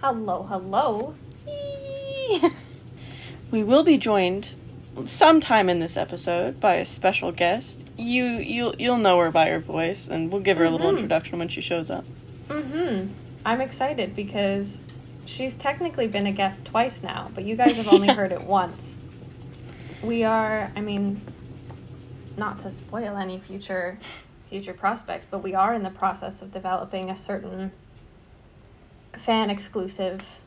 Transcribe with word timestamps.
Hello, 0.00 0.44
hello. 0.48 1.14
we 3.50 3.64
will 3.64 3.82
be 3.82 3.98
joined 3.98 4.54
sometime 5.06 5.68
in 5.68 5.80
this 5.80 5.96
episode 5.96 6.60
by 6.60 6.74
a 6.76 6.84
special 6.84 7.32
guest. 7.32 7.86
You 7.96 8.24
you'll 8.24 8.74
you'll 8.78 8.98
know 8.98 9.18
her 9.18 9.30
by 9.30 9.48
her 9.48 9.58
voice, 9.60 10.08
and 10.08 10.30
we'll 10.30 10.40
give 10.42 10.58
her 10.58 10.64
a 10.64 10.70
little 10.70 10.86
Mhm. 10.88 10.94
introduction 10.94 11.38
when 11.38 11.48
she 11.48 11.60
shows 11.60 11.90
up. 11.90 12.04
Mm-hmm. 12.48 13.08
I'm 13.44 13.60
excited 13.60 14.14
because 14.14 14.80
she's 15.24 15.56
technically 15.56 16.06
been 16.06 16.26
a 16.26 16.32
guest 16.32 16.64
twice 16.64 17.02
now, 17.02 17.30
but 17.34 17.44
you 17.44 17.56
guys 17.56 17.72
have 17.76 17.88
only 17.88 18.06
Yeah. 18.08 18.14
heard 18.20 18.32
it 18.32 18.44
once. 18.44 18.98
We 20.02 20.22
are, 20.22 20.70
I 20.76 20.80
mean, 20.80 21.22
not 22.36 22.58
to 22.60 22.70
spoil 22.70 23.16
any 23.16 23.38
future 23.38 23.98
future 24.48 24.72
prospects, 24.74 25.26
but 25.30 25.42
we 25.42 25.54
are 25.54 25.74
in 25.74 25.82
the 25.82 25.90
process 25.90 26.40
of 26.40 26.50
developing 26.52 27.10
a 27.10 27.16
certain 27.16 27.70
fan 29.18 29.50
exclusive 29.50 30.40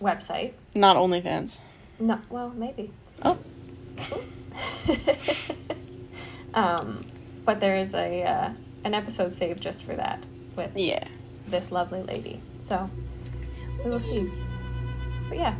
website. 0.00 0.52
Not 0.74 0.96
OnlyFans. 0.96 1.56
No, 1.98 2.20
well, 2.30 2.50
maybe. 2.50 2.92
Oh, 3.22 3.38
um, 6.54 7.04
but 7.44 7.60
there 7.60 7.76
is 7.76 7.94
a 7.94 8.22
uh, 8.22 8.50
an 8.84 8.94
episode 8.94 9.32
saved 9.32 9.62
just 9.62 9.82
for 9.82 9.94
that 9.96 10.24
with 10.54 10.76
yeah. 10.76 11.06
this 11.48 11.72
lovely 11.72 12.02
lady. 12.02 12.40
So 12.58 12.88
we 13.84 13.90
will 13.90 14.00
see. 14.00 14.30
But 15.28 15.38
yeah, 15.38 15.54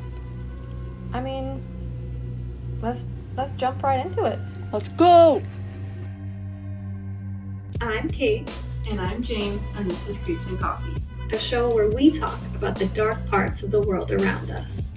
I 1.13 1.21
mean, 1.21 1.63
let's 2.81 3.07
let's 3.37 3.51
jump 3.53 3.83
right 3.83 4.05
into 4.05 4.25
it. 4.25 4.39
Let's 4.73 4.89
go. 4.89 5.43
I'm 7.81 8.09
Kate, 8.09 8.53
And 8.91 9.01
I'm 9.01 9.23
Jane, 9.23 9.61
and 9.77 9.89
this 9.89 10.09
is 10.09 10.19
Creeps 10.19 10.49
and 10.49 10.59
Coffee. 10.59 11.01
A 11.33 11.39
show 11.39 11.73
where 11.75 11.91
we 11.91 12.11
talk 12.11 12.39
about 12.55 12.77
the 12.77 12.87
dark 12.87 13.25
parts 13.29 13.63
of 13.63 13.71
the 13.71 13.81
world 13.83 14.11
around 14.13 14.51
us 14.51 14.89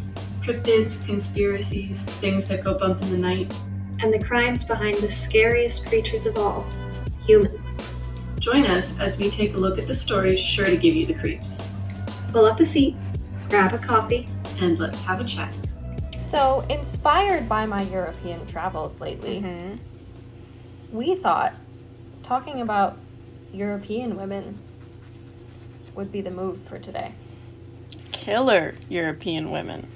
Cryptids, 0.42 1.06
conspiracies, 1.06 2.04
things 2.04 2.48
that 2.48 2.64
go 2.64 2.78
bump 2.78 3.00
in 3.04 3.12
the 3.12 3.18
night. 3.18 3.54
and 4.02 4.12
the 4.12 4.24
crimes 4.24 4.66
behind 4.66 4.96
the 4.98 5.10
scariest 5.10 5.88
creatures 5.88 6.26
of 6.26 6.36
all 6.38 6.66
humans. 7.26 7.94
Join 8.40 8.66
us 8.66 9.00
as 9.00 9.20
we 9.20 9.30
take 9.30 9.54
a 9.54 9.58
look 9.58 9.78
at 9.78 9.86
the 9.86 9.94
stories 9.94 10.40
sure 10.40 10.66
to 10.66 10.76
give 10.76 10.96
you 10.96 11.06
the 11.06 11.14
creeps. 11.14 11.62
Pull 12.32 12.46
up 12.46 12.60
a 12.60 12.66
seat, 12.66 12.96
grab 13.50 13.74
a 13.74 13.78
coffee, 13.78 14.28
And 14.60 14.80
let's 14.80 15.02
have 15.02 15.22
a 15.22 15.24
chat. 15.24 15.54
So, 16.20 16.66
inspired 16.70 17.48
by 17.50 17.66
my 17.68 17.84
European 17.84 18.46
travels 18.48 19.00
lately, 19.00 19.40
hmm 19.42 19.76
we 20.92 21.16
thought 21.16 21.54
talking 22.24 22.62
about 22.62 22.98
European 23.54 24.18
women 24.18 24.60
would 25.96 26.12
be 26.12 26.22
the 26.22 26.32
move 26.32 26.62
for 26.64 26.80
today. 26.80 27.14
Killer 28.12 28.76
European 28.90 29.52
women. 29.52 29.88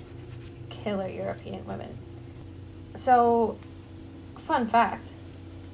Killer 0.69 1.07
European 1.07 1.65
women. 1.65 1.97
So, 2.95 3.57
fun 4.37 4.67
fact 4.67 5.11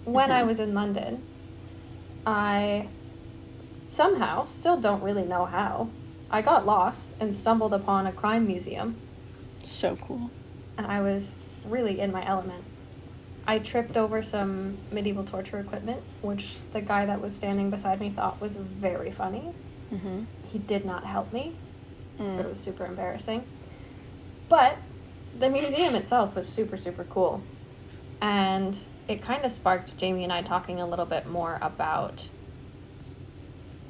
when 0.06 0.32
I 0.32 0.42
Mhm. 0.44 0.48
was 0.48 0.60
in 0.60 0.74
London, 0.74 1.24
I 2.26 2.88
somehow, 3.88 4.46
still 4.46 4.78
don't 4.78 5.04
really 5.04 5.24
know 5.24 5.46
how, 5.46 5.90
I 6.30 6.42
got 6.42 6.66
lost 6.66 7.16
and 7.20 7.36
stumbled 7.36 7.74
upon 7.74 8.08
a 8.08 8.12
crime 8.12 8.48
museum, 8.48 8.96
So 9.64 9.96
cool. 9.98 10.30
and 10.78 10.88
I 10.88 11.02
was 11.02 11.36
really 11.66 12.00
in 12.00 12.12
my 12.12 12.26
element. 12.26 12.64
I 13.48 13.60
tripped 13.60 13.98
over 13.98 14.24
some 14.24 14.78
medieval 14.92 15.24
torture 15.24 15.60
equipment, 15.60 16.02
which 16.22 16.60
the 16.74 16.82
guy 16.82 17.06
that 17.06 17.22
was 17.22 17.36
standing 17.36 17.70
beside 17.70 18.00
me 18.00 18.10
thought 18.10 18.40
was 18.40 18.56
very 18.56 19.12
funny. 19.12 19.54
Hmm 19.92 20.24
He 20.48 20.58
did 20.60 20.86
not 20.86 21.06
help 21.06 21.32
me, 21.32 21.54
so 22.18 22.24
it 22.26 22.30
Mm. 22.46 22.50
was 22.50 22.60
super 22.60 22.86
embarrassing. 22.86 23.44
But 24.50 24.78
the 25.38 25.50
museum 25.50 25.96
itself 25.96 26.36
was 26.36 26.48
super, 26.50 26.76
super 26.78 27.04
cool. 27.06 27.42
And 28.22 28.78
it 29.08 29.22
kind 29.22 29.46
of 29.46 29.52
sparked 29.52 29.98
Jamie 29.98 30.24
and 30.24 30.34
I 30.34 30.42
talking 30.42 30.80
a 30.82 30.86
little 30.86 31.06
bit 31.06 31.26
more 31.28 31.58
about 31.62 32.28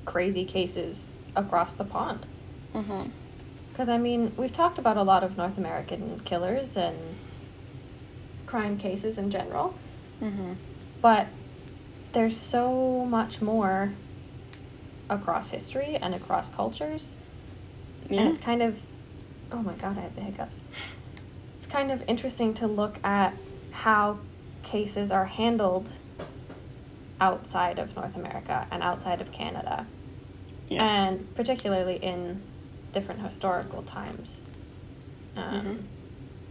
crazy 0.05 0.45
cases 0.45 1.13
across 1.35 1.73
the 1.73 1.83
pond. 1.83 2.25
Because, 3.71 3.89
I 3.89 3.97
mean, 3.97 4.33
we've 4.37 4.53
talked 4.53 4.77
about 4.77 4.97
a 4.97 5.03
lot 5.03 5.23
of 5.23 5.37
North 5.37 5.57
American 5.57 6.21
killers 6.25 6.77
and 6.77 6.97
crime 8.45 8.77
cases 8.77 9.17
in 9.17 9.29
general, 9.31 9.73
hmm 10.19 10.53
but 11.01 11.27
there's 12.11 12.37
so 12.37 13.05
much 13.05 13.41
more 13.41 13.93
across 15.11 15.51
history 15.51 15.97
and 15.97 16.15
across 16.15 16.47
cultures. 16.47 17.15
Yeah. 18.09 18.21
And 18.21 18.29
it's 18.29 18.39
kind 18.39 18.63
of, 18.63 18.81
oh 19.51 19.61
my 19.61 19.73
god, 19.73 19.97
I 19.97 20.01
have 20.01 20.15
the 20.15 20.23
hiccups. 20.23 20.59
It's 21.57 21.67
kind 21.67 21.91
of 21.91 22.03
interesting 22.07 22.53
to 22.55 22.67
look 22.67 22.97
at 23.03 23.35
how 23.71 24.19
cases 24.63 25.11
are 25.11 25.25
handled 25.25 25.89
outside 27.19 27.77
of 27.77 27.95
North 27.95 28.15
America 28.15 28.65
and 28.71 28.81
outside 28.81 29.21
of 29.21 29.31
Canada, 29.31 29.85
yeah. 30.69 30.83
and 30.83 31.35
particularly 31.35 31.97
in 31.97 32.41
different 32.93 33.21
historical 33.21 33.83
times. 33.83 34.47
Um, 35.35 35.61
Mhm. 35.61 35.83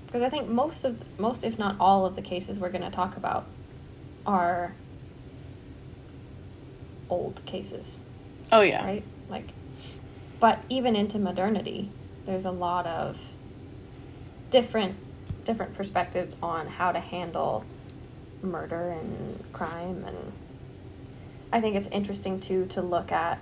Because 0.06 0.22
I 0.22 0.28
think 0.28 0.48
most 0.48 0.84
of, 0.84 1.04
most 1.20 1.44
if 1.44 1.58
not 1.58 1.76
all 1.78 2.04
of 2.04 2.16
the 2.16 2.22
cases 2.22 2.58
we're 2.58 2.70
going 2.70 2.82
to 2.82 2.90
talk 2.90 3.16
about 3.16 3.46
are 4.26 4.74
old 7.08 7.44
cases 7.46 7.98
oh 8.52 8.60
yeah. 8.62 8.84
right? 8.84 9.04
Like, 9.28 9.48
but 10.40 10.60
even 10.68 10.96
into 10.96 11.18
modernity, 11.18 11.90
there's 12.26 12.44
a 12.44 12.50
lot 12.50 12.86
of 12.86 13.18
different 14.50 14.96
different 15.44 15.74
perspectives 15.74 16.36
on 16.42 16.66
how 16.66 16.92
to 16.92 17.00
handle 17.00 17.64
murder 18.42 18.90
and 18.90 19.42
crime, 19.52 20.04
and 20.06 20.32
I 21.52 21.60
think 21.60 21.76
it's 21.76 21.88
interesting 21.88 22.40
too 22.40 22.66
to 22.66 22.80
look 22.82 23.10
at 23.12 23.38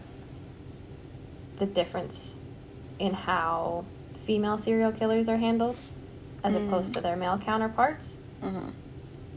the 1.56 1.66
difference 1.66 2.40
in 2.98 3.12
how 3.12 3.84
female 4.24 4.58
serial 4.58 4.92
killers 4.92 5.28
are 5.28 5.36
handled 5.36 5.76
as 6.44 6.54
Mm. 6.54 6.66
opposed 6.68 6.94
to 6.94 7.00
their 7.00 7.16
male 7.16 7.38
counterparts 7.38 8.16
hmm 8.42 8.68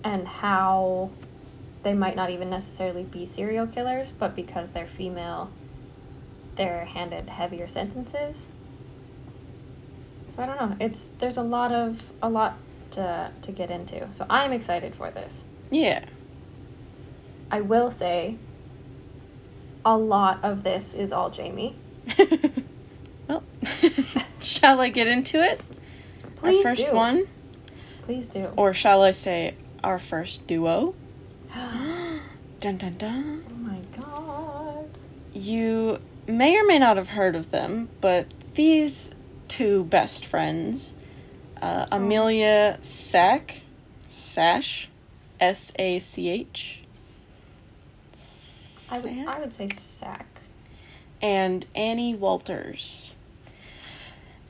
and 0.04 0.28
how 0.28 1.10
they 1.84 1.94
might 1.94 2.16
not 2.16 2.30
even 2.32 2.50
necessarily 2.50 3.04
be 3.04 3.24
serial 3.26 3.68
killers, 3.68 4.12
but 4.18 4.36
because 4.36 4.72
they're 4.72 4.88
female, 4.88 5.50
they're 6.62 6.86
handed 6.86 7.28
heavier 7.28 7.68
sentences. 7.68 8.52
So 10.30 10.44
I 10.44 10.46
don't 10.46 10.58
know. 10.58 10.76
It's 10.80 11.10
there's 11.18 11.38
a 11.38 11.42
lot 11.42 11.72
of 11.72 12.14
a 12.22 12.30
lot 12.30 12.58
to 12.92 13.32
to 13.42 13.52
get 13.52 13.72
into. 13.72 14.08
So 14.14 14.28
I'm 14.30 14.54
excited 14.54 14.94
for 14.94 15.10
this. 15.10 15.44
Yeah. 15.72 16.06
I 17.50 17.62
will 17.62 17.90
say 17.90 18.38
a 19.84 19.98
lot 19.98 20.40
of 20.44 20.64
this 20.64 20.94
is 20.94 21.12
all 21.12 21.32
Jamie. 21.32 21.76
well, 23.28 23.44
shall 24.40 24.80
I 24.80 24.90
get 24.90 25.08
into 25.08 25.44
it? 25.44 25.62
Please 26.36 26.64
our 26.64 26.72
first 26.76 26.86
do. 26.86 26.94
one, 26.94 27.28
Please 28.04 28.28
do. 28.28 28.50
or 28.56 28.72
shall 28.72 29.02
I 29.02 29.12
say 29.12 29.56
our 29.84 29.98
first 29.98 30.46
duo? 30.46 30.94
dun 31.56 32.78
dun 32.78 32.94
dun. 33.00 33.44
oh 33.50 33.54
my 33.56 33.80
god. 34.00 35.00
You 35.34 36.00
may 36.28 36.58
or 36.58 36.66
may 36.66 36.80
not 36.80 36.98
have 36.98 37.10
heard 37.10 37.36
of 37.36 37.52
them, 37.52 37.90
but 38.02 38.28
these 38.56 39.12
two 39.48 39.84
best 39.86 40.26
friends, 40.26 40.94
uh, 41.62 41.86
Amelia 41.92 42.78
Sack, 42.82 43.62
Sash, 44.08 44.90
S 45.40 45.72
A 45.78 46.00
C 46.00 46.30
H, 46.30 46.84
I 48.90 49.00
would 49.00 49.12
I 49.28 49.40
would 49.40 49.54
say 49.54 49.70
sack. 49.70 50.28
and 51.22 51.66
Annie 51.76 52.16
Walters. 52.16 53.14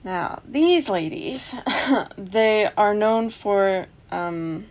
Now, 0.04 0.42
these 0.48 0.90
ladies, 0.90 1.54
they 2.18 2.68
are 2.76 2.94
known 2.96 3.30
for, 3.30 3.86
um, 4.12 4.66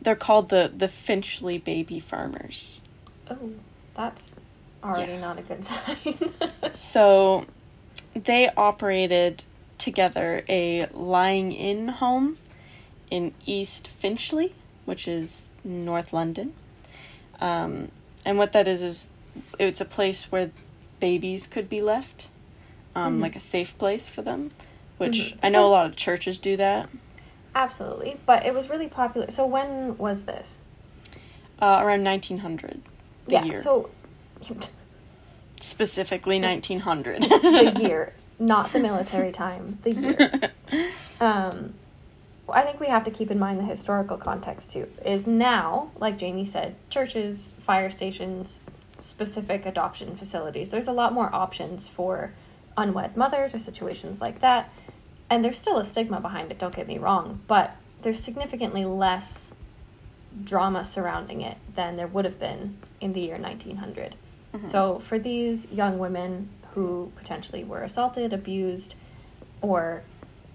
they're 0.00 0.14
called 0.14 0.48
the, 0.48 0.72
the 0.76 0.86
Finchley 0.86 1.58
Baby 1.58 1.98
Farmers. 1.98 2.80
Oh, 3.28 3.50
that's 3.94 4.36
already 4.84 5.12
Yeah. 5.12 5.20
not 5.20 5.38
a 5.38 5.42
good 5.42 5.64
sign. 5.64 6.18
So, 6.74 7.46
they 8.14 8.48
operated 8.56 9.44
together 9.78 10.44
a 10.48 10.86
lying 10.92 11.52
in 11.52 11.88
home 11.88 12.36
in 13.10 13.32
East 13.46 13.86
Finchley, 13.88 14.54
which 14.84 15.06
is 15.06 15.48
North 15.62 16.12
London. 16.12 16.52
Um, 17.40 17.90
and 18.24 18.38
what 18.38 18.52
that 18.52 18.66
is 18.66 18.82
is 18.82 19.08
it's 19.58 19.80
a 19.80 19.84
place 19.84 20.30
where 20.32 20.50
babies 21.00 21.46
could 21.46 21.68
be 21.68 21.80
left, 21.82 22.28
um, 22.94 23.18
Mhm. 23.18 23.22
like 23.22 23.36
a 23.36 23.40
safe 23.40 23.76
place 23.78 24.08
for 24.08 24.22
them. 24.22 24.50
Which 24.98 25.34
Mhm. 25.34 25.38
I 25.42 25.48
know 25.48 25.66
a 25.66 25.68
lot 25.68 25.86
of 25.86 25.96
churches 25.96 26.38
do 26.38 26.56
that. 26.56 26.88
Absolutely, 27.54 28.18
but 28.26 28.44
it 28.46 28.54
was 28.54 28.68
really 28.68 28.88
popular. 28.88 29.30
So 29.30 29.44
when 29.46 29.96
was 29.98 30.24
this? 30.24 30.60
Uh, 31.60 31.80
around 31.82 32.02
nineteen 32.02 32.38
hundred, 32.38 32.80
the 33.26 33.32
yeah. 33.34 33.44
year 33.44 33.60
So 33.60 33.90
specifically 35.60 36.38
nineteen 36.38 36.80
hundred. 36.80 37.22
the 37.22 37.76
year 37.80 38.14
not 38.38 38.72
the 38.72 38.80
military 38.80 39.32
time, 39.32 39.78
the 39.82 39.92
year. 39.92 40.52
Um, 41.20 41.74
I 42.48 42.62
think 42.62 42.80
we 42.80 42.88
have 42.88 43.04
to 43.04 43.10
keep 43.10 43.30
in 43.30 43.38
mind 43.38 43.60
the 43.60 43.64
historical 43.64 44.18
context 44.18 44.70
too. 44.70 44.90
Is 45.06 45.28
now, 45.28 45.92
like 45.96 46.18
Jamie 46.18 46.44
said, 46.44 46.74
churches, 46.90 47.52
fire 47.60 47.88
stations, 47.88 48.60
specific 48.98 49.64
adoption 49.64 50.16
facilities. 50.16 50.72
There's 50.72 50.88
a 50.88 50.92
lot 50.92 51.12
more 51.12 51.32
options 51.32 51.86
for 51.86 52.32
unwed 52.76 53.16
mothers 53.16 53.54
or 53.54 53.60
situations 53.60 54.20
like 54.20 54.40
that. 54.40 54.70
And 55.30 55.44
there's 55.44 55.56
still 55.56 55.78
a 55.78 55.84
stigma 55.84 56.20
behind 56.20 56.50
it, 56.50 56.58
don't 56.58 56.74
get 56.74 56.88
me 56.88 56.98
wrong, 56.98 57.40
but 57.46 57.76
there's 58.02 58.20
significantly 58.20 58.84
less 58.84 59.52
drama 60.42 60.84
surrounding 60.84 61.40
it 61.42 61.58
than 61.76 61.96
there 61.96 62.08
would 62.08 62.24
have 62.24 62.40
been 62.40 62.76
in 63.00 63.12
the 63.12 63.20
year 63.20 63.38
1900. 63.38 64.16
So 64.62 65.00
for 65.00 65.18
these 65.18 65.70
young 65.72 65.98
women 65.98 66.48
who 66.74 67.12
potentially 67.16 67.64
were 67.64 67.82
assaulted, 67.82 68.32
abused, 68.32 68.94
or 69.60 70.02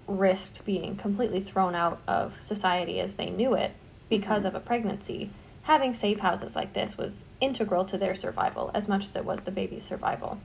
risked 0.06 0.64
being 0.64 0.96
completely 0.96 1.40
thrown 1.40 1.74
out 1.74 2.00
of 2.06 2.40
society 2.40 3.00
as 3.00 3.16
they 3.16 3.30
knew 3.30 3.54
it 3.54 3.72
because 4.08 4.44
of 4.44 4.54
a 4.54 4.60
pregnancy, 4.60 5.30
having 5.62 5.92
safe 5.92 6.18
houses 6.18 6.56
like 6.56 6.72
this 6.72 6.98
was 6.98 7.26
integral 7.40 7.84
to 7.84 7.98
their 7.98 8.14
survival 8.14 8.70
as 8.74 8.88
much 8.88 9.04
as 9.04 9.14
it 9.16 9.24
was 9.24 9.42
the 9.42 9.50
baby's 9.50 9.84
survival. 9.84 10.40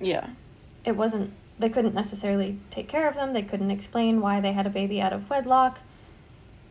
Yeah. 0.00 0.30
It 0.84 0.92
wasn't, 0.92 1.32
they 1.58 1.68
couldn't 1.68 1.94
necessarily 1.94 2.58
take 2.70 2.88
care 2.88 3.08
of 3.08 3.14
them, 3.14 3.32
they 3.32 3.42
couldn't 3.42 3.70
explain 3.70 4.20
why 4.20 4.40
they 4.40 4.52
had 4.52 4.66
a 4.66 4.70
baby 4.70 5.00
out 5.00 5.12
of 5.12 5.28
wedlock. 5.28 5.80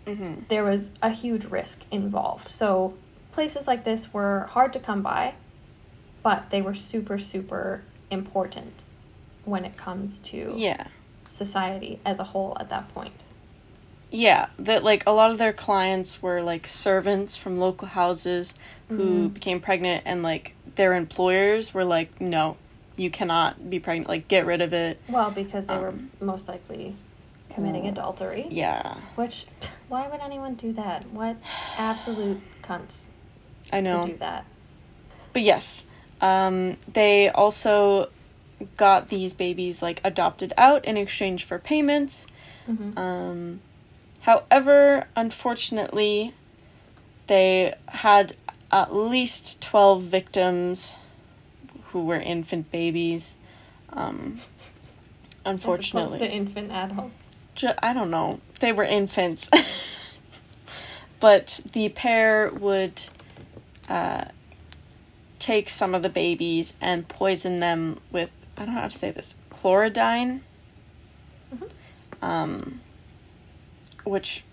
Mm-hmm. 0.06 0.44
There 0.48 0.64
was 0.64 0.92
a 1.02 1.10
huge 1.10 1.46
risk 1.46 1.84
involved. 1.92 2.48
So 2.48 2.94
places 3.34 3.68
like 3.68 3.84
this 3.84 4.14
were 4.14 4.48
hard 4.52 4.72
to 4.74 4.80
come 4.80 5.02
by, 5.02 5.34
but 6.24 6.50
they 6.50 6.62
were 6.62 6.74
super, 6.74 7.18
super 7.18 7.82
important 8.12 8.84
when 9.46 9.64
it 9.66 9.78
comes 9.78 10.20
to 10.20 10.54
Yeah. 10.56 10.88
society 11.28 12.00
as 12.06 12.20
a 12.20 12.24
whole 12.26 12.56
at 12.60 12.70
that 12.70 12.94
point. 12.94 13.14
Yeah, 14.10 14.48
that 14.60 14.84
like 14.84 15.04
a 15.06 15.12
lot 15.12 15.32
of 15.32 15.38
their 15.38 15.52
clients 15.54 16.22
were 16.22 16.42
like 16.42 16.68
servants 16.68 17.36
from 17.36 17.58
local 17.60 17.90
houses 17.90 18.54
who 18.88 19.28
Mhm. 19.30 19.34
became 19.34 19.60
pregnant 19.60 20.04
and 20.06 20.24
like 20.24 20.56
their 20.76 20.94
employers 20.94 21.74
were 21.74 21.84
like, 21.84 22.22
"No, 22.22 22.56
you 22.96 23.10
cannot 23.10 23.70
be 23.70 23.80
pregnant. 23.80 24.08
Like 24.08 24.28
get 24.30 24.46
rid 24.46 24.62
of 24.62 24.72
it." 24.74 25.02
Well, 25.10 25.32
because 25.32 25.68
they 25.68 25.78
were 25.78 25.90
Um, 25.90 26.12
most 26.22 26.48
likely 26.48 26.96
committing 27.50 27.84
mm, 27.84 27.90
adultery. 27.92 28.48
Yeah. 28.50 28.96
Which, 29.16 29.48
why 29.90 30.08
would 30.08 30.22
anyone 30.22 30.54
do 30.56 30.72
that? 30.74 31.10
What 31.12 31.36
absolute 31.78 32.40
cunts 32.64 33.06
I 33.74 33.82
know. 33.82 34.06
to 34.06 34.12
do 34.14 34.18
that? 34.20 34.46
But 35.34 35.42
yes, 35.42 35.84
um, 36.22 36.78
they 36.92 37.30
also 37.30 38.10
got 38.76 39.10
these 39.10 39.34
babies 39.34 39.82
like 39.82 40.02
adopted 40.04 40.54
out 40.58 40.84
in 40.86 40.98
exchange 40.98 41.44
for 41.44 41.60
payments. 41.60 42.26
Mm-hmm. 42.70 42.98
Um, 42.98 43.62
however, 44.22 45.08
unfortunately, 45.16 46.34
they 47.28 47.76
had 47.88 48.36
at 48.72 48.94
least 48.94 49.62
12 49.62 50.04
victims 50.04 50.96
who 51.92 52.06
were 52.06 52.20
infant 52.20 52.72
babies. 52.72 53.36
Um, 53.94 54.36
As 55.46 55.54
unfortunately, 55.54 56.18
opposed 56.18 56.20
to 56.20 56.30
infant 56.30 56.72
adult. 56.72 57.12
Ju- 57.56 57.70
I 57.82 57.94
don't 57.94 58.12
know. 58.12 58.42
They 58.60 58.74
were 58.74 58.84
infants. 58.84 59.50
but 61.20 61.62
the 61.72 61.90
pair 61.90 62.52
would 62.52 63.02
uh, 63.88 64.26
take 65.40 65.70
some 65.70 65.94
of 65.96 66.04
the 66.04 66.10
babies 66.10 66.74
and 66.82 67.08
poison 67.08 67.60
them 67.60 68.00
with, 68.12 68.32
I 68.56 68.66
don't 68.66 68.74
know 68.76 68.82
how 68.82 68.88
to 68.88 68.98
say 68.98 69.12
this, 69.12 69.36
chlorodyne. 69.52 70.42
Mhm. 71.54 71.70
Um, 72.22 72.82
which, 74.04 74.44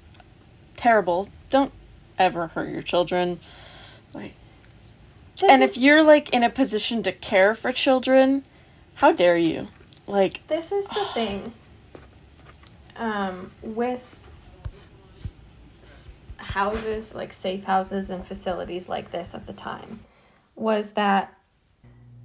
terrible. 0.76 1.28
Don't 1.50 1.72
ever 2.18 2.48
hurt 2.48 2.70
your 2.70 2.82
children. 2.82 3.40
Like, 4.12 4.34
This 5.40 5.50
and 5.50 5.62
is, 5.62 5.76
if 5.76 5.82
you're 5.82 6.02
like 6.02 6.30
in 6.30 6.42
a 6.42 6.50
position 6.50 7.02
to 7.04 7.12
care 7.12 7.54
for 7.54 7.72
children, 7.72 8.44
how 8.94 9.12
dare 9.12 9.36
you? 9.36 9.68
Like, 10.06 10.46
this 10.48 10.70
is 10.70 10.86
the 10.88 11.04
thing 11.14 11.52
um, 12.96 13.50
with 13.62 14.20
houses, 16.36 17.14
like 17.14 17.32
safe 17.32 17.64
houses 17.64 18.10
and 18.10 18.24
facilities 18.24 18.88
like 18.88 19.10
this 19.10 19.34
at 19.34 19.46
the 19.46 19.52
time, 19.52 20.00
was 20.54 20.92
that 20.92 21.36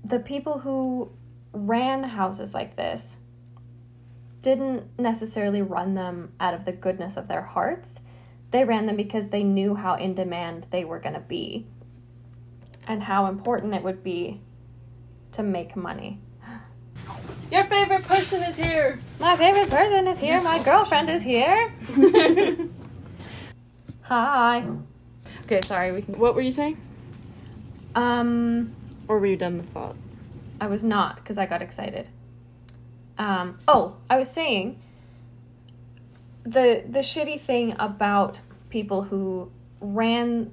the 0.04 0.20
people 0.20 0.60
who 0.60 1.12
ran 1.52 2.04
houses 2.04 2.54
like 2.54 2.76
this 2.76 3.18
didn't 4.42 4.88
necessarily 4.98 5.62
run 5.62 5.96
them 5.96 6.32
out 6.40 6.54
of 6.54 6.66
the 6.66 6.72
goodness 6.72 7.18
of 7.18 7.28
their 7.28 7.42
hearts. 7.42 8.00
They 8.52 8.64
ran 8.64 8.86
them 8.86 8.96
because 8.96 9.30
they 9.30 9.44
knew 9.44 9.76
how 9.76 9.96
in 9.96 10.14
demand 10.14 10.68
they 10.72 10.86
were 10.86 11.00
going 11.00 11.16
to 11.16 11.20
be 11.20 11.68
and 12.88 13.04
how 13.04 13.28
important 13.28 13.74
it 13.74 13.84
would 13.84 14.04
be 14.04 14.42
to 15.34 15.44
make 15.44 15.76
money. 15.76 16.20
your 17.52 17.64
favorite 17.66 18.04
person 18.04 18.42
is 18.44 18.56
here. 18.56 19.00
My 19.20 19.36
favorite 19.36 19.70
person 19.70 20.08
is 20.08 20.18
here. 20.18 20.42
My 20.42 20.64
girlfriend 20.64 21.10
is 21.10 21.22
here. 21.22 21.74
Hi. 24.04 24.68
Okay, 25.44 25.62
sorry. 25.62 25.92
We 25.92 26.02
can. 26.02 26.18
What 26.18 26.34
were 26.34 26.42
you 26.42 26.52
saying? 26.52 26.78
Um, 27.96 28.74
Or 29.08 29.20
were 29.20 29.26
you 29.26 29.38
done 29.38 29.58
the 29.58 29.64
thought? 29.64 29.96
I 30.62 30.68
was 30.68 30.84
not 30.84 31.18
because 31.18 31.38
I 31.38 31.46
got 31.46 31.62
excited. 31.62 32.10
Um, 33.18 33.60
oh, 33.68 33.96
I 34.10 34.18
was 34.18 34.30
saying 34.32 34.80
the 36.44 36.84
the 36.88 37.00
shitty 37.00 37.40
thing 37.40 37.76
about 37.80 38.42
people 38.70 39.04
who 39.04 39.52
ran 39.82 40.52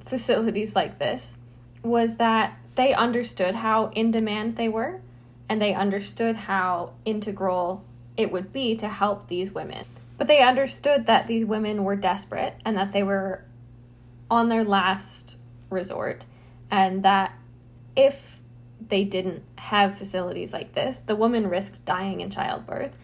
facilities 0.00 0.74
like 0.76 0.98
this 0.98 1.36
was 1.82 2.16
that 2.16 2.58
they 2.74 2.94
understood 2.94 3.54
how 3.54 3.88
in 3.88 4.10
demand 4.10 4.56
they 4.56 4.68
were 4.68 5.00
and 5.48 5.60
they 5.60 5.74
understood 5.74 6.36
how 6.36 6.92
integral 7.04 7.84
it 8.16 8.30
would 8.32 8.52
be 8.52 8.76
to 8.76 8.88
help 8.88 9.28
these 9.28 9.52
women. 9.52 9.84
But 10.16 10.26
they 10.26 10.42
understood 10.42 11.06
that 11.06 11.26
these 11.26 11.44
women 11.44 11.84
were 11.84 11.96
desperate 11.96 12.54
and 12.64 12.76
that 12.76 12.92
they 12.92 13.02
were 13.02 13.44
on 14.30 14.48
their 14.48 14.64
last 14.64 15.36
resort 15.70 16.24
and 16.70 17.02
that 17.02 17.32
if 17.94 18.40
they 18.88 19.04
didn't 19.04 19.42
have 19.56 19.96
facilities 19.96 20.52
like 20.52 20.72
this, 20.72 21.00
the 21.00 21.16
woman 21.16 21.48
risked 21.48 21.84
dying 21.84 22.20
in 22.20 22.30
childbirth. 22.30 22.98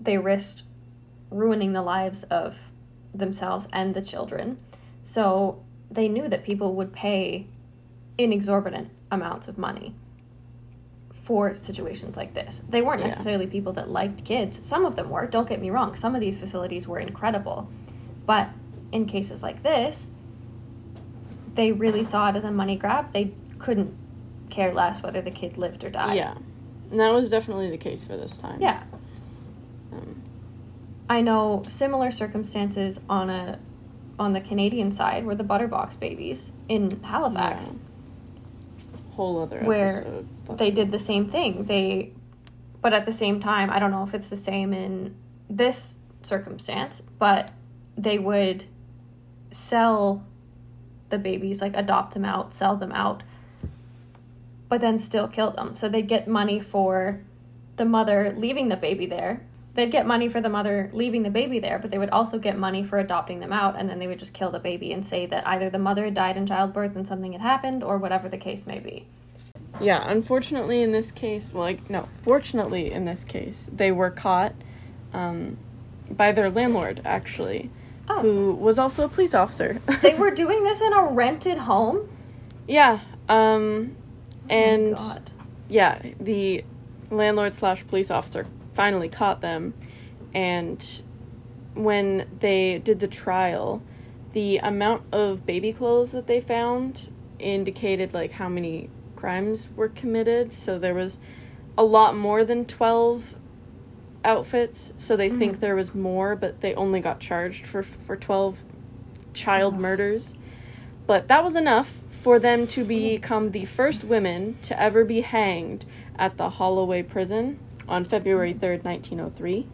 They 0.00 0.18
risked 0.18 0.62
ruining 1.30 1.72
the 1.72 1.82
lives 1.82 2.22
of 2.24 2.58
themselves 3.14 3.68
and 3.72 3.94
the 3.94 4.02
children. 4.02 4.58
So 5.02 5.62
they 5.90 6.08
knew 6.08 6.28
that 6.28 6.44
people 6.44 6.74
would 6.74 6.92
pay 6.92 7.46
inexorbitant 8.16 8.90
amounts 9.10 9.48
of 9.48 9.58
money 9.58 9.94
for 11.12 11.54
situations 11.54 12.16
like 12.16 12.32
this. 12.34 12.62
They 12.68 12.80
weren't 12.80 13.00
Yeah. 13.00 13.08
necessarily 13.08 13.46
people 13.46 13.72
that 13.74 13.90
liked 13.90 14.24
kids. 14.24 14.60
Some 14.66 14.84
of 14.86 14.96
them 14.96 15.10
were, 15.10 15.26
don't 15.26 15.48
get 15.48 15.60
me 15.60 15.70
wrong. 15.70 15.94
Some 15.94 16.14
of 16.14 16.20
these 16.20 16.38
facilities 16.40 16.88
were 16.88 16.98
incredible. 16.98 17.68
But 18.24 18.48
in 18.92 19.04
cases 19.04 19.42
like 19.42 19.62
this, 19.62 20.08
they 21.58 21.72
really 21.72 22.04
saw 22.04 22.28
it 22.30 22.36
as 22.36 22.44
a 22.44 22.52
money 22.52 22.76
grab. 22.76 23.12
They 23.12 23.32
couldn't 23.58 23.92
care 24.48 24.72
less 24.72 25.02
whether 25.02 25.20
the 25.20 25.32
kid 25.32 25.58
lived 25.58 25.82
or 25.82 25.90
died. 25.90 26.16
Yeah, 26.16 26.36
and 26.92 27.00
that 27.00 27.12
was 27.12 27.28
definitely 27.28 27.68
the 27.68 27.76
case 27.76 28.04
for 28.04 28.16
this 28.16 28.38
time. 28.38 28.62
Yeah. 28.62 28.84
Um, 29.92 30.22
I 31.10 31.20
know 31.20 31.64
similar 31.66 32.12
circumstances 32.12 33.00
on 33.08 33.28
a 33.28 33.58
on 34.20 34.34
the 34.34 34.40
Canadian 34.40 34.92
side 34.92 35.24
were 35.26 35.34
the 35.34 35.44
Butterbox 35.44 35.98
babies 35.98 36.52
in 36.68 37.02
Halifax. 37.02 37.74
whole 39.10 39.42
other 39.42 39.60
Where 39.64 39.96
episode. 39.98 40.28
but- 40.46 40.58
They 40.58 40.70
did 40.70 40.92
the 40.92 40.98
same 41.00 41.26
thing. 41.26 41.64
They 41.64 42.12
but 42.80 42.92
at 42.92 43.04
the 43.04 43.12
same 43.12 43.40
time, 43.40 43.68
I 43.70 43.80
don't 43.80 43.90
know 43.90 44.04
if 44.04 44.14
it's 44.14 44.30
the 44.30 44.36
same 44.36 44.72
in 44.72 45.16
this 45.50 45.96
circumstance, 46.22 47.02
but 47.18 47.50
they 47.96 48.16
would 48.20 48.62
sell 49.50 50.24
the 51.10 51.18
babies, 51.18 51.60
like 51.60 51.76
adopt 51.76 52.14
them 52.14 52.24
out, 52.24 52.52
sell 52.52 52.76
them 52.76 52.92
out, 52.92 53.22
but 54.68 54.80
then 54.80 54.98
still 54.98 55.28
kill 55.28 55.50
them. 55.50 55.76
So 55.76 55.88
they'd 55.88 56.08
get 56.08 56.28
money 56.28 56.60
for 56.60 57.20
the 57.76 57.84
mother 57.84 58.34
leaving 58.36 58.68
the 58.68 58.76
baby 58.76 59.06
there. 59.06 59.42
They'd 59.74 59.92
get 59.92 60.06
money 60.06 60.28
for 60.28 60.40
the 60.40 60.48
mother 60.48 60.90
leaving 60.92 61.22
the 61.22 61.30
baby 61.30 61.60
there, 61.60 61.78
but 61.78 61.90
they 61.90 61.98
would 61.98 62.10
also 62.10 62.38
get 62.38 62.58
money 62.58 62.82
for 62.82 62.98
adopting 62.98 63.38
them 63.38 63.52
out, 63.52 63.78
and 63.78 63.88
then 63.88 64.00
they 64.00 64.08
would 64.08 64.18
just 64.18 64.34
kill 64.34 64.50
the 64.50 64.58
baby 64.58 64.92
and 64.92 65.06
say 65.06 65.24
that 65.26 65.46
either 65.46 65.70
the 65.70 65.78
mother 65.78 66.04
had 66.04 66.14
died 66.14 66.36
in 66.36 66.46
childbirth 66.46 66.96
and 66.96 67.06
something 67.06 67.32
had 67.32 67.40
happened, 67.40 67.84
or 67.84 67.96
whatever 67.96 68.28
the 68.28 68.36
case 68.36 68.66
may 68.66 68.80
be. 68.80 69.06
Yeah, 69.80 70.02
unfortunately 70.10 70.82
in 70.82 70.90
this 70.90 71.12
case, 71.12 71.52
well, 71.52 71.62
like 71.62 71.88
no, 71.88 72.08
fortunately 72.22 72.90
in 72.90 73.04
this 73.04 73.22
case, 73.22 73.70
they 73.72 73.92
were 73.92 74.10
caught 74.10 74.52
um, 75.12 75.56
by 76.10 76.32
their 76.32 76.50
landlord 76.50 77.00
actually, 77.04 77.70
Oh. 78.08 78.20
who 78.20 78.52
was 78.54 78.78
also 78.78 79.04
a 79.04 79.08
police 79.08 79.34
officer. 79.34 79.80
they 80.02 80.14
were 80.14 80.30
doing 80.30 80.64
this 80.64 80.80
in 80.80 80.92
a 80.92 81.04
rented 81.04 81.58
home? 81.58 82.08
yeah, 82.66 83.00
um, 83.28 83.96
and 84.48 84.94
oh 84.96 85.08
my 85.08 85.14
God. 85.14 85.30
yeah, 85.68 86.02
the 86.20 86.64
landlord 87.10 87.54
slash 87.54 87.86
police 87.86 88.10
officer 88.10 88.46
finally 88.74 89.08
caught 89.08 89.40
them, 89.40 89.74
and 90.34 91.02
when 91.74 92.28
they 92.40 92.78
did 92.78 93.00
the 93.00 93.08
trial, 93.08 93.82
the 94.32 94.58
amount 94.58 95.02
of 95.12 95.46
baby 95.46 95.72
clothes 95.72 96.10
that 96.10 96.26
they 96.26 96.40
found 96.40 97.12
indicated 97.38 98.12
like 98.12 98.32
how 98.32 98.48
many 98.48 98.90
crimes 99.16 99.68
were 99.76 99.88
committed. 99.88 100.52
So 100.52 100.78
there 100.78 100.94
was 100.94 101.18
a 101.76 101.84
lot 101.84 102.16
more 102.16 102.44
than 102.44 102.64
12 102.64 103.36
outfits. 104.28 104.92
So 104.98 105.16
they 105.16 105.30
think 105.30 105.56
mm. 105.56 105.60
there 105.60 105.74
was 105.74 105.94
more, 105.94 106.36
but 106.36 106.60
they 106.60 106.74
only 106.74 107.00
got 107.00 107.18
charged 107.18 107.66
for 107.66 107.82
for 107.82 108.14
12 108.14 108.62
child 109.32 109.78
murders. 109.78 110.34
But 111.06 111.26
that 111.28 111.42
was 111.42 111.56
enough 111.56 112.00
for 112.10 112.38
them 112.38 112.66
to 112.68 112.84
become 112.84 113.52
the 113.52 113.64
first 113.64 114.04
women 114.04 114.58
to 114.62 114.80
ever 114.80 115.04
be 115.04 115.22
hanged 115.22 115.86
at 116.18 116.36
the 116.36 116.50
Holloway 116.50 117.02
prison 117.02 117.58
on 117.88 118.04
February 118.04 118.52
mm. 118.52 118.60
3rd, 118.60 118.84
1903. 118.84 119.66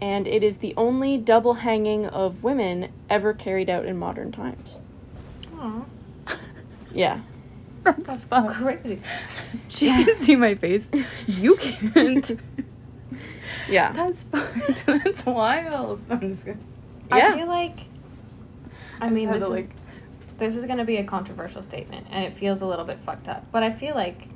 And 0.00 0.26
it 0.26 0.42
is 0.42 0.58
the 0.58 0.74
only 0.76 1.18
double 1.18 1.54
hanging 1.54 2.06
of 2.06 2.42
women 2.42 2.90
ever 3.10 3.34
carried 3.34 3.68
out 3.68 3.84
in 3.84 3.98
modern 3.98 4.32
times. 4.32 4.78
Aw, 5.58 5.84
Yeah. 6.92 7.20
that's 7.98 8.24
crazy. 8.24 9.02
She 9.68 9.88
can 9.88 10.16
see 10.16 10.36
my 10.36 10.54
face. 10.54 10.86
You 11.26 11.56
can't. 11.56 12.40
Yeah. 13.68 13.92
That's. 13.92 14.24
That's 14.86 15.26
wild. 15.26 16.00
I'm 16.10 16.20
just 16.20 16.44
gonna. 16.44 16.58
Yeah. 17.10 17.32
I 17.32 17.36
feel 17.36 17.46
like. 17.46 17.78
I 19.00 19.10
mean, 19.10 19.30
this 19.30 19.42
to, 19.42 19.46
is 19.46 19.50
like- 19.50 19.70
this 20.38 20.56
is 20.56 20.64
going 20.64 20.78
to 20.78 20.84
be 20.84 20.96
a 20.96 21.04
controversial 21.04 21.62
statement, 21.62 22.06
and 22.10 22.24
it 22.24 22.32
feels 22.32 22.60
a 22.60 22.66
little 22.66 22.84
bit 22.84 22.98
fucked 22.98 23.28
up. 23.28 23.46
But 23.52 23.62
I 23.62 23.70
feel 23.70 23.94
like 23.94 24.28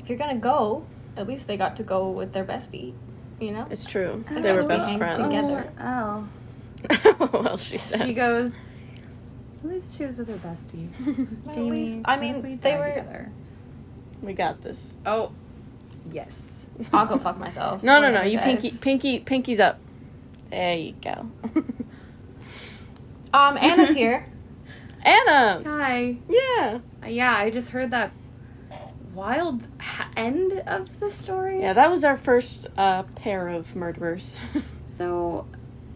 if 0.00 0.08
you're 0.08 0.18
gonna 0.18 0.34
go, 0.36 0.84
at 1.16 1.26
least 1.26 1.46
they 1.46 1.56
got 1.56 1.76
to 1.76 1.82
go 1.82 2.10
with 2.10 2.32
their 2.32 2.44
bestie. 2.44 2.92
You 3.40 3.52
know. 3.52 3.66
It's 3.70 3.86
true. 3.86 4.24
They 4.30 4.40
They 4.40 4.52
were 4.52 4.64
best 4.66 4.88
hang 4.88 4.98
friends. 4.98 5.18
together. 5.18 5.70
Oh. 5.80 6.28
well, 7.32 7.56
she 7.56 7.78
said. 7.78 8.06
She 8.06 8.14
goes. 8.14 8.54
At 9.64 9.70
least 9.70 9.96
she 9.96 10.04
was 10.04 10.18
with 10.18 10.28
her 10.28 10.36
bestie. 10.36 10.88
At 11.48 11.54
Jamie, 11.54 11.70
least- 11.70 12.00
I 12.04 12.16
mean, 12.18 12.42
we 12.42 12.56
they 12.56 12.74
were- 12.76 12.88
Together? 12.90 13.30
We 14.22 14.34
got 14.34 14.62
this. 14.62 14.94
Oh. 15.06 15.32
Yes. 16.12 16.53
I'll 16.92 17.06
go 17.06 17.16
fuck 17.16 17.38
myself. 17.38 17.82
No, 17.82 18.00
no, 18.00 18.10
no. 18.10 18.22
You 18.22 18.38
guys. 18.38 18.44
pinky, 18.60 18.78
pinky, 18.78 19.18
pinky's 19.20 19.60
up. 19.60 19.78
There 20.50 20.74
you 20.76 20.94
go. 21.02 21.30
Um, 23.32 23.58
Anna's 23.58 23.90
here. 23.90 24.26
Anna. 25.02 25.60
Hi. 25.66 26.16
Yeah. 26.28 26.78
Uh, 27.02 27.06
Yeah, 27.08 27.34
I 27.36 27.50
just 27.50 27.70
heard 27.70 27.90
that 27.90 28.12
wild 29.12 29.66
ha- 29.80 30.08
end 30.16 30.52
of 30.68 31.00
the 31.00 31.10
story. 31.10 31.60
Yeah, 31.60 31.72
that 31.72 31.90
was 31.90 32.04
our 32.04 32.16
first 32.16 32.68
uh, 32.78 33.02
pair 33.16 33.48
of 33.48 33.74
murderers. 33.76 34.34
So, 34.86 35.48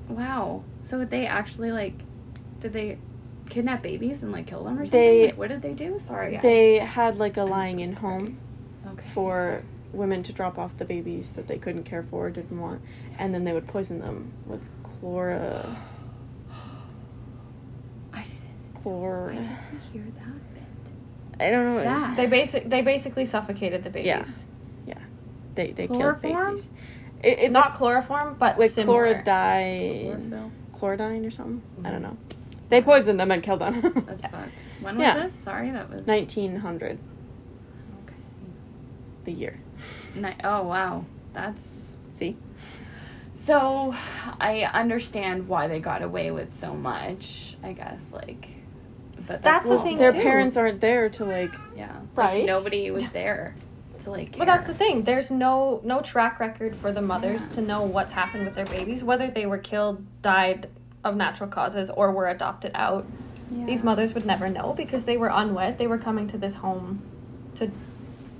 wow. 0.08 0.64
So 0.82 1.04
they 1.04 1.24
actually 1.28 1.70
like, 1.70 1.94
did 2.58 2.72
they 2.72 2.98
kidnap 3.48 3.80
babies 3.80 4.24
and 4.24 4.32
like 4.32 4.48
kill 4.48 4.64
them 4.64 4.76
or 4.76 4.86
something? 4.86 4.90
They- 5.00 5.26
like, 5.26 5.38
what 5.38 5.48
did 5.50 5.62
they 5.62 5.72
do? 5.74 6.00
Sorry. 6.00 6.36
I- 6.36 6.40
they 6.40 6.78
had 6.80 7.16
like 7.18 7.36
a 7.36 7.42
I'm 7.42 7.50
lying 7.50 7.76
so 7.76 7.82
in 7.84 7.92
sorry. 7.92 8.00
home 8.02 8.38
okay. 8.88 9.08
for 9.14 9.62
women 9.92 10.22
to 10.24 10.32
drop 10.32 10.58
off 10.58 10.76
the 10.78 10.84
babies 10.84 11.30
that 11.32 11.48
they 11.48 11.58
couldn't 11.58 11.84
care 11.84 12.02
for 12.02 12.26
or 12.26 12.30
didn't 12.30 12.60
want, 12.60 12.82
and 13.18 13.34
then 13.34 13.44
they 13.44 13.52
would 13.52 13.66
poison 13.66 14.00
them 14.00 14.32
with 14.46 14.68
chlora. 14.82 15.76
I 18.12 18.22
didn't. 18.22 18.82
Chlor. 18.84 19.26
Why 19.28 19.32
didn't 19.34 19.58
hear 19.92 20.02
that 20.02 20.54
bit? 20.54 20.62
I 21.46 21.50
don't 21.50 21.64
know. 21.74 21.80
it's- 21.80 22.00
That. 22.00 22.16
They 22.16 22.26
basic 22.26 22.68
they 22.68 22.82
basically 22.82 23.24
suffocated 23.24 23.82
the 23.84 23.90
babies. 23.90 24.46
Yeah. 24.86 24.94
babies. 24.94 25.04
They 25.54 25.72
they 25.72 25.86
killed 25.88 26.00
Chloroform? 26.20 26.56
babies. 26.56 26.68
It, 27.22 27.38
it's 27.40 27.52
not 27.54 27.74
chloroform, 27.74 28.36
but 28.38 28.58
like 28.60 28.70
similar. 28.70 29.22
chloridine, 29.24 30.30
Chlorophyll. 30.30 30.52
chloridine 30.76 31.26
or 31.26 31.30
something. 31.32 31.62
I 31.78 31.80
mm-hmm. 31.80 31.90
don't 31.92 32.02
know. 32.02 32.16
They 32.68 32.80
poisoned 32.82 33.18
them 33.18 33.30
and 33.30 33.42
killed 33.42 33.60
them. 33.60 33.80
That's 34.06 34.22
fucked. 34.26 34.58
When 34.80 34.96
was 34.98 35.02
Yeah. 35.02 35.22
this? 35.24 35.34
Sorry, 35.34 35.70
that 35.70 35.90
was. 35.90 36.06
Nineteen 36.06 36.56
hundred, 36.56 36.98
Okay. 38.04 38.14
the 39.24 39.32
year. 39.32 39.56
Ni- 40.18 40.36
oh 40.44 40.62
wow, 40.62 41.04
that's 41.32 41.98
See. 42.18 42.36
so. 43.34 43.94
I 44.40 44.62
understand 44.64 45.48
why 45.48 45.68
they 45.68 45.80
got 45.80 46.02
away 46.02 46.30
with 46.30 46.52
so 46.52 46.74
much. 46.74 47.56
I 47.62 47.72
guess 47.72 48.12
like, 48.12 48.48
but 49.26 49.42
That's 49.42 49.68
the 49.68 49.76
all- 49.78 49.82
thing, 49.84 49.96
Their 49.98 50.12
too. 50.12 50.20
parents 50.20 50.56
aren't 50.56 50.80
there 50.80 51.08
to 51.10 51.24
like. 51.24 51.52
Yeah, 51.76 51.92
Right? 52.14 52.38
Like, 52.38 52.46
nobody 52.46 52.90
was 52.90 53.10
there 53.12 53.54
to 54.00 54.10
like. 54.10 54.36
But 54.36 54.44
that's 54.46 54.66
the 54.66 54.74
thing. 54.74 55.02
There's 55.02 55.30
no 55.30 55.80
no 55.84 56.00
track 56.00 56.38
record 56.40 56.76
for 56.76 56.92
the 56.92 57.02
mothers 57.02 57.46
Yeah. 57.48 57.54
to 57.54 57.60
know 57.62 57.82
what's 57.82 58.12
happened 58.12 58.44
with 58.44 58.54
their 58.54 58.66
babies, 58.66 59.02
whether 59.04 59.28
they 59.28 59.46
were 59.46 59.58
killed, 59.58 60.04
died 60.22 60.68
of 61.04 61.16
natural 61.16 61.48
causes, 61.48 61.90
or 61.90 62.10
were 62.12 62.28
adopted 62.28 62.72
out. 62.74 63.06
These 63.50 63.82
mothers 63.82 64.12
would 64.12 64.26
never 64.26 64.50
know 64.50 64.74
because 64.76 65.06
they 65.06 65.16
were 65.16 65.30
unwed. 65.32 65.78
They 65.78 65.86
were 65.86 65.96
coming 65.96 66.26
to 66.28 66.36
this 66.36 66.56
home 66.56 67.00
to 67.54 67.70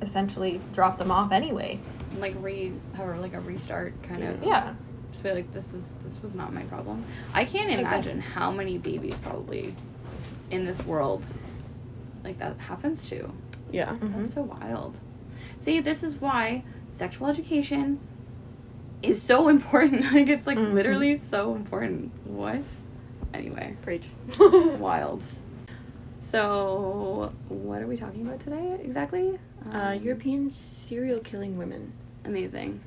essentially 0.01 0.61
drop 0.73 0.99
them 0.99 1.11
off 1.11 1.33
anyway. 1.33 1.79
like 2.19 2.35
re 2.41 2.73
have 2.95 3.19
like 3.21 3.35
a 3.35 3.41
restart 3.41 4.01
kind 4.03 4.25
of. 4.25 4.43
Yeah. 4.43 4.75
Just 5.11 5.23
be 5.23 5.33
like, 5.33 5.53
this 5.53 5.73
is 5.75 5.95
this 6.05 6.21
was 6.23 6.35
not 6.35 6.53
my 6.53 6.63
problem. 6.65 7.05
I 7.35 7.45
can't 7.45 7.71
imagine 7.71 8.21
how 8.21 8.51
many 8.51 8.79
babies 8.79 9.15
probably 9.23 9.75
in 10.51 10.65
this 10.65 10.81
world 10.85 11.25
like 12.25 12.39
that 12.39 12.59
happens 12.59 13.09
to. 13.11 13.33
Yeah. 13.71 13.97
Mhm. 13.97 14.21
That's 14.23 14.35
so 14.35 14.43
wild. 14.43 14.99
See, 15.61 15.81
this 15.81 16.03
is 16.03 16.15
why 16.21 16.63
sexual 16.93 17.27
education 17.29 17.99
is 19.03 19.21
so 19.23 19.49
important. 19.57 20.13
like 20.13 20.29
it's 20.29 20.47
like 20.47 20.59
Mhm. 20.59 20.73
literally 20.75 21.17
so 21.19 21.55
important. 21.55 22.11
What? 22.27 22.63
Anyway, 23.35 23.77
Preach. 23.83 24.07
wild. 24.79 25.23
So, 26.29 27.33
what 27.49 27.81
are 27.81 27.87
we 27.87 27.97
talking 27.97 28.27
about 28.27 28.39
today 28.41 28.79
exactly? 28.85 29.39
Uh, 29.73 29.79
Um, 29.79 30.03
European 30.03 30.51
serial 30.51 31.21
killing 31.21 31.57
women. 31.57 31.95
amazing. 32.27 32.81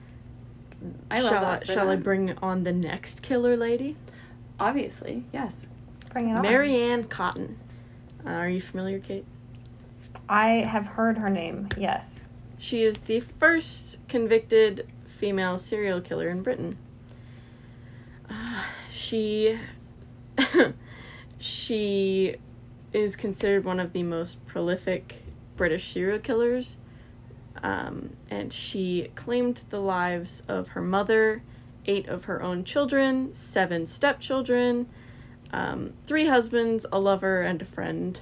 I 1.10 1.22
love 1.22 1.32
shall 1.32 1.42
that 1.42 1.64
I, 1.64 1.66
for 1.66 1.74
shall 1.74 1.90
I 1.90 1.96
bring 1.96 2.38
on 2.38 2.64
the 2.66 2.72
next 2.72 3.24
killer 3.24 3.58
lady? 3.58 3.98
Obviously, 4.60 5.26
yes. 5.34 5.66
Bring 6.14 6.30
it 6.30 6.34
on. 6.36 6.44
Mary 6.44 6.76
Ann 6.76 7.06
Cotton. 7.06 7.58
Uh, 8.24 8.30
are 8.30 8.50
you 8.50 8.62
familiar, 8.62 9.00
Kate? 9.00 9.26
I 10.30 10.48
have 10.50 10.86
heard 10.86 11.18
her 11.18 11.30
name. 11.30 11.68
Yes. 11.78 12.22
She 12.60 12.84
is 12.84 12.98
the 13.00 13.22
first 13.22 13.98
convicted 14.08 14.88
female 15.08 15.58
serial 15.58 16.00
killer 16.00 16.30
in 16.30 16.44
Britain. 16.44 16.78
Uh, 18.30 18.66
she 18.92 19.58
she 21.40 22.36
is 22.94 23.16
considered 23.16 23.64
one 23.64 23.80
of 23.80 23.94
the 23.94 24.04
most 24.04 24.46
prolific 24.46 25.16
British 25.56 25.92
serial 25.92 26.20
killers. 26.20 26.78
Um, 27.64 28.16
and 28.30 28.52
she 28.52 29.12
claimed 29.16 29.62
the 29.70 29.80
lives 29.80 30.44
of 30.48 30.70
her 30.70 30.82
mother, 30.82 31.44
eight 31.86 32.08
of 32.08 32.26
her 32.26 32.42
own 32.42 32.64
children, 32.64 33.34
seven 33.34 33.86
stepchildren, 33.86 34.88
um, 35.52 35.94
three 36.06 36.28
husbands, 36.28 36.86
a 36.92 37.00
lover, 37.00 37.42
and 37.42 37.62
a 37.62 37.66
friend. 37.66 38.20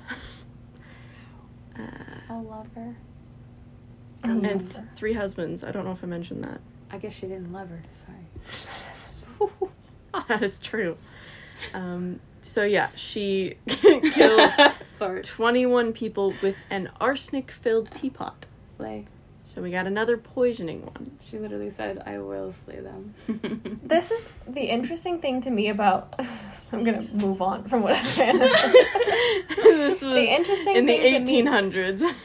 uh, 1.80 1.82
I 2.30 2.40
love 2.42 2.68
her. 2.76 2.96
and 4.24 4.44
th- 4.44 4.84
three 4.96 5.14
husbands. 5.14 5.64
I 5.64 5.72
don't 5.72 5.86
know 5.86 5.92
if 5.92 6.04
I 6.04 6.08
mentioned 6.08 6.44
that. 6.44 6.60
I 6.92 6.98
guess 6.98 7.14
she 7.14 7.28
didn't 7.28 7.54
love 7.54 7.70
her. 7.70 7.82
Sorry. 9.40 9.52
that 10.28 10.44
is 10.44 10.60
true. 10.60 10.96
Um, 11.74 12.22
so 12.41 12.63
yeah, 12.63 12.89
she 12.96 13.58
killed 13.67 14.51
Sorry. 14.98 15.22
21 15.22 15.93
people 15.93 16.34
with 16.41 16.55
an 16.69 16.89
arsenic-filled 17.00 17.91
teapot. 17.91 18.46
Slay. 18.77 19.08
So 19.46 19.62
we 19.62 19.72
got 19.72 19.88
another 19.88 20.17
poisoning 20.17 20.86
one. 20.86 21.17
She 21.27 21.39
literally 21.39 21.72
said, 21.72 22.03
"I 22.05 22.19
will 22.19 22.53
slay 22.65 22.81
them." 22.81 23.15
This 23.84 24.12
is 24.12 24.29
the 24.48 24.62
interesting 24.62 25.19
thing 25.19 25.41
to 25.41 25.50
me 25.50 25.69
about. 25.69 26.13
I'm 26.72 26.84
gonna 26.84 27.08
move 27.13 27.41
on 27.41 27.63
from 27.63 27.81
what 27.81 27.96
Anna 28.19 28.48
said. 28.48 28.74
this 29.55 30.01
was 30.01 30.13
the 30.13 30.31
interesting 30.36 30.75
in 30.75 30.86
the 30.86 30.98
thing 30.98 31.25
to 31.25 31.31
me 31.31 31.41
1800s. 31.43 32.15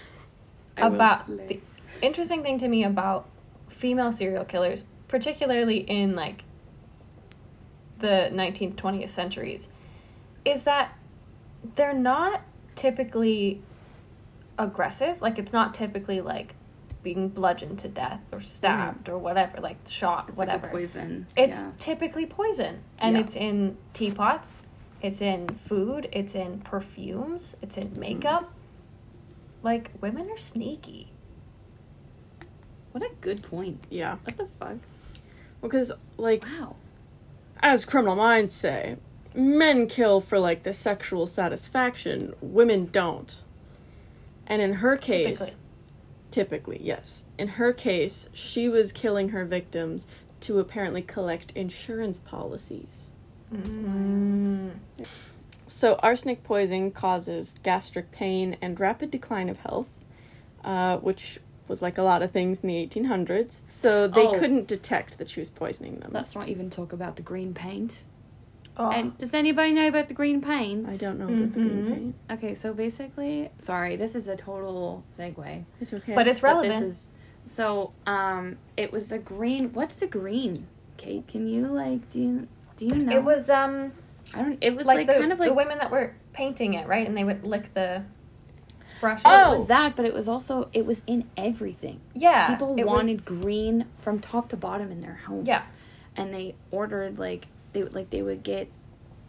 I 0.77 0.87
about 0.87 1.27
the 1.49 1.61
interesting 2.03 2.43
thing 2.43 2.59
to 2.59 2.69
me 2.69 2.85
about 2.85 3.27
female 3.71 4.13
serial 4.13 4.45
killers, 4.45 4.85
particularly 5.09 5.79
in 5.79 6.15
like 6.15 6.45
the 8.01 8.31
19th, 8.33 8.75
20th 8.75 9.09
centuries, 9.09 9.69
is 10.45 10.65
that 10.65 10.97
they're 11.77 11.95
not 11.95 12.43
typically 12.75 13.63
aggressive. 14.59 15.21
Like 15.23 15.39
it's 15.39 15.53
not 15.53 15.75
typically 15.75 16.21
like 16.21 16.55
being 17.03 17.29
bludgeoned 17.29 17.79
to 17.81 17.89
death 17.89 18.21
or 18.33 18.41
stabbed 18.41 19.09
or 19.09 19.19
whatever, 19.19 19.61
like 19.61 19.77
shot, 19.89 20.29
It's 20.29 20.39
like 20.39 20.49
a 20.49 20.53
whatever. 20.53 20.69
poison. 20.69 21.27
It's 21.37 21.61
yeah. 21.61 21.71
typically 21.79 22.27
poison, 22.27 22.81
and 22.99 23.15
Yeah. 23.17 23.23
it's 23.23 23.37
in 23.37 23.77
teapots, 23.93 24.63
it's 25.03 25.21
in 25.21 25.49
food, 25.49 26.09
it's 26.13 26.35
in 26.35 26.61
perfumes, 26.61 27.57
it's 27.61 27.77
Mm. 27.77 27.83
in 27.95 28.01
makeup. 28.01 28.53
Like 29.63 29.91
women 30.01 30.31
are 30.31 30.39
sneaky. 30.39 31.11
What 32.93 33.03
a 33.03 33.11
good 33.21 33.43
point. 33.43 33.85
Yeah. 33.91 34.17
What 34.25 34.37
the 34.37 34.47
fuck? 34.59 34.69
Well, 35.61 35.71
Because, 35.71 35.91
like, 36.17 36.45
Wow. 36.45 36.77
as 37.61 37.85
criminal 37.85 38.15
minds 38.15 38.55
say, 38.55 38.99
men 39.35 39.87
kill 39.89 40.21
for, 40.21 40.39
like, 40.39 40.63
the 40.63 40.73
sexual 40.73 41.27
satisfaction, 41.27 42.35
women 42.41 42.87
don't. 42.87 43.41
And 44.47 44.61
in 44.63 44.75
her 44.75 44.97
case, 44.97 45.39
Typically. 45.39 45.59
typically, 46.31 46.81
yes. 46.83 47.25
In 47.39 47.49
her 47.49 47.73
case, 47.73 48.29
she 48.33 48.69
was 48.69 48.93
killing 48.93 49.31
her 49.31 49.45
victims 49.45 50.07
to 50.41 50.59
apparently 50.59 51.03
collect 51.03 51.51
insurance 51.55 52.19
policies. 52.21 53.09
Mm. 53.53 54.73
So, 55.67 55.95
arsenic 56.03 56.45
poisoning 56.45 56.93
causes 56.93 57.55
gastric 57.63 58.11
pain 58.13 58.57
and 58.61 58.79
rapid 58.79 59.11
decline 59.11 59.49
of 59.49 59.59
health, 59.61 59.89
uh, 60.63 60.99
which 60.99 61.41
was 61.67 61.81
like 61.81 61.97
a 61.97 62.03
lot 62.03 62.23
of 62.23 62.31
things 62.31 62.61
in 62.61 62.69
the 62.69 62.77
1800s. 62.77 63.63
So, 63.69 64.07
they 64.07 64.27
Oh. 64.27 64.39
couldn't 64.39 64.67
detect 64.69 65.17
that 65.19 65.31
she 65.31 65.41
was 65.41 65.49
poisoning 65.49 66.01
them. 66.01 66.11
Let's 66.13 66.35
not 66.35 66.49
even 66.49 66.69
talk 66.69 66.93
about 66.93 67.17
the 67.17 67.23
green 67.23 67.55
paint. 67.55 68.05
Oh. 68.77 68.91
And 68.91 69.17
does 69.19 69.33
anybody 69.35 69.73
know 69.73 69.87
about 69.87 70.09
the 70.09 70.15
green 70.15 70.41
paint? 70.41 70.89
I 70.89 70.97
don't 70.97 71.19
know 71.19 71.27
about 71.27 71.53
the 71.53 71.61
green 71.61 71.85
Mhm. 71.85 71.95
paint. 71.95 72.15
Okay, 72.33 72.55
so 72.55 72.75
basically, 72.75 73.51
sorry, 73.59 73.95
this 73.97 74.15
is 74.17 74.27
a 74.27 74.37
total 74.37 75.05
segue. 75.17 75.65
It's 75.81 75.93
okay. 75.93 76.15
but 76.15 76.27
it's 76.27 76.41
But 76.41 76.49
relevant. 76.49 76.73
this 76.73 76.83
is 76.83 77.11
so 77.47 77.93
um 78.07 78.57
it 78.77 78.91
was 78.93 79.13
a 79.13 79.19
green 79.19 79.73
what's 79.75 80.01
the 80.01 80.07
green? 80.07 80.67
Kate, 80.97 81.27
can 81.29 81.47
you 81.47 81.67
like 81.69 82.11
do 82.11 82.19
you 82.21 82.49
do 82.77 82.87
you 82.87 82.97
know? 82.97 83.17
It 83.17 83.23
was 83.23 83.49
um 83.49 83.93
I 84.35 84.39
don't 84.39 84.59
it 84.61 84.75
was 84.75 84.87
like, 84.87 84.99
like, 84.99 85.07
the, 85.07 85.15
kind 85.15 85.33
of 85.33 85.39
like 85.39 85.51
the 85.51 85.55
women 85.55 85.79
that 85.79 85.91
were 85.93 86.15
painting 86.33 86.75
it, 86.75 86.89
right? 86.89 87.07
And 87.07 87.17
they 87.17 87.23
would 87.25 87.45
lick 87.45 87.75
the 87.75 88.03
brushes. 89.01 89.25
it 89.25 89.59
was 89.59 89.69
that, 89.69 89.95
but 89.95 90.05
it 90.05 90.15
was 90.15 90.27
also 90.29 90.69
it 90.73 90.85
was 90.87 91.03
in 91.07 91.29
everything. 91.37 92.01
yeah. 92.15 92.49
People 92.49 92.75
it 92.79 92.85
wanted 92.87 93.17
was- 93.19 93.25
green 93.29 93.87
from 94.01 94.19
top 94.19 94.49
to 94.49 94.57
bottom 94.57 94.91
in 94.91 95.01
their 95.01 95.21
homes. 95.27 95.47
Yeah. 95.47 95.63
And 96.17 96.33
they 96.35 96.55
ordered 96.73 97.19
like 97.19 97.47
they 97.75 97.83
would 97.83 97.95
like 97.95 98.09
they 98.11 98.23
would 98.23 98.43
get 98.43 98.69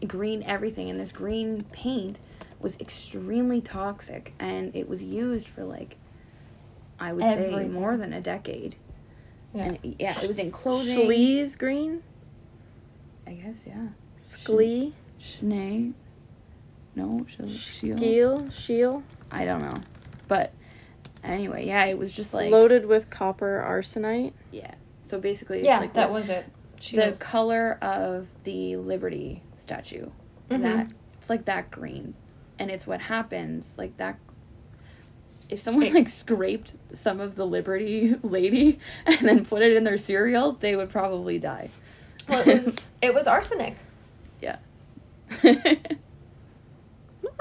green 0.08 0.44
everything 0.44 0.90
and 0.90 1.00
this 1.00 1.12
green 1.12 1.64
paint 1.72 2.20
was 2.60 2.78
extremely 2.80 3.60
toxic 3.62 4.34
and 4.40 4.74
it 4.76 4.88
was 4.88 5.04
used 5.04 5.48
for 5.48 5.64
like 5.66 5.98
I 7.00 7.12
would 7.12 7.24
say 7.24 7.68
more 7.74 7.98
than 7.98 8.14
a 8.14 8.22
decade. 8.22 8.78
Yeah. 9.54 9.64
And 9.64 9.96
yeah, 10.00 10.16
it 10.22 10.28
was 10.28 10.40
in 10.40 10.50
clothing. 10.52 10.96
Schlee's 10.98 11.56
green? 11.58 12.04
I 13.28 13.34
guess, 13.34 13.66
yeah. 13.68 13.88
Schlee? 14.20 14.94
Schnee. 15.20 15.94
No, 16.96 17.26
Sh- 17.28 17.50
Shield. 17.50 18.00
Geel? 18.00 18.50
Shield? 18.50 19.04
I 19.32 19.44
don't 19.44 19.62
know. 19.62 19.82
But 20.30 20.54
anyway, 21.24 21.66
yeah, 21.68 21.84
it 21.86 21.98
was 21.98 22.12
just 22.14 22.34
like 22.34 22.50
Loaded 22.52 22.86
with 22.86 23.10
copper 23.10 23.64
arsenite. 23.68 24.34
yeah. 24.52 24.74
So 25.04 25.20
basically 25.20 25.60
it's 25.60 25.66
yeah, 25.68 25.80
like 25.80 25.94
that 25.94 26.10
what- 26.12 26.22
was 26.22 26.30
it. 26.30 26.46
She 26.86 26.96
the 26.98 27.12
was- 27.12 27.20
color 27.20 27.78
of 27.82 28.28
the 28.44 28.76
Liberty 28.78 29.42
statue. 29.58 30.10
Mhm. 30.50 30.62
That 30.62 30.94
it's 31.18 31.30
like 31.30 31.46
that 31.46 31.72
green. 31.72 32.14
And 32.60 32.70
it's 32.70 32.86
what 32.86 33.02
happens 33.02 33.78
like 33.78 33.98
that 33.98 34.18
if 35.50 35.60
someone 35.60 35.94
like 35.94 36.08
scraped 36.10 36.74
some 36.94 37.20
of 37.20 37.36
the 37.36 37.46
Liberty 37.46 38.16
lady 38.24 38.80
and 39.06 39.20
then 39.28 39.46
put 39.46 39.62
it 39.62 39.76
in 39.76 39.84
their 39.84 39.98
cereal, 39.98 40.54
they 40.54 40.76
would 40.76 40.90
probably 40.90 41.40
die. 41.40 41.70
well, 42.30 42.42
it 42.48 42.48
was 42.64 42.92
it 43.02 43.14
was 43.14 43.28
arsenic. 43.28 43.76
yeah. 44.42 44.58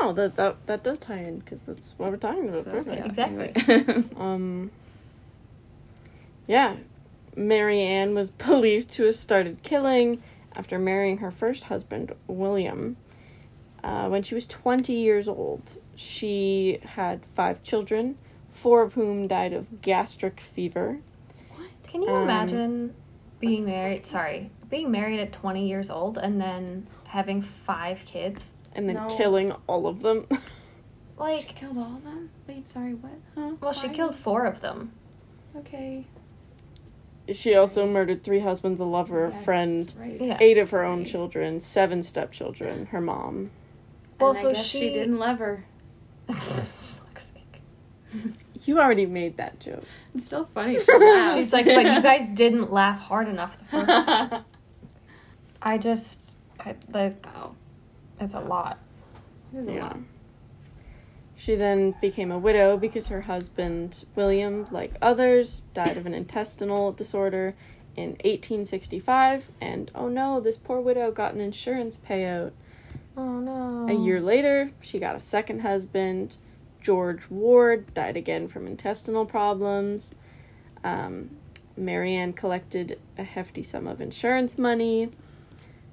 No, 0.01 0.13
that, 0.15 0.35
that, 0.37 0.67
that 0.67 0.83
does 0.83 0.99
tie 0.99 1.19
in 1.19 1.39
because 1.39 1.63
that's 1.63 1.95
what 1.99 2.11
we're 2.11 2.17
talking 2.17 2.49
about. 2.49 2.65
So, 2.65 2.71
Perfect. 2.73 2.97
yeah, 2.97 3.05
Exactly. 3.05 3.53
anyway. 3.69 4.05
Um, 4.17 4.71
yeah, 6.47 6.77
Mary 7.37 7.81
Ann 7.81 8.15
was 8.15 8.31
believed 8.49 8.91
to 8.93 9.05
have 9.05 9.17
started 9.17 9.63
killing 9.63 10.23
after 10.55 10.79
marrying 10.79 11.19
her 11.19 11.31
first 11.31 11.65
husband, 11.65 12.13
William. 12.27 12.97
Uh, 13.83 14.09
when 14.09 14.23
she 14.23 14.35
was 14.35 14.47
20 14.47 14.93
years 14.93 15.29
old, 15.29 15.79
she 15.95 16.79
had 16.83 17.25
five 17.35 17.63
children, 17.63 18.17
four 18.53 18.83
of 18.83 18.95
whom 18.95 19.27
died 19.29 19.53
of 19.53 19.83
gastric 19.83 20.41
fever. 20.41 21.01
What? 21.51 21.69
Can 21.87 22.03
you 22.03 22.09
Um, 22.09 22.23
imagine 22.23 22.95
being 23.41 23.67
married? 23.67 24.07
Sorry, 24.07 24.51
being 24.71 24.91
married 24.91 25.21
at 25.21 25.33
twenty 25.33 25.69
years 25.69 25.91
old 25.91 26.17
and 26.17 26.41
then 26.41 26.87
having 27.05 27.43
five 27.43 28.05
kids. 28.07 28.55
And 28.75 28.89
then 28.89 28.97
No. 28.97 29.09
killing 29.17 29.53
all 29.67 29.87
of 29.87 30.01
them. 30.01 30.27
She 31.17 31.21
Like, 31.21 31.55
killed 31.55 31.79
all 31.79 31.97
of 31.97 32.03
them? 32.03 32.31
Wait, 32.49 32.67
sorry, 32.67 32.95
what? 32.95 33.13
Huh? 33.37 33.53
well, 33.61 33.73
she 33.73 33.89
killed 33.89 34.17
four 34.17 34.47
of 34.47 34.61
them. 34.61 34.91
Okay. 35.57 36.07
She 37.33 37.55
also 37.55 37.87
murdered 37.87 38.23
three 38.23 38.41
husbands, 38.41 38.81
a 38.81 38.85
lover, 38.85 39.27
a 39.27 39.31
Yes, 39.31 39.45
friend, 39.45 39.95
Right. 39.99 40.21
Yeah. 40.21 40.37
eight 40.41 40.59
of 40.59 40.71
her 40.71 40.85
own 40.85 40.99
Right. 40.99 41.07
children, 41.07 41.61
seven 41.61 42.03
stepchildren, 42.03 42.87
her 42.87 43.01
mom. 43.01 43.51
Well, 44.21 44.31
And 44.31 44.39
I 44.39 44.43
so 44.43 44.53
guess 44.53 44.65
she- 44.65 44.81
she 44.81 44.91
didn't 44.91 45.19
love 45.19 45.39
her. 45.39 45.65
Fuck's 46.29 47.33
sake. 47.33 47.63
You 48.67 48.79
already 48.81 49.07
made 49.07 49.37
that 49.39 49.59
joke. 49.61 49.85
It's 50.15 50.27
still 50.27 50.45
funny. 50.55 50.79
She 50.85 50.93
laughed. 50.99 51.37
She's 51.39 51.53
like, 51.53 51.65
but 51.65 51.85
you 51.85 52.03
guys 52.03 52.29
didn't 52.35 52.71
laugh 52.71 52.99
hard 52.99 53.29
enough 53.29 53.59
the 53.59 53.65
first. 53.65 53.87
time. 53.89 54.45
I 55.63 55.79
just, 55.79 56.37
I, 56.61 56.75
like, 56.93 57.25
wow. 57.25 57.55
it's 58.21 58.35
a 58.35 58.41
lot. 58.41 58.79
It 59.55 59.59
is 59.61 59.67
a 59.69 59.73
Yeah. 59.73 59.83
lot. 59.85 59.97
She 61.45 61.57
then 61.57 61.95
became 62.01 62.33
a 62.33 62.39
widow 62.39 62.79
because 62.79 63.09
her 63.09 63.21
husband, 63.21 64.07
William, 64.15 64.67
like 64.71 64.95
others, 65.03 65.63
died 65.75 65.99
of 65.99 66.07
an 66.07 66.15
intestinal 66.15 66.91
disorder 66.91 67.55
in 67.97 68.13
1865. 68.25 69.51
And 69.61 69.91
oh 69.95 70.09
no, 70.09 70.41
this 70.41 70.57
poor 70.57 70.81
widow 70.81 71.11
got 71.13 71.35
an 71.35 71.43
insurance 71.43 71.99
payout. 71.99 72.53
Oh 73.15 73.41
no. 73.41 73.87
A 73.91 73.93
year 73.93 74.23
later, 74.23 74.71
she 74.81 74.99
got 74.99 75.17
a 75.17 75.21
second 75.21 75.59
husband. 75.59 76.39
George 76.81 77.29
Ward 77.29 77.93
died 77.93 78.17
again 78.17 78.49
from 78.49 78.67
intestinal 78.67 79.27
problems. 79.27 80.13
Um, 80.83 81.29
Mary 81.77 82.15
Ann 82.15 82.33
collected 82.33 82.99
a 83.19 83.23
hefty 83.23 83.63
sum 83.63 83.87
of 83.87 84.01
insurance 84.01 84.57
money. 84.57 85.11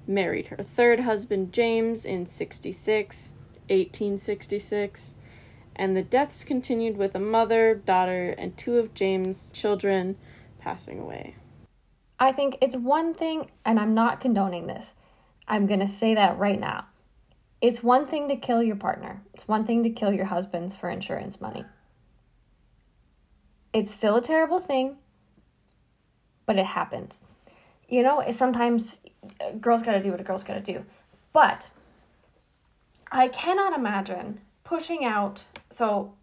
Married 0.06 0.46
her 0.46 0.64
third 0.64 1.00
husband, 1.00 1.52
James, 1.52 2.06
in 2.06 2.26
66, 2.26 3.32
1866. 3.68 5.14
And 5.74 5.96
the 5.96 6.02
deaths 6.02 6.44
continued 6.44 6.96
with 6.96 7.14
a 7.14 7.20
mother, 7.20 7.74
daughter, 7.74 8.34
and 8.38 8.56
two 8.56 8.78
of 8.78 8.94
James' 8.94 9.50
children 9.52 10.16
passing 10.58 11.00
away. 11.00 11.36
I 12.18 12.32
think 12.32 12.58
it's 12.60 12.76
one 12.76 13.14
thing, 13.14 13.50
and 13.64 13.80
I'm 13.80 13.94
not 13.94 14.20
condoning 14.20 14.66
this. 14.66 14.94
I'm 15.48 15.66
going 15.66 15.80
to 15.80 15.86
say 15.86 16.14
that 16.14 16.38
right 16.38 16.60
now. 16.60 16.86
It's 17.60 17.82
one 17.82 18.06
thing 18.06 18.28
to 18.28 18.36
kill 18.36 18.62
your 18.62 18.76
partner, 18.76 19.22
it's 19.34 19.48
one 19.48 19.64
thing 19.64 19.82
to 19.84 19.90
kill 19.90 20.12
your 20.12 20.26
husband 20.26 20.72
for 20.74 20.88
insurance 20.90 21.40
money. 21.40 21.64
It's 23.72 23.92
still 23.92 24.16
a 24.16 24.22
terrible 24.22 24.60
thing, 24.60 24.96
but 26.44 26.58
it 26.58 26.66
happens. 26.66 27.20
You 27.88 28.02
know, 28.02 28.22
sometimes 28.30 29.00
a 29.40 29.54
girls 29.54 29.82
got 29.82 29.92
to 29.92 30.00
do 30.00 30.10
what 30.10 30.20
a 30.20 30.24
girl's 30.24 30.44
got 30.44 30.54
to 30.54 30.72
do. 30.72 30.84
But 31.32 31.70
I 33.10 33.28
cannot 33.28 33.74
imagine 33.74 34.40
pushing 34.72 35.04
out. 35.04 35.44
So 35.70 36.14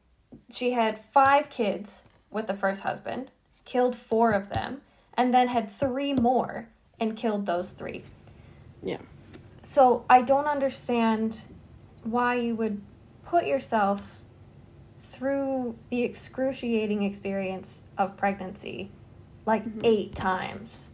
she 0.51 0.71
had 0.71 0.97
five 0.97 1.51
kids 1.51 2.01
with 2.31 2.47
the 2.47 2.55
first 2.55 2.81
husband, 2.81 3.29
killed 3.63 3.95
four 3.95 4.31
of 4.31 4.49
them, 4.49 4.81
and 5.13 5.31
then 5.31 5.49
had 5.49 5.71
three 5.71 6.13
more 6.13 6.67
and 6.99 7.15
killed 7.15 7.45
those 7.45 7.73
three. 7.73 8.03
Yeah. 8.81 8.97
So 9.61 10.03
I 10.09 10.23
don't 10.23 10.47
understand 10.47 11.43
why 12.03 12.37
you 12.37 12.55
would 12.55 12.81
put 13.23 13.45
yourself 13.45 14.17
through 14.99 15.75
the 15.89 16.01
excruciating 16.01 17.03
experience 17.03 17.81
of 17.99 18.17
pregnancy 18.17 18.89
like 19.45 19.63
mm-hmm. 19.63 19.81
eight 19.83 20.15
times 20.15 20.89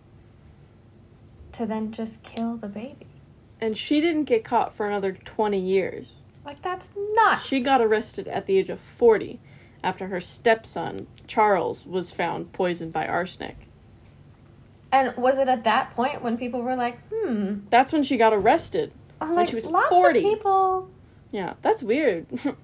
to 1.53 1.65
then 1.65 1.93
just 1.93 2.21
kill 2.21 2.57
the 2.57 2.67
baby. 2.67 3.07
And 3.61 3.77
she 3.77 4.01
didn't 4.01 4.25
get 4.25 4.43
caught 4.43 4.75
for 4.75 4.85
another 4.85 5.13
20 5.13 5.57
years. 5.57 6.21
Like 6.45 6.61
that's 6.61 6.91
nuts. 7.13 7.45
She 7.45 7.63
got 7.63 7.81
arrested 7.81 8.27
at 8.27 8.45
the 8.45 8.57
age 8.57 8.69
of 8.69 8.79
40 8.79 9.39
after 9.83 10.07
her 10.07 10.19
stepson, 10.19 11.07
Charles, 11.27 11.85
was 11.85 12.11
found 12.11 12.53
poisoned 12.53 12.93
by 12.93 13.07
arsenic. 13.07 13.67
And 14.91 15.15
was 15.17 15.39
it 15.39 15.49
at 15.49 15.63
that 15.63 15.91
point 15.95 16.21
when 16.21 16.37
people 16.37 16.61
were 16.61 16.75
like, 16.75 16.99
"Hmm, 17.09 17.59
That's 17.69 17.91
when 17.91 18.03
she 18.03 18.17
got 18.17 18.33
arrested. 18.33 18.91
like 19.19 19.47
she 19.47 19.55
was 19.55 19.65
lots 19.65 19.89
40. 19.89 20.19
of 20.19 20.23
people 20.23 20.89
Yeah, 21.31 21.53
that's 21.61 21.81
weird. 21.83 22.27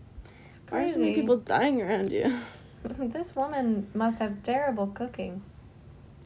It's 0.43 0.59
crazy. 0.59 0.69
Why 0.69 0.83
are 0.83 0.89
so 0.89 0.99
many 0.99 1.13
people 1.15 1.37
dying 1.37 1.81
around 1.81 2.11
you? 2.11 2.37
this 2.83 3.35
woman 3.37 3.87
must 3.93 4.19
have 4.19 4.43
terrible 4.43 4.87
cooking. 4.87 5.43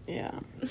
Yeah. 0.08 0.32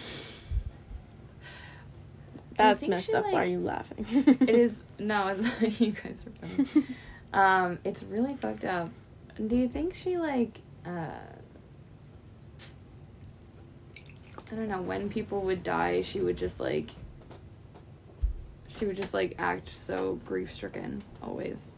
That's 2.56 2.86
messed 2.86 3.08
she, 3.08 3.14
up. 3.14 3.24
Why 3.24 3.42
are 3.42 3.46
you 3.46 3.60
laughing? 3.60 4.06
It 4.40 4.48
is 4.48 4.84
no, 4.98 5.28
it's 5.28 5.80
you 5.80 5.92
guys 5.92 6.22
are 6.26 6.46
funny. 6.46 6.86
um, 7.32 7.78
it's 7.84 8.02
really 8.02 8.36
fucked 8.36 8.64
up. 8.64 8.90
Do 9.44 9.56
you 9.56 9.68
think 9.68 9.94
she 9.94 10.16
like 10.16 10.60
uh 10.86 11.08
I 14.50 14.56
don't 14.56 14.68
know, 14.68 14.82
when 14.82 15.08
people 15.08 15.40
would 15.42 15.62
die, 15.62 16.02
she 16.02 16.20
would 16.20 16.36
just 16.36 16.60
like 16.60 16.90
she 18.78 18.86
would 18.86 18.96
just 18.96 19.14
like 19.14 19.34
act 19.38 19.68
so 19.68 20.20
grief 20.24 20.52
stricken 20.52 21.02
always. 21.22 21.76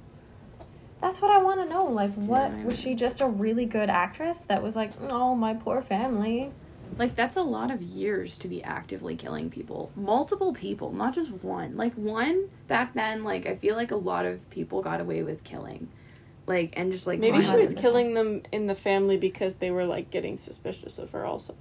That's 1.00 1.20
what 1.20 1.30
I 1.30 1.42
want 1.42 1.60
to 1.60 1.68
know. 1.68 1.84
Like, 1.84 2.12
what 2.14 2.50
I 2.50 2.64
was 2.64 2.78
she 2.78 2.94
just 2.94 3.20
a 3.20 3.26
really 3.26 3.66
good 3.66 3.90
actress 3.90 4.40
that 4.46 4.62
was 4.62 4.76
like, 4.76 4.92
oh, 5.02 5.34
my 5.34 5.54
poor 5.54 5.82
family? 5.82 6.52
Like 6.98 7.14
that's 7.14 7.36
a 7.36 7.42
lot 7.42 7.70
of 7.70 7.82
years 7.82 8.38
to 8.38 8.48
be 8.48 8.62
actively 8.62 9.16
killing 9.16 9.50
people. 9.50 9.90
Multiple 9.94 10.52
people, 10.54 10.92
not 10.92 11.14
just 11.14 11.30
one. 11.30 11.76
Like 11.76 11.94
one 11.94 12.48
back 12.68 12.94
then, 12.94 13.24
like 13.24 13.46
I 13.46 13.56
feel 13.56 13.76
like 13.76 13.90
a 13.90 13.96
lot 13.96 14.24
of 14.26 14.48
people 14.50 14.82
got 14.82 15.00
away 15.00 15.22
with 15.22 15.44
killing. 15.44 15.88
Like 16.46 16.74
and 16.76 16.92
just 16.92 17.06
like 17.06 17.18
Maybe 17.18 17.42
she 17.42 17.56
was 17.56 17.74
killing 17.74 18.14
them 18.14 18.42
in 18.52 18.66
the 18.66 18.74
family 18.74 19.16
because 19.16 19.56
they 19.56 19.70
were 19.70 19.84
like 19.84 20.10
getting 20.10 20.38
suspicious 20.38 20.98
of 20.98 21.10
her 21.10 21.24
also. 21.26 21.54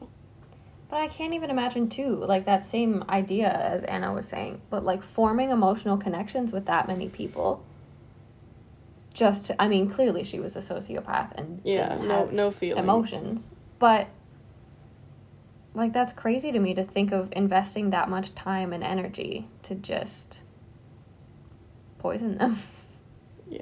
But 0.88 0.98
I 0.98 1.08
can't 1.08 1.34
even 1.34 1.50
imagine 1.50 1.90
too, 1.90 2.16
like 2.16 2.46
that 2.46 2.66
same 2.66 3.04
idea 3.10 3.50
as 3.52 3.84
Anna 3.84 4.14
was 4.14 4.28
saying, 4.28 4.62
but 4.70 4.86
like 4.86 5.02
forming 5.02 5.50
emotional 5.50 5.98
connections 5.98 6.54
with 6.54 6.66
that 6.68 6.88
many 6.88 7.10
people. 7.10 7.64
Just, 9.14 9.46
to, 9.46 9.62
I 9.62 9.68
mean, 9.70 9.90
clearly 9.90 10.24
she 10.26 10.40
was 10.40 10.56
a 10.56 10.60
sociopath 10.60 11.32
and 11.38 11.62
Yeah, 11.64 11.90
didn't 11.90 12.08
no 12.08 12.16
have 12.26 12.34
no 12.34 12.52
feelings. 12.52 12.84
emotions, 12.84 13.50
but 13.80 14.08
like 15.76 15.94
that's 15.94 16.14
crazy 16.14 16.52
to 16.52 16.60
me 16.60 16.74
to 16.74 16.84
think 16.84 17.12
of 17.12 17.30
investing 17.34 17.90
that 17.90 18.10
much 18.10 18.34
time 18.34 18.74
and 18.74 18.84
energy 18.84 19.48
to 19.64 19.76
just 19.76 20.40
poison 22.00 22.38
them. 22.38 22.58
Yeah. 23.48 23.62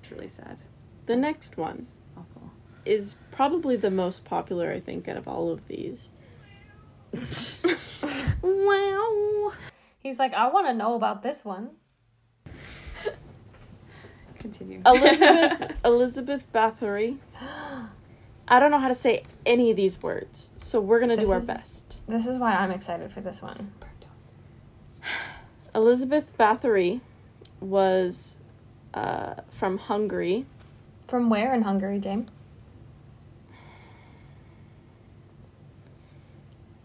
It's 0.00 0.10
really 0.10 0.26
sad. 0.26 0.58
The 1.06 1.14
next 1.14 1.56
one 1.56 1.86
awful. 2.16 2.50
is 2.84 3.14
probably 3.30 3.76
the 3.76 3.88
most 3.88 4.24
popular, 4.24 4.72
I 4.72 4.80
think, 4.80 5.06
out 5.06 5.16
of 5.16 5.28
all 5.28 5.52
of 5.52 5.68
these. 5.68 6.10
Wow. 8.42 9.52
He's 9.98 10.18
like, 10.18 10.32
I 10.34 10.48
want 10.48 10.66
to 10.66 10.72
know 10.72 10.94
about 10.94 11.22
this 11.22 11.44
one. 11.44 11.72
Continue. 14.38 14.80
Elizabeth 14.86 15.76
Elizabeth 15.84 16.52
Bathory. 16.52 17.18
I 18.50 18.58
don't 18.58 18.72
know 18.72 18.80
how 18.80 18.88
to 18.88 18.94
say 18.96 19.22
any 19.46 19.70
of 19.70 19.76
these 19.76 20.02
words, 20.02 20.50
so 20.56 20.80
we're 20.80 20.98
gonna 21.00 21.14
This 21.16 21.24
do 21.26 21.30
our 21.30 21.38
is- 21.38 21.46
best. 21.46 21.96
This 22.08 22.26
is 22.26 22.36
why 22.38 22.52
I'm 22.54 22.72
excited 22.72 23.12
for 23.12 23.20
this 23.20 23.40
one. 23.40 23.72
Elizabeth 25.74 26.36
Bathory 26.36 27.00
was 27.60 28.36
uh, 28.92 29.34
from 29.50 29.78
Hungary. 29.78 30.46
From 31.06 31.30
where 31.30 31.54
in 31.54 31.62
Hungary, 31.62 32.00
James? 32.00 32.28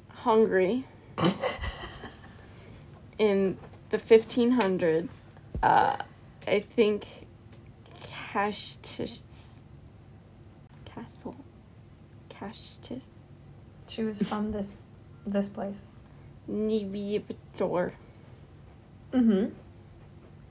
Hungary 0.10 0.86
in 3.18 3.58
the 3.90 3.98
1500s. 3.98 5.10
Uh, 5.64 5.98
I 6.48 6.60
think. 6.60 7.08
Kashtis 12.46 13.02
She 13.88 14.04
was 14.04 14.22
from 14.22 14.52
this 14.52 14.74
this 15.26 15.48
place. 15.48 15.88
Nibitor. 16.50 17.94
Mm-hmm. 19.12 19.46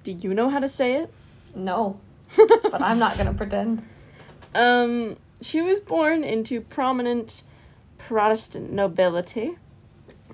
Do 0.03 0.13
you 0.13 0.35
know 0.35 0.51
how 0.51 0.59
to 0.59 0.69
say 0.69 0.95
it? 0.95 1.13
No, 1.55 2.01
but 2.37 2.83
I'm 2.83 2.99
not 2.99 3.17
gonna 3.17 3.35
pretend. 3.35 3.83
Um, 4.55 5.17
she 5.41 5.61
was 5.61 5.81
born 5.81 6.25
into 6.25 6.61
prominent 6.61 7.43
Protestant 7.99 8.73
nobility, 8.73 9.57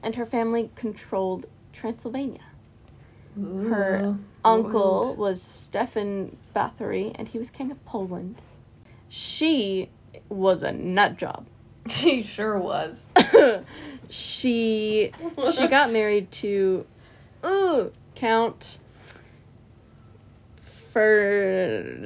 and 0.02 0.14
her 0.16 0.26
family 0.26 0.70
controlled 0.74 1.46
Transylvania. 1.72 2.42
Her 3.36 4.16
uncle 4.44 5.14
was 5.16 5.40
Stefan 5.40 6.36
Bathory, 6.54 7.12
and 7.14 7.28
he 7.28 7.38
was 7.38 7.48
king 7.48 7.70
of 7.70 7.84
Poland. 7.84 8.42
She 9.08 9.88
was 10.28 10.62
a 10.62 10.72
nut 10.72 11.16
job. 11.16 11.46
She 11.88 12.22
sure 12.22 12.58
was. 12.58 13.08
she 14.10 15.12
she 15.54 15.66
got 15.66 15.90
married 15.92 16.30
to 16.32 16.86
uh, 17.42 17.84
Count 18.14 18.76
Fernandez 20.92 22.00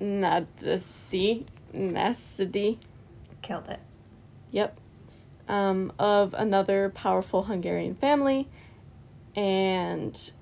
Nadasi 0.00 1.44
Nasidi. 1.74 2.78
Killed 3.42 3.68
it. 3.68 3.80
Yep. 4.50 4.78
Um, 5.48 5.92
of 5.98 6.34
another 6.34 6.90
powerful 6.90 7.44
Hungarian 7.44 7.94
family, 7.94 8.48
and 9.34 10.32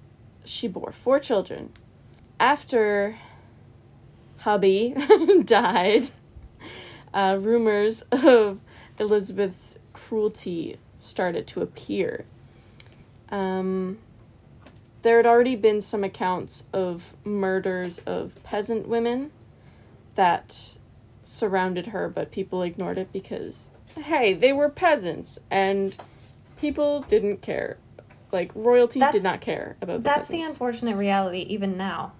she 0.44 0.66
bore 0.66 0.92
four 0.92 1.20
children. 1.20 1.72
After 2.40 3.18
hubby 4.38 4.94
died, 5.44 6.10
uh, 7.16 7.38
rumors 7.40 8.02
of 8.12 8.60
Elizabeth's 8.98 9.78
cruelty 9.92 10.76
started 11.00 11.46
to 11.48 11.62
appear. 11.62 12.26
Um, 13.30 13.98
there 15.02 15.16
had 15.16 15.26
already 15.26 15.56
been 15.56 15.80
some 15.80 16.04
accounts 16.04 16.64
of 16.72 17.14
murders 17.24 18.00
of 18.06 18.40
peasant 18.44 18.86
women 18.86 19.30
that 20.14 20.74
surrounded 21.24 21.88
her, 21.88 22.08
but 22.08 22.30
people 22.30 22.62
ignored 22.62 22.98
it 22.98 23.12
because, 23.12 23.70
hey, 23.96 24.32
they 24.34 24.52
were 24.52 24.68
peasants 24.68 25.38
and 25.50 25.96
people 26.60 27.00
didn't 27.08 27.42
care. 27.42 27.78
Like, 28.32 28.50
royalty 28.54 29.00
That's- 29.00 29.14
did 29.14 29.22
not 29.22 29.40
care 29.40 29.76
about 29.80 29.98
the 29.98 30.02
That's 30.02 30.28
the 30.28 30.42
unfortunate 30.42 30.96
reality 30.96 31.40
even 31.48 31.76
now. 31.76 32.12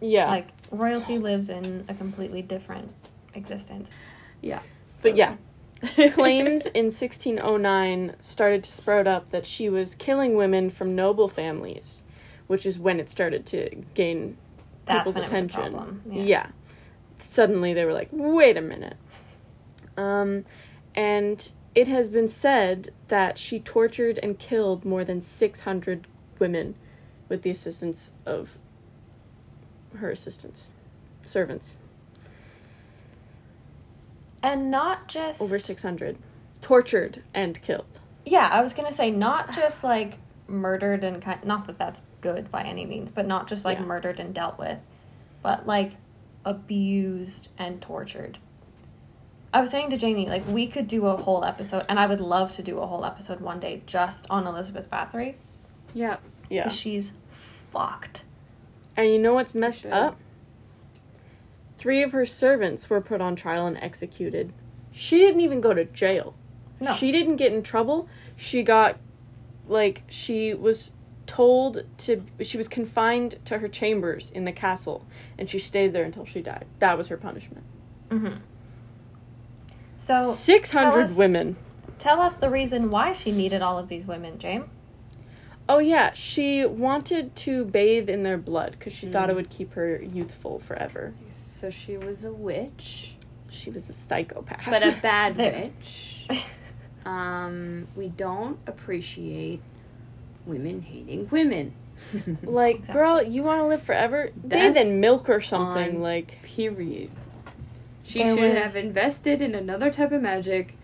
Yeah. 0.00 0.28
Like 0.30 0.48
royalty 0.70 1.18
lives 1.18 1.48
in 1.50 1.84
a 1.88 1.94
completely 1.94 2.42
different 2.42 2.92
existence. 3.34 3.90
But 5.02 5.16
yeah, 5.16 5.36
claims 6.12 6.66
in 6.66 6.86
1609 6.86 8.16
started 8.20 8.64
to 8.64 8.72
sprout 8.72 9.06
up 9.06 9.30
that 9.30 9.46
she 9.46 9.68
was 9.68 9.94
killing 9.94 10.36
women 10.36 10.70
from 10.70 10.94
noble 10.94 11.28
families, 11.28 12.02
which 12.46 12.66
is 12.66 12.78
when 12.78 12.98
it 12.98 13.08
started 13.08 13.46
to 13.46 13.84
gain 13.94 14.36
That's 14.86 15.00
people's 15.00 15.14
when 15.14 15.24
it 15.24 15.30
was 15.30 15.32
a 15.32 15.34
attention. 15.34 15.72
problem. 15.72 16.02
Yeah. 16.10 16.48
Suddenly 17.22 17.74
they 17.74 17.84
were 17.84 17.92
like, 17.92 18.08
wait 18.10 18.56
a 18.56 18.60
minute. 18.62 18.96
Um, 19.96 20.44
and 20.94 21.50
it 21.74 21.88
has 21.88 22.10
been 22.10 22.28
said 22.28 22.90
that 23.08 23.38
she 23.38 23.60
tortured 23.60 24.18
and 24.22 24.38
killed 24.38 24.84
more 24.84 25.04
than 25.04 25.20
600 25.20 26.06
women 26.38 26.74
with 27.28 27.42
the 27.42 27.50
assistance 27.50 28.10
of 28.24 28.56
her 29.96 30.10
assistants, 30.10 30.68
servants. 31.26 31.76
And 34.42 34.70
not 34.70 35.08
just 35.08 35.40
Over 35.42 35.58
600. 35.58 36.16
Tortured 36.60 37.22
and 37.34 37.60
killed. 37.62 38.00
Yeah, 38.24 38.48
I 38.52 38.62
was 38.62 38.72
gonna 38.72 38.92
say 38.92 39.10
not 39.10 39.52
just 39.54 39.82
like 39.84 40.18
murdered 40.46 41.04
and 41.04 41.20
kind. 41.22 41.44
Not 41.44 41.66
that 41.66 41.78
that's 41.78 42.00
good 42.20 42.50
by 42.50 42.62
any 42.62 42.84
means, 42.84 43.10
but 43.10 43.26
not 43.26 43.46
just 43.48 43.64
like 43.64 43.78
Yeah. 43.78 43.84
murdered 43.84 44.18
and 44.20 44.34
dealt 44.34 44.58
with, 44.58 44.80
but 45.42 45.66
like 45.66 45.92
abused 46.44 47.48
and 47.58 47.80
tortured. 47.80 48.38
I 49.52 49.60
was 49.60 49.70
saying 49.70 49.90
to 49.90 49.96
Jamie, 49.96 50.28
like 50.28 50.46
we 50.46 50.66
could 50.66 50.86
do 50.88 51.06
a 51.06 51.16
whole 51.16 51.44
episode, 51.44 51.84
and 51.88 51.98
I 51.98 52.06
would 52.06 52.20
love 52.20 52.54
to 52.56 52.62
do 52.62 52.78
a 52.80 52.86
whole 52.86 53.04
episode 53.04 53.40
one 53.40 53.60
day 53.60 53.82
just 53.86 54.26
on 54.30 54.46
Elizabeth 54.46 54.90
Bathory 54.90 55.34
Yeah. 55.94 56.16
Yeah. 56.50 56.68
she's 56.68 57.12
fucked. 57.28 58.24
And 58.96 59.08
you 59.10 59.18
know 59.18 59.34
what's 59.34 59.54
messed 59.54 59.86
up? 59.86 60.16
Three 61.78 62.02
of 62.02 62.12
her 62.12 62.26
servants 62.26 62.90
were 62.90 63.00
put 63.00 63.20
on 63.20 63.36
trial 63.36 63.66
and 63.66 63.76
executed. 63.78 64.52
She 64.92 65.18
didn't 65.18 65.40
even 65.40 65.60
go 65.60 65.72
to 65.72 65.84
jail. 65.84 66.34
No, 66.80 66.94
She 66.94 67.10
didn't 67.12 67.36
get 67.36 67.52
in 67.52 67.62
trouble. 67.62 68.08
She 68.36 68.62
got, 68.62 68.98
like, 69.68 70.02
she 70.08 70.54
was 70.54 70.92
told 71.26 71.84
to, 71.98 72.24
she 72.42 72.56
was 72.56 72.68
confined 72.68 73.36
to 73.44 73.58
her 73.58 73.68
chambers 73.68 74.30
in 74.30 74.44
the 74.44 74.52
castle, 74.52 75.06
and 75.38 75.48
she 75.48 75.58
stayed 75.58 75.92
there 75.92 76.04
until 76.04 76.24
she 76.24 76.40
died. 76.40 76.66
That 76.80 76.96
was 76.98 77.08
her 77.08 77.16
punishment. 77.16 77.64
Mm-hmm. 78.10 78.38
So 79.98 80.14
tell 80.22 80.32
600 80.32 81.00
us- 81.00 81.16
women. 81.16 81.56
tell 81.98 82.20
us 82.20 82.36
the 82.36 82.50
reason 82.50 82.90
why 82.90 83.12
she 83.12 83.30
needed 83.32 83.62
all 83.62 83.78
of 83.78 83.88
these 83.88 84.06
women, 84.06 84.38
James. 84.38 84.66
Oh, 85.68 85.78
yeah, 85.80 86.12
she 86.14 86.64
wanted 86.64 87.36
to 87.36 87.64
bathe 87.66 88.08
in 88.08 88.22
their 88.22 88.38
blood 88.38 88.72
because 88.78 88.92
she 88.94 89.06
thought 89.06 89.28
it 89.28 89.32
Mm. 89.32 89.36
would 89.36 89.50
keep 89.50 89.74
her 89.74 90.00
youthful 90.02 90.58
forever. 90.60 91.12
So 91.32 91.68
she 91.70 91.96
was 91.98 92.24
a 92.24 92.32
witch, 92.32 93.12
She 93.50 93.70
was 93.70 93.88
a 93.88 93.92
psychopath. 93.92 94.64
but 94.66 94.82
a 94.82 94.92
bad 95.02 95.36
witch. 95.36 96.26
Um, 97.06 97.86
we 97.96 98.08
don't 98.08 98.58
appreciate 98.66 99.62
women 100.44 100.82
hating 100.82 101.28
women. 101.30 101.72
Like, 102.42 102.76
Exactly. 102.80 102.92
girl, 102.94 103.22
you 103.22 103.42
want 103.42 103.60
to 103.62 103.66
live 103.66 103.82
forever? 103.82 104.30
Bathe 104.46 104.74
That's 104.74 104.88
in 104.88 105.00
milk 105.00 105.28
or 105.30 105.40
something. 105.40 105.96
on- 105.96 106.02
Like, 106.02 106.42
Period. 106.42 107.10
She 108.02 108.22
There 108.22 108.36
should 108.36 108.54
was- 108.54 108.74
have 108.74 108.76
invested 108.84 109.40
in 109.42 109.54
another 109.54 109.90
type 109.90 110.12
of 110.12 110.20
magic 110.22 110.74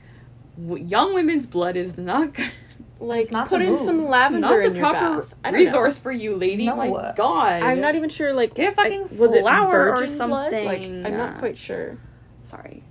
w- 0.61 0.85
young 0.85 1.12
women's 1.14 1.47
blood 1.47 1.77
is 1.77 1.99
not 1.99 2.33
good. 2.35 2.51
Like 3.00 3.30
not 3.30 3.48
put 3.48 3.61
in 3.61 3.70
move. 3.70 3.80
some 3.80 4.07
lavender 4.09 4.40
not 4.40 4.57
the 4.57 4.64
in 4.66 4.74
your 4.76 4.90
proper 4.90 5.20
bath. 5.22 5.35
I 5.44 5.50
don't 5.50 5.61
know. 5.61 5.66
resource 5.66 5.98
for 5.98 6.12
you, 6.12 6.37
lady. 6.37 6.66
No. 6.66 6.76
My 6.76 7.12
God, 7.16 7.62
I'm 7.62 7.80
not 7.80 7.94
even 7.96 8.09
sure. 8.09 8.33
Like, 8.33 8.54
Get 8.54 8.72
a 8.72 8.76
fucking 8.76 9.09
I- 9.12 9.14
was 9.16 9.35
it 9.35 9.42
flower 9.42 9.90
or 9.92 9.96
virgin 9.96 10.16
blood? 10.16 10.52
Like, 10.52 10.78
something. 10.78 11.07
I'm 11.07 11.16
not 11.16 11.38
quite 11.38 11.59
sure. 11.59 11.98
sorry. 12.44 12.83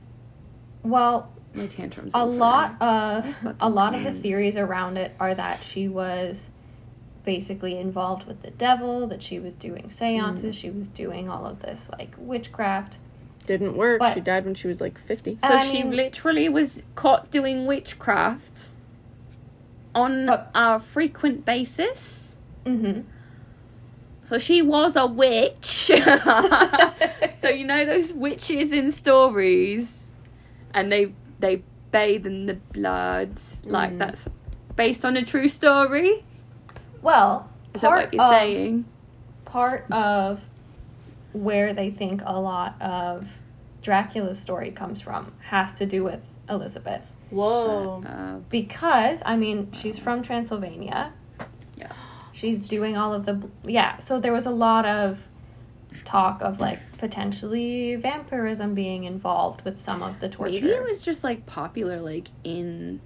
Well, 0.84 1.32
My 1.54 1.68
tantrums. 1.68 2.12
a 2.14 2.26
lot 2.26 2.76
of 2.82 3.26
a 3.46 3.54
Fucking 3.54 3.74
lot 3.76 3.96
of 3.96 4.04
the 4.04 4.12
theories 4.12 4.58
around 4.58 4.98
it 4.98 5.16
are 5.20 5.34
that 5.34 5.64
she 5.64 5.88
was 5.88 6.50
basically 7.24 7.78
involved 7.78 8.28
with 8.28 8.42
the 8.42 8.52
devil, 8.52 9.08
that 9.08 9.24
she 9.24 9.40
was 9.40 9.56
doing 9.56 9.90
seances, 9.90 10.56
hmm. 10.56 10.60
she 10.60 10.70
was 10.70 10.90
doing 10.90 11.30
all 11.30 11.46
of 11.46 11.60
this 11.62 11.90
like 11.98 12.14
witchcraft. 12.18 12.98
Didn't 13.48 13.78
work. 13.78 14.00
But- 14.00 14.14
she 14.16 14.20
died 14.20 14.44
when 14.46 14.56
she 14.56 14.68
was 14.68 14.82
like 14.82 14.98
50. 15.00 15.38
So 15.38 15.48
I 15.48 15.66
she 15.66 15.84
mean- 15.84 15.96
literally 15.96 16.50
was 16.50 16.84
caught 16.96 17.32
doing 17.32 17.66
witchcraft 17.66 18.70
on 19.96 20.26
But- 20.28 20.50
a 20.56 20.80
frequent 20.80 21.46
basis. 21.46 22.36
Mm-hmm. 22.66 23.02
So 24.26 24.38
she 24.38 24.62
was 24.62 24.96
a 24.96 25.06
witch. 25.06 25.92
so 27.38 27.50
you 27.50 27.66
know 27.66 27.86
those 27.86 28.14
witches 28.14 28.72
in 28.72 28.92
stories, 28.92 30.12
and 30.74 30.92
they 30.92 31.14
they 31.40 31.62
bathe 31.92 32.26
in 32.26 32.46
the 32.46 32.54
blood. 32.56 33.38
Like 33.66 33.92
Mm. 33.92 33.98
that's 34.00 34.30
based 34.76 35.04
on 35.06 35.18
a 35.18 35.24
true 35.24 35.48
story. 35.50 36.24
Well, 37.02 37.50
Is 37.74 37.82
that 37.82 37.90
what 37.92 38.14
you're 38.14 38.24
of, 38.24 38.32
saying? 38.32 38.86
part 39.46 39.86
of 39.92 40.48
where 41.34 41.74
they 41.74 41.90
think 41.90 42.22
a 42.26 42.40
lot 42.40 42.82
of 42.82 43.42
Dracula's 43.82 44.40
story 44.40 44.72
comes 44.72 45.02
from 45.02 45.34
has 45.50 45.76
to 45.76 45.86
do 45.86 46.04
with 46.04 46.22
Elizabeth. 46.50 47.12
Whoa. 47.30 48.04
Uh, 48.06 48.40
Because, 48.50 49.24
I 49.26 49.36
mean, 49.38 49.72
she's 49.72 49.98
from 50.00 50.22
Transylvania. 50.22 51.14
Yeah. 51.78 51.92
She's 52.32 52.68
doing 52.68 52.98
all 52.98 53.14
of 53.14 53.26
the. 53.26 53.34
bl- 53.34 53.48
Yeah, 53.70 54.00
so 54.00 54.20
there 54.20 54.34
was 54.34 54.46
a 54.46 54.52
lot 54.52 54.86
of 54.86 55.28
talk 56.06 56.42
of 56.42 56.60
like 56.60 56.80
potentially 56.98 57.96
vampirism 57.96 58.74
being 58.74 59.04
involved 59.06 59.64
with 59.64 59.78
some 59.78 60.02
of 60.04 60.20
the 60.20 60.28
torture. 60.28 60.54
maybe 60.54 60.68
it 60.70 60.84
was 60.84 61.02
just 61.02 61.24
like 61.24 61.46
popular, 61.46 62.00
like 62.02 62.30
in 62.44 63.00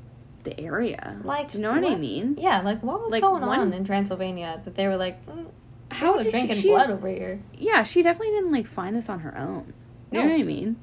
the 0.43 0.59
area. 0.59 1.17
Like, 1.23 1.51
do 1.51 1.57
you 1.57 1.61
know 1.63 1.73
what, 1.73 1.83
I 1.83 1.95
mean? 1.95 2.37
Yeah, 2.39 2.61
like 2.61 2.81
what 2.81 3.01
was 3.03 3.11
Like, 3.11 3.21
going 3.21 3.45
one- 3.45 3.59
on 3.59 3.73
in 3.73 3.83
Transylvania 3.83 4.61
that 4.65 4.75
they 4.75 4.87
were 4.87 4.95
like, 4.97 5.23
mm, 5.27 5.45
How 5.91 6.15
are 6.17 6.23
drinking 6.23 6.55
she, 6.55 6.61
she- 6.63 6.67
blood 6.69 6.89
over 6.89 7.07
here? 7.07 7.39
Yeah, 7.57 7.83
she 7.83 8.01
definitely 8.01 8.33
didn't 8.35 8.51
like 8.51 8.65
find 8.67 8.95
this 8.95 9.09
on 9.09 9.19
her 9.19 9.37
own. 9.37 9.73
You 10.11 10.19
know 10.21 10.29
what 10.29 10.39
I 10.39 10.43
mean? 10.43 10.77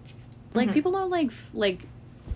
Like 0.53 0.69
Mhm. 0.69 0.73
people 0.75 0.93
don't 0.93 1.11
like 1.11 1.29
f- 1.29 1.51
like 1.55 1.87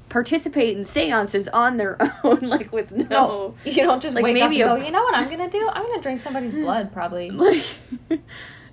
participate 0.08 0.76
in 0.76 0.84
seances 0.84 1.48
on 1.48 1.76
their 1.76 1.96
own, 2.24 2.40
like 2.40 2.72
with 2.72 2.90
no, 2.92 3.06
No, 3.10 3.54
you 3.64 3.82
don't 3.82 4.02
just 4.02 4.14
Like, 4.14 4.24
wake 4.24 4.34
maybe 4.34 4.62
up 4.62 4.76
a- 4.76 4.80
go, 4.80 4.84
you 4.86 4.90
know 4.92 5.02
what 5.02 5.14
I'm 5.14 5.28
gonna 5.30 5.50
do? 5.50 5.68
I'm 5.72 5.86
gonna 5.86 6.00
drink 6.02 6.20
somebody's 6.20 6.52
blood, 6.54 6.92
probably. 6.92 7.30
like. 7.30 7.64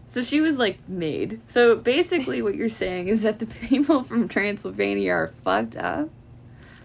so 0.08 0.21
she 0.24 0.41
was 0.41 0.58
like 0.58 0.78
made. 0.88 1.41
So 1.48 1.76
basically, 1.76 2.41
what 2.41 2.56
you're 2.56 2.69
saying 2.69 3.08
is 3.10 3.21
that 3.24 3.39
the 3.39 3.45
people 3.67 4.04
from 4.04 4.28
Transylvania 4.28 5.12
are 5.12 5.34
fucked 5.43 5.76
up. 5.78 6.10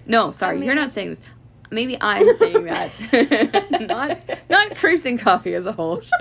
No, 0.06 0.30
sorry, 0.32 0.60
I 0.60 0.64
you're 0.64 0.74
not 0.74 0.92
saying 0.92 1.10
this. 1.10 1.22
Maybe 1.72 1.96
I'm 2.00 2.36
saying 2.36 2.64
that. 2.64 2.90
not 3.88 4.18
not 4.50 4.76
Creeps 4.76 5.04
and 5.04 5.18
Coffee 5.20 5.54
as 5.54 5.66
a 5.66 5.72
whole. 5.72 6.02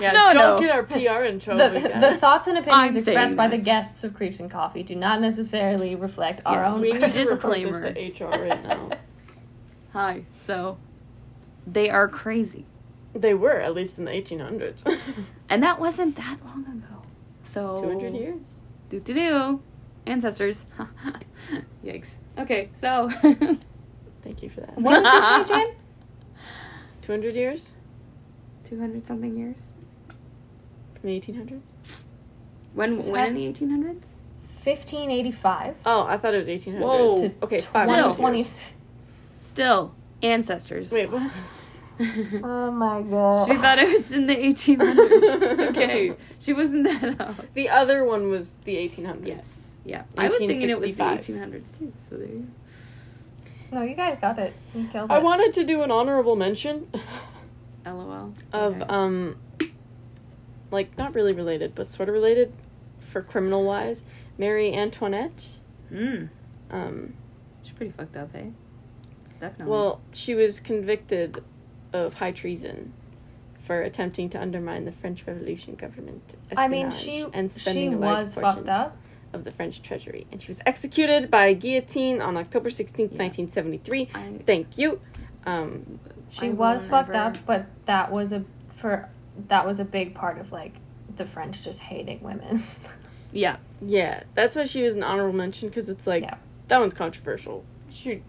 Yeah, 0.00 0.12
No, 0.12 0.32
don't 0.32 0.34
no. 0.34 0.60
get 0.60 0.70
our 0.70 0.82
PR 0.82 1.24
in 1.24 1.40
trouble. 1.40 1.58
The, 1.58 1.76
again. 1.76 2.00
the 2.00 2.16
thoughts 2.16 2.46
and 2.46 2.56
opinions 2.56 2.96
I'm 2.96 2.96
expressed 2.96 3.28
saying 3.32 3.36
by 3.36 3.48
the 3.48 3.58
guests 3.58 4.02
of 4.02 4.14
Creeps 4.14 4.40
and 4.40 4.50
Coffee 4.50 4.82
do 4.82 4.96
not 4.96 5.20
necessarily 5.20 5.94
reflect 5.94 6.40
our 6.46 6.64
own. 6.64 6.80
we 6.80 6.92
need 6.92 7.00
to 7.00 7.00
personal- 7.02 7.34
report 7.34 7.54
this 7.58 7.80
Disclaimer. 7.82 7.92
to 7.92 8.24
HR 8.24 8.42
right 8.48 8.62
now. 8.64 8.90
Hi. 9.92 10.24
So 10.36 10.78
they 11.66 11.90
are 11.90 12.08
crazy. 12.08 12.64
they 13.12 13.34
were, 13.34 13.60
at 13.60 13.74
least 13.74 13.98
in 13.98 14.06
the 14.06 14.10
1800s. 14.12 14.82
And 15.50 15.62
that 15.62 15.78
wasn't 15.78 16.16
that 16.16 16.38
long 16.46 16.64
ago. 16.64 17.02
So 17.44 17.82
200 17.82 18.14
years? 18.14 18.40
Do 18.88 19.00
do 19.00 19.12
do. 19.12 19.62
Ancestors. 20.06 20.64
Yikes. 21.84 22.14
Okay, 22.38 22.70
so 22.80 23.10
Thank 24.22 24.42
you 24.42 24.50
for 24.50 24.60
that. 24.60 24.76
What 24.78 25.02
did 25.02 25.12
you 25.12 25.46
say, 25.46 25.54
Jen? 25.66 25.74
200 27.02 27.34
years? 27.34 27.74
two 28.64 28.78
hundred 28.78 29.04
something 29.04 29.36
years. 29.36 29.72
From 30.94 31.08
the 31.10 31.20
1800s? 31.20 31.60
When 32.74 32.98
Is 33.00 33.10
when 33.10 33.24
in 33.26 33.34
the 33.34 33.46
eighteen 33.46 33.70
hundreds? 33.70 34.20
1585 34.62 35.74
Oh, 35.86 36.04
I 36.04 36.16
thought 36.18 36.34
it 36.34 36.38
was 36.38 36.46
1800. 36.46 36.86
Whoa. 36.86 37.16
to 37.16 37.32
Okay, 37.42 37.58
500 37.58 37.96
2020. 37.96 38.38
years. 38.38 38.54
Still 39.40 39.94
ancestors. 40.22 40.92
Wait, 40.92 41.10
what? 41.10 41.30
Oh 42.44 42.70
my 42.70 43.02
god. 43.02 43.48
she 43.48 43.54
thought 43.56 43.78
it 43.78 43.92
was 43.92 44.10
in 44.12 44.26
the 44.26 44.38
eighteen 44.46 44.78
hundreds. 44.80 45.10
It's 45.12 45.60
okay. 45.76 46.14
She 46.38 46.52
wasn't 46.54 46.84
that 46.84 47.20
out. 47.20 47.52
The 47.54 47.68
other 47.68 48.04
one 48.04 48.28
was 48.30 48.54
the 48.64 48.76
1800s. 48.76 49.26
Yes. 49.26 49.74
Yeah. 49.84 50.04
I 50.16 50.28
was 50.28 50.38
thinking 50.38 50.70
it 50.70 50.78
was 50.80 50.94
the 50.96 51.10
eighteen 51.12 51.38
hundreds 51.38 51.70
too. 51.76 51.92
So 52.08 52.16
there 52.16 52.28
you 52.28 52.46
No, 53.72 53.82
you 53.82 53.94
guys 53.94 54.18
got 54.20 54.38
it. 54.38 54.52
You 54.74 54.88
killed 54.88 55.10
it. 55.10 55.14
I 55.14 55.18
wanted 55.18 55.52
to 55.54 55.64
do 55.64 55.82
an 55.82 55.90
honorable 55.90 56.36
mention. 56.36 56.88
LOL. 57.86 58.34
of 58.52 58.74
Okay. 58.76 58.84
um 58.88 59.36
like 60.70 60.96
not 60.98 61.14
really 61.14 61.32
related, 61.32 61.74
but 61.74 61.88
sort 61.88 62.08
of 62.08 62.12
related 62.14 62.52
for 63.00 63.22
criminal 63.22 63.64
wise. 63.64 64.02
Marie 64.38 64.72
Antoinette. 64.74 65.48
Mm. 65.92 66.28
Um 66.70 67.14
She's 67.62 67.72
pretty 67.72 67.92
fucked 67.92 68.16
up, 68.16 68.30
eh? 68.34 68.46
Definitely. 69.40 69.70
well, 69.72 70.00
she 70.12 70.34
was 70.34 70.60
convicted 70.60 71.42
of 71.92 72.14
high 72.14 72.32
treason 72.32 72.92
for 73.62 73.82
attempting 73.82 74.28
to 74.30 74.40
undermine 74.40 74.84
the 74.84 74.92
French 74.92 75.24
Revolution 75.26 75.74
government. 75.76 76.22
I 76.56 76.68
mean, 76.68 76.90
she 76.90 77.24
and 77.32 77.50
she 77.52 77.60
spending 77.60 77.94
a 77.94 77.98
was 77.98 78.34
portion 78.34 78.52
fucked 78.56 78.68
up. 78.68 78.96
Of 79.32 79.44
the 79.44 79.52
French 79.52 79.82
treasury, 79.82 80.26
and 80.32 80.40
she 80.42 80.48
was 80.48 80.58
executed 80.66 81.30
by 81.30 81.52
guillotine 81.52 82.20
on 82.20 82.36
October 82.36 82.70
sixteenth, 82.70 83.12
Yeah. 83.12 83.18
nineteen 83.18 83.50
seventy 83.52 83.78
three. 83.78 84.08
I, 84.14 84.34
Thank 84.46 84.76
you. 84.78 85.00
Um, 85.46 85.98
She 86.28 86.48
I 86.48 86.50
was 86.50 86.86
fucked 86.86 87.12
never- 87.12 87.36
up, 87.36 87.46
but 87.46 87.66
that 87.86 88.10
was 88.10 88.32
a 88.32 88.44
for 88.74 89.08
that 89.48 89.66
was 89.66 89.78
a 89.80 89.84
big 89.84 90.14
part 90.14 90.38
of 90.38 90.52
like 90.52 90.74
the 91.16 91.24
French 91.26 91.62
just 91.62 91.80
hating 91.80 92.20
women. 92.22 92.62
yeah. 93.32 93.56
yeah, 93.80 94.22
that's 94.34 94.56
why 94.56 94.64
she 94.64 94.82
was 94.82 94.94
an 94.94 95.02
honorable 95.02 95.36
mention 95.36 95.68
because 95.68 95.88
it's 95.88 96.06
like 96.06 96.22
Yeah. 96.22 96.34
that 96.68 96.78
one's 96.80 96.94
controversial. 96.94 97.64
She, 97.90 98.22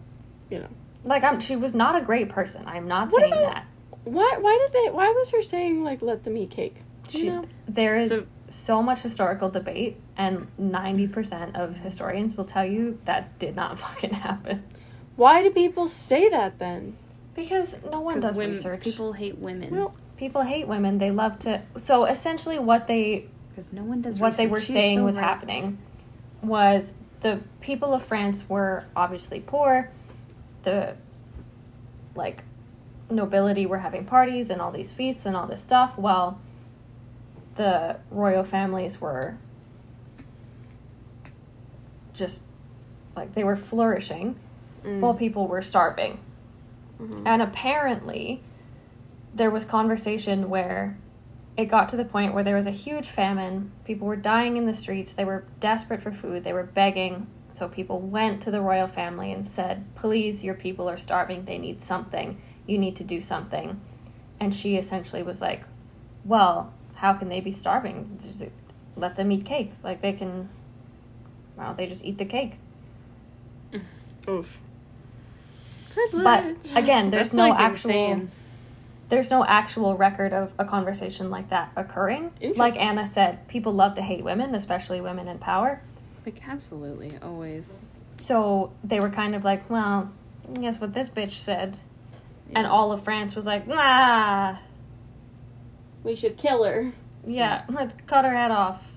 you 0.49 0.59
know, 0.59 0.67
like 1.03 1.23
I'm 1.23 1.39
she 1.39 1.55
was 1.55 1.73
not 1.73 1.95
a 1.95 2.01
great 2.01 2.29
person. 2.29 2.63
I'm 2.67 2.87
not 2.87 3.11
What 3.11 3.21
saying 3.21 3.33
about- 3.33 3.53
that. 3.55 3.65
why? 4.03 4.37
Why 4.39 4.57
did 4.67 4.73
they? 4.85 4.89
Why 4.91 5.09
was 5.09 5.29
her 5.31 5.41
saying 5.41 5.83
like 5.83 6.01
let 6.01 6.23
them 6.23 6.37
eat 6.37 6.51
cake? 6.51 6.75
Do 7.07 7.17
you 7.17 7.23
She, 7.23 7.29
know? 7.29 7.43
there 7.67 7.95
is 7.95 8.09
So- 8.09 8.25
so, 8.51 8.81
much 8.83 8.99
historical 9.01 9.49
debate, 9.49 9.97
and 10.17 10.47
ninety 10.57 11.07
percent 11.07 11.55
of 11.55 11.77
historians 11.77 12.35
will 12.37 12.45
tell 12.45 12.65
you 12.65 12.99
that 13.05 13.37
did 13.39 13.55
not 13.55 13.79
fucking 13.85 14.13
happen 14.13 14.63
Why 15.15 15.41
do 15.43 15.49
people 15.51 15.87
say 15.87 16.29
that 16.29 16.59
then? 16.59 16.97
because 17.33 17.77
no 17.89 18.01
one 18.01 18.19
does 18.19 18.35
women- 18.35 18.55
research. 18.55 18.81
People 18.83 19.13
hate 19.13 19.37
women. 19.37 19.73
Well, 19.75 19.95
People 20.17 20.41
hate 20.43 20.67
women. 20.67 20.99
They 20.99 21.09
love 21.09 21.39
to. 21.39 21.61
So 21.77 22.05
essentially, 22.05 22.59
what 22.59 22.85
they 22.87 23.25
because 23.49 23.73
no 23.73 23.83
one 23.83 24.01
does. 24.01 24.19
what 24.19 24.37
they 24.37 24.45
were 24.47 24.59
She's 24.61 24.73
saying 24.73 24.99
so 24.99 25.03
was 25.05 25.15
right. 25.17 25.23
happening 25.23 25.79
was 26.43 26.93
the 27.21 27.39
people 27.59 27.93
of 27.93 28.03
France 28.03 28.47
were 28.47 28.85
obviously 28.95 29.39
poor. 29.39 29.89
The 30.63 30.95
like 32.15 32.43
nobility 33.09 33.65
were 33.65 33.79
having 33.79 34.05
parties 34.05 34.49
and 34.49 34.61
all 34.61 34.71
these 34.71 34.91
feasts 34.91 35.25
and 35.25 35.35
all 35.35 35.47
this 35.47 35.61
stuff 35.61 35.97
while 35.97 36.39
the 37.55 37.97
royal 38.09 38.43
families 38.43 39.01
were 39.01 39.37
just 42.13 42.41
like 43.15 43.33
they 43.33 43.43
were 43.43 43.55
flourishing 43.55 44.35
mm, 44.83 44.99
while 44.99 45.13
people 45.13 45.47
were 45.47 45.61
starving. 45.61 46.19
mhm. 46.99 47.23
And 47.25 47.41
apparently, 47.41 48.41
there 49.33 49.49
was 49.49 49.65
conversation 49.65 50.49
where 50.49 50.97
it 51.57 51.65
got 51.65 51.89
to 51.89 51.97
the 51.97 52.05
point 52.05 52.33
where 52.33 52.43
there 52.43 52.55
was 52.55 52.65
a 52.65 52.71
huge 52.71 53.07
famine. 53.07 53.71
People 53.85 54.07
were 54.07 54.15
dying 54.15 54.57
in 54.57 54.65
the 54.65 54.73
streets. 54.73 55.13
They 55.13 55.25
were 55.25 55.43
desperate 55.59 56.01
for 56.01 56.11
food. 56.11 56.43
They 56.43 56.53
were 56.53 56.63
begging. 56.63 57.27
So 57.51 57.67
people 57.67 57.99
went 57.99 58.41
to 58.43 58.51
the 58.51 58.61
royal 58.61 58.87
family 58.87 59.31
and 59.33 59.45
said, 59.45 59.83
Please, 59.95 60.43
your 60.43 60.55
people 60.55 60.89
are 60.89 60.97
starving. 60.97 61.45
They 61.45 61.57
need 61.57 61.81
something. 61.81 62.41
You 62.65 62.77
need 62.77 62.95
to 62.97 63.03
do 63.03 63.19
something. 63.19 63.81
And 64.39 64.55
she 64.55 64.77
essentially 64.77 65.23
was 65.23 65.41
like, 65.41 65.63
Well, 66.23 66.73
how 67.01 67.13
can 67.13 67.29
they 67.29 67.41
be 67.41 67.51
starving? 67.51 68.15
Just 68.21 68.43
Let 68.95 69.15
them 69.15 69.31
eat 69.31 69.43
cake. 69.43 69.71
Like 69.83 70.01
they 70.01 70.13
can, 70.13 70.49
why 71.55 71.65
don't 71.65 71.75
they 71.75 71.87
just 71.87 72.05
eat 72.05 72.19
the 72.19 72.25
cake? 72.25 72.53
Mm. 73.73 73.81
Oof. 74.29 74.59
But 76.13 76.55
again, 76.75 77.09
there's 77.09 77.31
That's, 77.31 77.33
no 77.33 77.49
like, 77.49 77.59
actual. 77.59 77.89
insane. 77.89 78.31
there's 79.09 79.31
no 79.31 79.43
actual 79.43 79.97
record 79.97 80.31
of 80.31 80.53
a 80.59 80.63
conversation 80.63 81.31
like 81.31 81.49
that 81.49 81.71
occurring. 81.75 82.31
Like 82.55 82.79
Anna 82.79 83.07
said, 83.07 83.47
people 83.47 83.73
love 83.73 83.95
to 83.95 84.03
hate 84.03 84.23
women, 84.23 84.53
especially 84.53 85.01
women 85.01 85.27
in 85.27 85.39
power. 85.39 85.81
Like 86.23 86.39
absolutely, 86.47 87.17
always. 87.23 87.79
So 88.17 88.71
they 88.83 88.99
were 88.99 89.09
kind 89.09 89.33
of 89.33 89.43
like, 89.43 89.67
well, 89.71 90.11
guess 90.53 90.79
what 90.79 90.93
this 90.93 91.09
bitch 91.09 91.31
said? 91.31 91.79
And 92.53 92.67
all 92.67 92.91
of 92.91 93.03
France 93.03 93.35
was 93.35 93.47
like, 93.47 93.67
nah, 93.67 94.57
We 96.03 96.15
should 96.15 96.37
kill 96.37 96.63
her. 96.63 96.93
yeah, 97.25 97.63
let's 97.69 97.95
cut 98.07 98.25
her 98.25 98.35
head 98.35 98.51
off. 98.51 98.93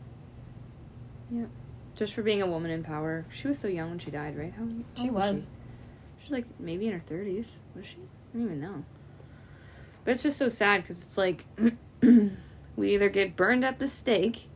Yeah. 1.30 1.46
Just 1.94 2.14
for 2.14 2.22
being 2.22 2.42
a 2.42 2.46
woman 2.46 2.70
in 2.70 2.82
power. 2.82 3.24
She 3.30 3.46
was 3.48 3.58
so 3.58 3.68
young 3.68 3.90
when 3.90 3.98
she 3.98 4.10
died, 4.10 4.36
right? 4.36 4.52
How, 4.56 4.64
how 4.64 5.02
She 5.02 5.08
old 5.08 5.12
was. 5.12 5.48
She? 6.18 6.22
She's 6.24 6.32
like 6.32 6.46
maybe 6.58 6.86
in 6.86 6.92
her 6.94 7.02
thirties. 7.06 7.52
Was 7.76 7.86
she? 7.86 7.98
I 8.34 8.38
don't 8.38 8.46
even 8.46 8.60
know. 8.60 8.84
But 10.04 10.12
it's 10.12 10.22
just 10.22 10.38
so 10.38 10.48
sad 10.48 10.82
because 10.82 11.02
it's 11.02 11.16
like 11.18 11.44
we 12.76 12.94
either 12.94 13.08
get 13.08 13.36
burned 13.36 13.64
at 13.64 13.78
the 13.78 13.88
stake, 13.88 14.48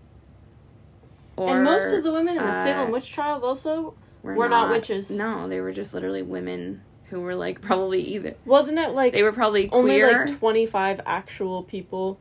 or 1.37 1.57
and 1.57 1.65
most 1.65 1.93
of 1.93 2.03
the 2.03 2.13
women 2.13 2.37
in 2.37 2.43
the 2.43 2.49
uh, 2.49 2.65
Salem 2.65 2.91
witch 2.91 3.11
trials 3.13 3.43
also 3.43 3.95
were 4.23 4.35
were 4.35 4.49
not 4.49 4.71
witches. 4.71 5.11
No, 5.11 5.49
they 5.49 5.61
were 5.61 5.73
just 5.73 5.95
literally 5.95 6.23
women 6.23 6.83
who 7.05 7.21
were 7.21 7.35
like 7.35 7.61
probably 7.63 8.03
either 8.03 8.35
wasn't 8.45 8.79
it 8.79 8.91
like 8.91 9.13
they 9.15 9.23
were 9.23 9.33
probably 9.33 9.71
only 9.71 10.03
like 10.03 10.39
25 10.39 11.01
actual 11.07 11.63
people 11.63 12.21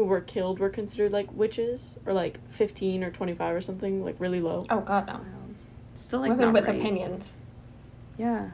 who 0.00 0.06
were 0.06 0.22
killed 0.22 0.58
were 0.58 0.70
considered 0.70 1.12
like 1.12 1.30
witches 1.34 1.90
or 2.06 2.14
like 2.14 2.38
15 2.52 3.04
or 3.04 3.10
25 3.10 3.54
or 3.56 3.60
something 3.60 4.02
like 4.02 4.16
really 4.18 4.40
low 4.40 4.64
Oh 4.70 4.80
god, 4.80 5.06
no. 5.06 5.20
Still 5.94 6.20
like 6.20 6.30
Women 6.30 6.46
not 6.46 6.54
with 6.54 6.66
right. 6.68 6.78
opinions. 6.80 7.36
Yeah. 8.16 8.48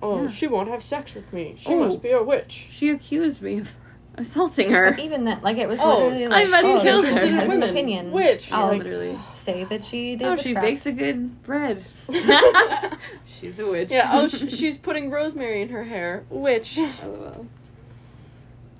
oh 0.00 0.22
Yeah. 0.22 0.28
she 0.30 0.46
won't 0.46 0.70
have 0.70 0.82
sex 0.82 1.14
with 1.14 1.30
me 1.34 1.54
she 1.58 1.68
Oh. 1.74 1.80
must 1.80 2.00
be 2.02 2.12
a 2.12 2.22
witch 2.22 2.68
She 2.70 2.88
accused 2.88 3.42
me 3.42 3.58
of 3.58 3.76
assaulting 4.16 4.70
her. 4.70 4.92
But 4.92 5.00
even 5.00 5.24
that 5.26 5.42
like 5.44 5.58
it 5.58 5.68
was 5.68 5.80
Oh, 5.82 6.06
literally 6.08 6.24
I 6.24 6.28
like, 6.28 6.48
must 6.50 6.64
oh, 6.64 6.80
kill 6.80 7.02
she 7.04 7.10
her. 7.28 7.28
has 7.40 7.50
an 7.50 7.62
opinion. 7.62 8.10
Witch. 8.10 8.50
I'll 8.50 8.68
Like- 8.68 8.78
literally. 8.78 9.18
say 9.28 9.64
that 9.64 9.84
she 9.84 10.16
did 10.16 10.26
Oh, 10.26 10.34
she 10.36 10.54
witchcraft. 10.54 10.64
bakes 10.66 10.86
a 10.86 10.92
good 10.92 11.42
bread. 11.42 11.84
She's 13.26 13.60
a 13.60 13.66
witch. 13.66 13.90
yeah 13.90 14.10
oh 14.14 14.28
sh- 14.28 14.50
she's 14.50 14.78
putting 14.78 15.10
rosemary 15.10 15.60
in 15.60 15.68
her 15.68 15.84
hair 15.84 16.24
witch 16.30 16.78
oh, 16.80 16.94
LOL. 17.04 17.46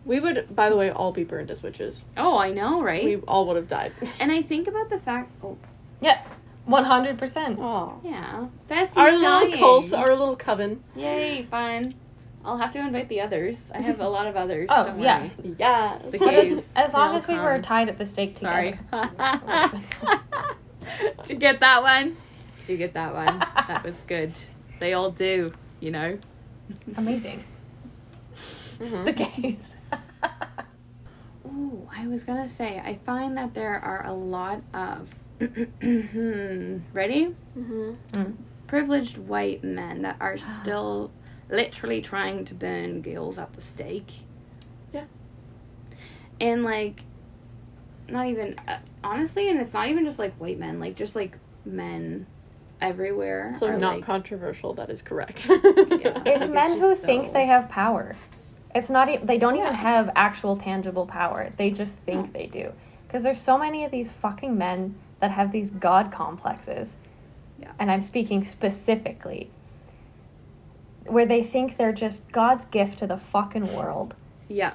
We 0.08 0.18
would 0.18 0.56
by 0.56 0.68
the 0.68 0.76
way 0.76 0.90
all 0.90 1.12
be 1.12 1.22
burned 1.22 1.50
as 1.52 1.62
witches 1.62 2.04
Oh, 2.16 2.36
I 2.38 2.50
know, 2.50 2.82
right? 2.82 3.04
we 3.04 3.16
all 3.28 3.46
would 3.46 3.56
have 3.56 3.68
died 3.68 3.92
and 4.20 4.32
I 4.32 4.42
think 4.42 4.66
about 4.66 4.90
the 4.90 4.98
fact. 4.98 5.30
Oh, 5.44 5.56
Yeah, 6.00 6.20
one 6.64 6.84
hundred 6.84 7.16
percent. 7.18 7.58
oh 7.60 8.00
yeah. 8.02 8.48
That's 8.66 8.96
our 8.96 9.12
little 9.12 9.52
cult 9.52 9.92
our 9.92 10.06
little 10.08 10.34
coven 10.36 10.82
Yay, 10.96 11.42
fun. 11.44 11.94
I'll 12.44 12.56
have 12.56 12.70
to 12.72 12.78
invite 12.78 13.08
the 13.10 13.20
others. 13.20 13.70
I 13.74 13.82
have 13.82 14.00
a 14.00 14.08
lot 14.08 14.26
of 14.26 14.34
others. 14.36 14.68
Oh, 14.70 14.86
don't 14.86 15.00
yeah. 15.00 15.20
worry. 15.20 15.32
yes 15.58 16.02
The 16.12 16.18
But 16.18 16.34
as, 16.34 16.74
as 16.76 16.94
long 16.94 17.14
as 17.14 17.28
we 17.28 17.34
were 17.34 17.58
tied 17.60 17.88
at 17.90 17.98
the 17.98 18.06
stake 18.06 18.36
together. 18.36 18.78
Sorry. 18.90 19.10
Did 21.26 21.30
you 21.30 21.36
get 21.36 21.60
that 21.60 21.82
one? 21.82 22.16
Did 22.66 22.72
you 22.72 22.76
get 22.78 22.94
that 22.94 23.12
one? 23.14 23.38
That 23.68 23.84
was 23.84 23.96
good. 24.06 24.32
They 24.80 24.94
all 24.94 25.10
do, 25.10 25.52
you 25.80 25.90
know. 25.90 26.18
Amazing. 26.96 27.44
Mhm. 28.80 29.04
The 29.04 29.12
gays. 29.12 29.76
Ooh, 31.46 31.88
I 31.96 32.06
was 32.06 32.22
gonna 32.24 32.48
say, 32.48 32.78
I 32.78 32.98
find 33.06 33.36
that 33.38 33.54
there 33.54 33.74
are 33.80 34.06
a 34.06 34.12
lot 34.12 34.62
of. 34.74 35.14
Ready? 35.40 37.34
Mhm. 37.56 37.96
Privileged 38.66 39.18
white 39.18 39.64
men 39.64 40.02
that 40.02 40.16
are 40.20 40.36
still 40.60 41.10
literally 41.50 42.00
trying 42.02 42.44
to 42.46 42.54
burn 42.54 43.00
girls 43.02 43.38
at 43.38 43.52
the 43.54 43.60
stake. 43.60 44.12
Yeah. 44.92 45.04
And, 46.40 46.62
like, 46.64 47.00
not 48.08 48.26
even. 48.26 48.58
Uh, 48.68 48.78
honestly, 49.02 49.48
and 49.48 49.58
it's 49.60 49.72
not 49.74 49.88
even 49.88 50.04
just 50.04 50.18
like 50.18 50.34
white 50.36 50.58
men, 50.58 50.78
like, 50.80 50.94
just 50.96 51.16
like 51.16 51.38
men 51.64 52.26
everywhere. 52.80 53.54
so 53.58 53.66
are, 53.68 53.76
not 53.78 53.96
like, 53.96 54.04
controversial 54.04 54.72
that 54.74 54.88
is 54.88 55.02
correct 55.02 55.46
Yeah. 55.48 55.58
It's 56.24 56.44
Like, 56.44 56.50
men 56.52 56.72
it's 56.72 56.80
who 56.80 56.90
just 56.90 57.04
think 57.04 57.32
they 57.32 57.46
have 57.46 57.68
power. 57.68 58.16
It's 58.74 58.90
not. 58.90 59.08
E- 59.08 59.16
they 59.22 59.38
don't 59.38 59.54
Yeah. 59.54 59.62
even 59.62 59.74
have 59.74 60.10
actual 60.14 60.56
tangible 60.56 61.06
power. 61.06 61.50
They 61.56 61.70
just 61.70 61.98
think 61.98 62.26
No. 62.26 62.32
they 62.32 62.46
do. 62.46 62.72
Because 63.06 63.22
there's 63.22 63.40
so 63.40 63.56
many 63.56 63.84
of 63.84 63.90
these 63.90 64.12
fucking 64.12 64.56
men 64.58 64.94
that 65.20 65.30
have 65.30 65.50
these 65.50 65.70
god 65.70 66.12
complexes. 66.12 66.98
Yeah. 67.58 67.72
And 67.78 67.90
I'm 67.90 68.02
speaking 68.02 68.44
specifically 68.44 69.50
where 71.06 71.24
they 71.26 71.42
think 71.42 71.76
they're 71.76 71.92
just 71.92 72.30
God's 72.32 72.66
gift 72.66 72.98
to 72.98 73.06
the 73.06 73.16
fucking 73.16 73.74
world, 73.74 74.14
Yeah. 74.48 74.72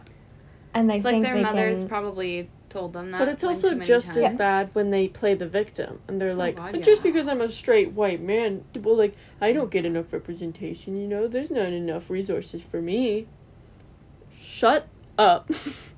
and 0.73 0.89
they 0.89 0.95
It's 0.95 1.05
like 1.05 1.21
their 1.21 1.35
they 1.35 1.43
mothers 1.43 1.79
can. 1.79 1.87
probably 1.87 2.49
told 2.69 2.93
them 2.93 3.11
that. 3.11 3.19
But 3.19 3.27
it's 3.27 3.43
also 3.43 3.69
too 3.69 3.75
many 3.75 3.85
just 3.87 4.09
as 4.17 4.23
times. 4.23 4.37
bad 4.39 4.69
when 4.73 4.89
they 4.89 5.07
play 5.07 5.35
the 5.35 5.47
victim 5.47 5.99
and 6.07 6.19
they're 6.19 6.31
oh, 6.31 6.35
like, 6.35 6.55
God, 6.55 6.71
"But 6.71 6.79
yeah. 6.79 6.85
just 6.85 7.03
because 7.03 7.27
I'm 7.27 7.39
a 7.39 7.49
straight 7.49 7.91
white 7.91 8.19
man, 8.19 8.63
well, 8.81 8.97
like 8.97 9.13
I 9.39 9.53
don't 9.53 9.69
get 9.69 9.85
enough 9.85 10.11
representation. 10.11 10.99
You 10.99 11.07
know, 11.07 11.27
there's 11.27 11.51
not 11.51 11.67
enough 11.67 12.09
resources 12.09 12.63
for 12.63 12.81
me. 12.81 13.27
Shut 14.43 14.87
up. 15.17 15.47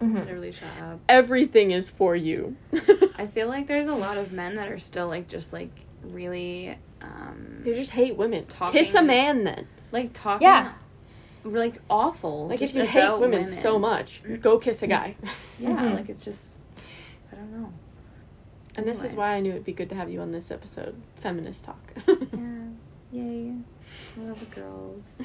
Mhm. 0.01 0.13
Literally 0.25 0.51
shut 0.51 0.67
up. 0.83 0.99
Everything 1.09 1.71
is 1.71 1.89
for 1.89 2.15
you. 2.15 2.55
I 3.17 3.25
feel 3.27 3.47
like 3.47 3.65
there's 3.67 3.87
a 3.87 3.93
lot 3.95 4.17
of 4.17 4.31
men 4.31 4.55
that 4.55 4.69
are 4.71 4.77
still 4.79 5.07
like 5.07 5.27
just 5.27 5.51
like 5.53 5.71
really 6.03 6.77
um 7.01 7.57
they 7.61 7.73
just 7.73 7.91
hate 7.91 8.15
women. 8.15 8.45
Talking- 8.45 8.83
Kiss 8.83 8.93
a 8.93 9.01
man 9.01 9.43
then. 9.43 9.67
like 9.91 10.11
talking 10.13 10.45
Yeah. 10.47 10.73
like 11.43 11.81
awful. 11.89 12.47
Like 12.47 12.61
if 12.61 12.75
you 12.75 12.85
hate 12.85 13.03
about 13.03 13.21
women, 13.21 13.45
so 13.45 13.79
much, 13.79 14.21
go 14.41 14.59
kiss 14.59 14.83
a 14.83 14.87
guy. 14.87 15.15
Yeah, 15.59 15.69
Mhm. 15.69 15.95
like 15.97 16.09
it's 16.09 16.23
just 16.23 16.51
I 17.31 17.35
don't 17.37 17.51
know. 17.61 17.69
and 18.75 18.85
this 18.85 19.03
is 19.03 19.13
why 19.15 19.31
I 19.35 19.39
knew 19.39 19.51
it'd 19.51 19.63
be 19.65 19.73
good 19.73 19.89
to 19.89 19.95
have 19.95 20.09
you 20.11 20.19
on 20.21 20.31
this 20.31 20.51
episode. 20.51 20.95
Feminist 21.21 21.65
talk. 21.65 21.93
Yeah. 23.11 23.21
Yay. 23.23 23.53
I 24.17 24.21
love 24.25 24.39
the 24.39 24.61
girls. 24.61 25.21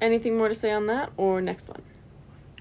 Anything 0.00 0.36
more 0.36 0.48
to 0.48 0.54
say 0.54 0.70
on 0.72 0.86
that 0.88 1.10
or 1.16 1.40
next 1.40 1.68
one? 1.68 1.82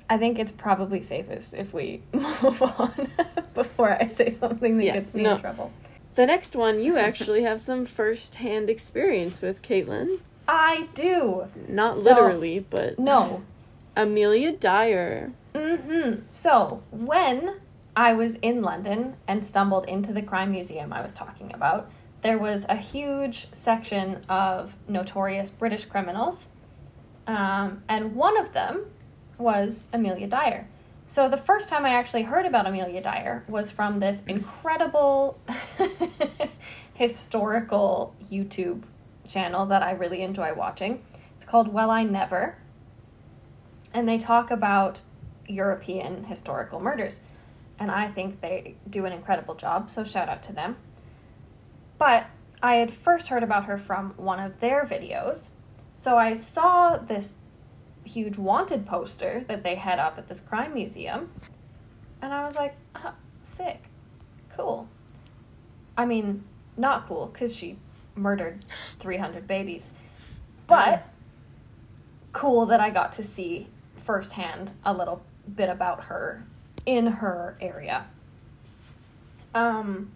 I 0.09 0.17
think 0.17 0.37
it's 0.39 0.51
probably 0.51 1.01
safest 1.01 1.53
if 1.53 1.73
we 1.73 2.01
move 2.13 2.61
on 2.61 2.93
before 3.53 3.97
I 4.01 4.07
say 4.07 4.31
something 4.31 4.77
that 4.77 4.83
Yeah, 4.85 4.93
gets 4.93 5.13
me 5.13 5.23
no. 5.23 5.33
in 5.35 5.41
trouble. 5.41 5.71
The 6.15 6.25
next 6.25 6.55
one 6.55 6.79
you 6.79 6.97
actually 6.97 7.43
have 7.43 7.59
some 7.59 7.85
first-hand 7.85 8.69
experience 8.69 9.41
with, 9.41 9.61
Caitlin. 9.61 10.19
I 10.47 10.87
do. 10.93 11.47
Not 11.67 11.97
So- 11.97 12.11
literally, 12.11 12.59
but 12.59 12.97
No. 12.99 13.43
Amelia 13.97 14.51
Dyer. 14.51 15.31
Mm-hmm. 15.53 16.23
So 16.29 16.83
when 16.91 17.55
I 17.95 18.13
was 18.13 18.35
in 18.35 18.61
London 18.61 19.15
and 19.27 19.45
stumbled 19.45 19.85
into 19.87 20.13
the 20.13 20.21
crime 20.21 20.51
museum 20.51 20.93
I 20.93 21.01
was 21.01 21.13
talking 21.13 21.51
about, 21.53 21.89
there 22.21 22.37
was 22.37 22.65
a 22.69 22.75
huge 22.75 23.47
section 23.53 24.23
of 24.29 24.75
notorious 24.87 25.49
British 25.49 25.85
criminals, 25.85 26.47
um, 27.27 27.83
and 27.87 28.15
one 28.15 28.37
of 28.37 28.53
them 28.53 28.85
was 29.37 29.89
Amelia 29.93 30.27
Dyer. 30.27 30.67
So 31.07 31.29
the 31.29 31.37
first 31.37 31.69
time 31.69 31.85
I 31.85 31.89
actually 31.89 32.23
heard 32.23 32.45
about 32.45 32.65
Amelia 32.65 33.01
Dyer 33.01 33.43
was 33.47 33.69
from 33.69 33.99
this 33.99 34.23
incredible 34.27 35.39
historical 36.93 38.15
YouTube 38.31 38.83
channel 39.27 39.65
that 39.67 39.83
I 39.83 39.91
really 39.91 40.21
enjoy 40.21 40.53
watching. 40.53 41.03
It's 41.35 41.45
called 41.45 41.71
Well 41.71 41.91
I 41.91 42.03
Never. 42.03 42.57
And 43.93 44.09
they 44.09 44.17
talk 44.17 44.49
about 44.49 45.01
European 45.47 46.25
historical 46.25 46.79
murders. 46.79 47.21
And 47.77 47.91
I 47.91 48.07
think 48.07 48.41
they 48.41 48.75
do 48.89 49.05
an 49.05 49.11
incredible 49.11 49.53
job, 49.53 49.89
so 49.89 50.03
shout 50.03 50.29
out 50.29 50.41
to 50.43 50.53
them. 50.53 50.77
But 51.97 52.27
I 52.63 52.75
had 52.75 52.91
first 52.91 53.27
heard 53.27 53.43
about 53.43 53.65
her 53.65 53.77
from 53.77 54.13
one 54.17 54.39
of 54.39 54.59
their 54.59 54.85
videos. 54.85 55.49
So 56.05 56.19
I 56.19 56.35
saw 56.35 56.97
this 56.97 57.33
huge 58.03 58.37
wanted 58.37 58.85
poster 58.85 59.43
that 59.47 59.63
they 59.63 59.73
had 59.73 59.97
up 59.97 60.19
at 60.19 60.27
this 60.27 60.39
crime 60.39 60.75
museum. 60.75 61.31
And 62.21 62.31
I 62.31 62.45
was 62.45 62.55
like, 62.55 62.75
ah, 62.93 63.15
sick. 63.41 63.89
Cool. 64.55 64.87
I 65.97 66.05
mean, 66.05 66.43
not 66.77 67.07
cool 67.07 67.25
because 67.33 67.55
she 67.55 67.79
murdered 68.13 68.65
300 68.99 69.47
babies. 69.47 69.89
But 70.67 71.07
cool 72.33 72.67
that 72.67 72.79
I 72.79 72.91
got 72.91 73.11
to 73.13 73.23
see 73.23 73.69
firsthand 73.97 74.73
a 74.85 74.93
little 74.93 75.23
bit 75.55 75.69
about 75.69 76.03
her 76.03 76.45
in 76.85 77.07
her 77.07 77.57
area. 77.59 78.05
Um, 79.55 80.11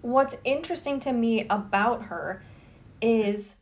what's 0.00 0.36
interesting 0.46 0.98
to 1.00 1.12
me 1.12 1.46
about 1.50 2.04
her 2.04 2.42
is 3.02 3.56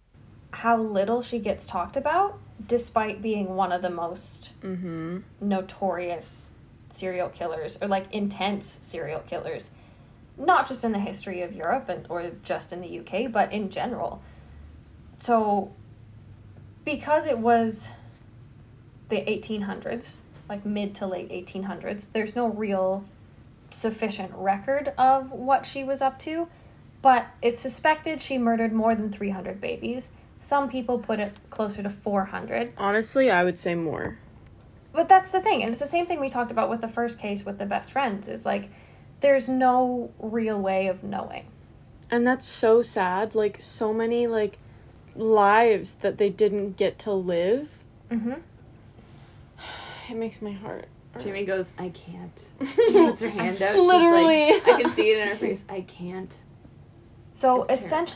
how 0.62 0.76
little 0.76 1.22
she 1.22 1.38
gets 1.38 1.66
talked 1.66 1.96
about, 1.96 2.38
despite 2.66 3.20
being 3.22 3.56
one 3.56 3.72
of 3.72 3.82
the 3.82 3.90
most 3.90 4.52
Mm-hmm. 4.62 5.18
notorious 5.40 6.50
serial 6.88 7.28
killers 7.28 7.76
or 7.82 7.88
like 7.88 8.10
intense 8.12 8.78
serial 8.80 9.20
killers 9.20 9.70
not 10.38 10.68
just 10.68 10.84
in 10.84 10.92
the 10.92 10.98
history 11.00 11.42
of 11.42 11.52
Europe 11.54 11.88
and 11.88 12.06
or 12.08 12.30
just 12.42 12.72
in 12.72 12.80
the 12.80 13.00
UK 13.00 13.30
but 13.30 13.52
in 13.52 13.68
general 13.68 14.22
so 15.18 15.72
because 16.84 17.26
it 17.26 17.38
was 17.38 17.90
the 19.08 19.16
1800s 19.16 20.20
like 20.48 20.64
mid 20.64 20.94
to 20.94 21.06
late 21.06 21.28
1800s 21.30 22.12
there's 22.12 22.36
no 22.36 22.46
real 22.48 23.04
sufficient 23.70 24.32
record 24.34 24.92
of 24.96 25.30
what 25.32 25.66
she 25.66 25.82
was 25.82 26.00
up 26.00 26.18
to 26.20 26.48
but 27.02 27.26
it's 27.42 27.60
suspected 27.60 28.20
she 28.20 28.38
murdered 28.38 28.72
more 28.72 28.94
than 28.94 29.10
300 29.12 29.60
babies. 29.60 30.10
Some 30.46 30.68
people 30.68 31.00
put 31.00 31.18
it 31.18 31.34
closer 31.50 31.82
to 31.82 31.90
400. 31.90 32.72
Honestly, 32.78 33.32
I 33.32 33.42
would 33.42 33.58
say 33.58 33.74
more. 33.74 34.16
But 34.92 35.08
that's 35.08 35.32
the 35.32 35.40
thing, 35.40 35.64
and 35.64 35.72
it's 35.72 35.80
the 35.80 35.88
same 35.88 36.06
thing 36.06 36.20
we 36.20 36.28
talked 36.28 36.52
about 36.52 36.70
with 36.70 36.80
the 36.80 36.86
first 36.86 37.18
case 37.18 37.44
with 37.44 37.58
the 37.58 37.66
best 37.66 37.90
friends. 37.90 38.28
Is 38.28 38.46
like, 38.46 38.70
there's 39.18 39.48
no 39.48 40.12
real 40.20 40.60
way 40.60 40.86
of 40.86 41.02
knowing. 41.02 41.46
And 42.12 42.24
that's 42.24 42.46
so 42.46 42.80
sad. 42.80 43.34
Like 43.34 43.60
so 43.60 43.92
many 43.92 44.28
like 44.28 44.58
lives 45.16 45.94
that 45.94 46.16
they 46.18 46.30
didn't 46.30 46.76
get 46.76 46.96
to 47.00 47.12
live. 47.12 47.68
Mm-hmm. 48.08 48.34
It 50.12 50.16
makes 50.16 50.40
my 50.40 50.52
heart. 50.52 50.86
Jamie 51.18 51.44
goes, 51.44 51.72
I 51.76 51.88
can't. 51.88 52.48
She 52.68 52.92
puts 52.92 53.20
her 53.20 53.30
hand 53.30 53.60
out. 53.62 53.76
Literally. 53.76 54.52
She's 54.52 54.64
like, 54.64 54.74
I 54.76 54.82
can 54.82 54.94
see 54.94 55.10
it 55.10 55.18
in 55.18 55.28
her 55.28 55.34
face. 55.46 55.64
I 55.68 55.80
can't. 55.80 56.38
So 57.32 57.64
It's 57.64 57.82
terrible. 57.82 58.06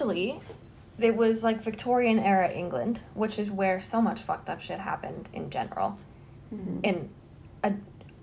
It 1.00 1.16
was 1.16 1.42
like 1.42 1.62
Victorian 1.62 2.18
era 2.18 2.50
England, 2.50 3.00
which 3.14 3.38
is 3.38 3.50
where 3.50 3.80
so 3.80 4.00
much 4.00 4.20
fucked 4.20 4.48
up 4.48 4.60
shit 4.60 4.78
happened 4.78 5.30
in 5.32 5.50
general, 5.50 5.98
in 6.82 7.08
a, 7.62 7.72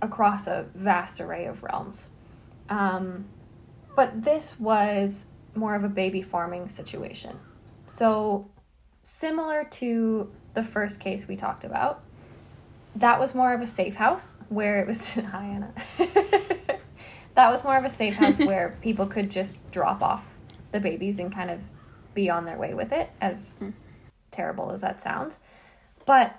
across 0.01 0.47
a 0.47 0.65
vast 0.75 1.19
array 1.19 1.45
of 1.45 1.63
realms. 1.63 2.09
Um, 2.69 3.25
but 3.95 4.23
this 4.23 4.59
was 4.59 5.28
more 5.55 5.75
of 5.75 5.84
a 5.84 5.89
baby 5.89 6.21
farming 6.21 6.69
situation. 6.69 7.39
So 7.86 8.49
similar 9.01 9.63
to 9.63 10.32
the 10.53 10.63
first 10.63 10.99
case 10.99 11.28
we 11.28 11.36
talked 11.36 11.63
about, 11.63 12.03
that 12.95 13.19
was 13.19 13.34
more 13.34 13.53
of 13.53 13.61
a 13.61 13.67
safe 13.67 13.95
house 13.95 14.36
where 14.49 14.80
it 14.82 14.88
was 14.88 15.13
hi 15.13 15.43
Anna. 15.45 15.73
that 17.36 17.49
was 17.49 17.63
more 17.63 17.78
of 17.78 17.86
a 17.86 17.89
safe 17.89 18.15
house 18.15 18.38
where 18.38 18.75
people 18.82 19.07
could 19.07 19.32
just 19.32 19.55
drop 19.71 20.03
off 20.03 20.38
the 20.71 20.80
babies 20.80 21.19
and 21.19 21.34
kind 21.34 21.49
of 21.49 21.61
be 22.18 22.30
on 22.32 22.45
their 22.45 22.57
way 22.57 22.74
with 22.74 22.91
it, 22.91 23.09
as 23.22 23.57
terrible 24.32 24.72
as 24.72 24.82
that 24.82 24.99
sounds. 25.01 25.38
But 26.05 26.36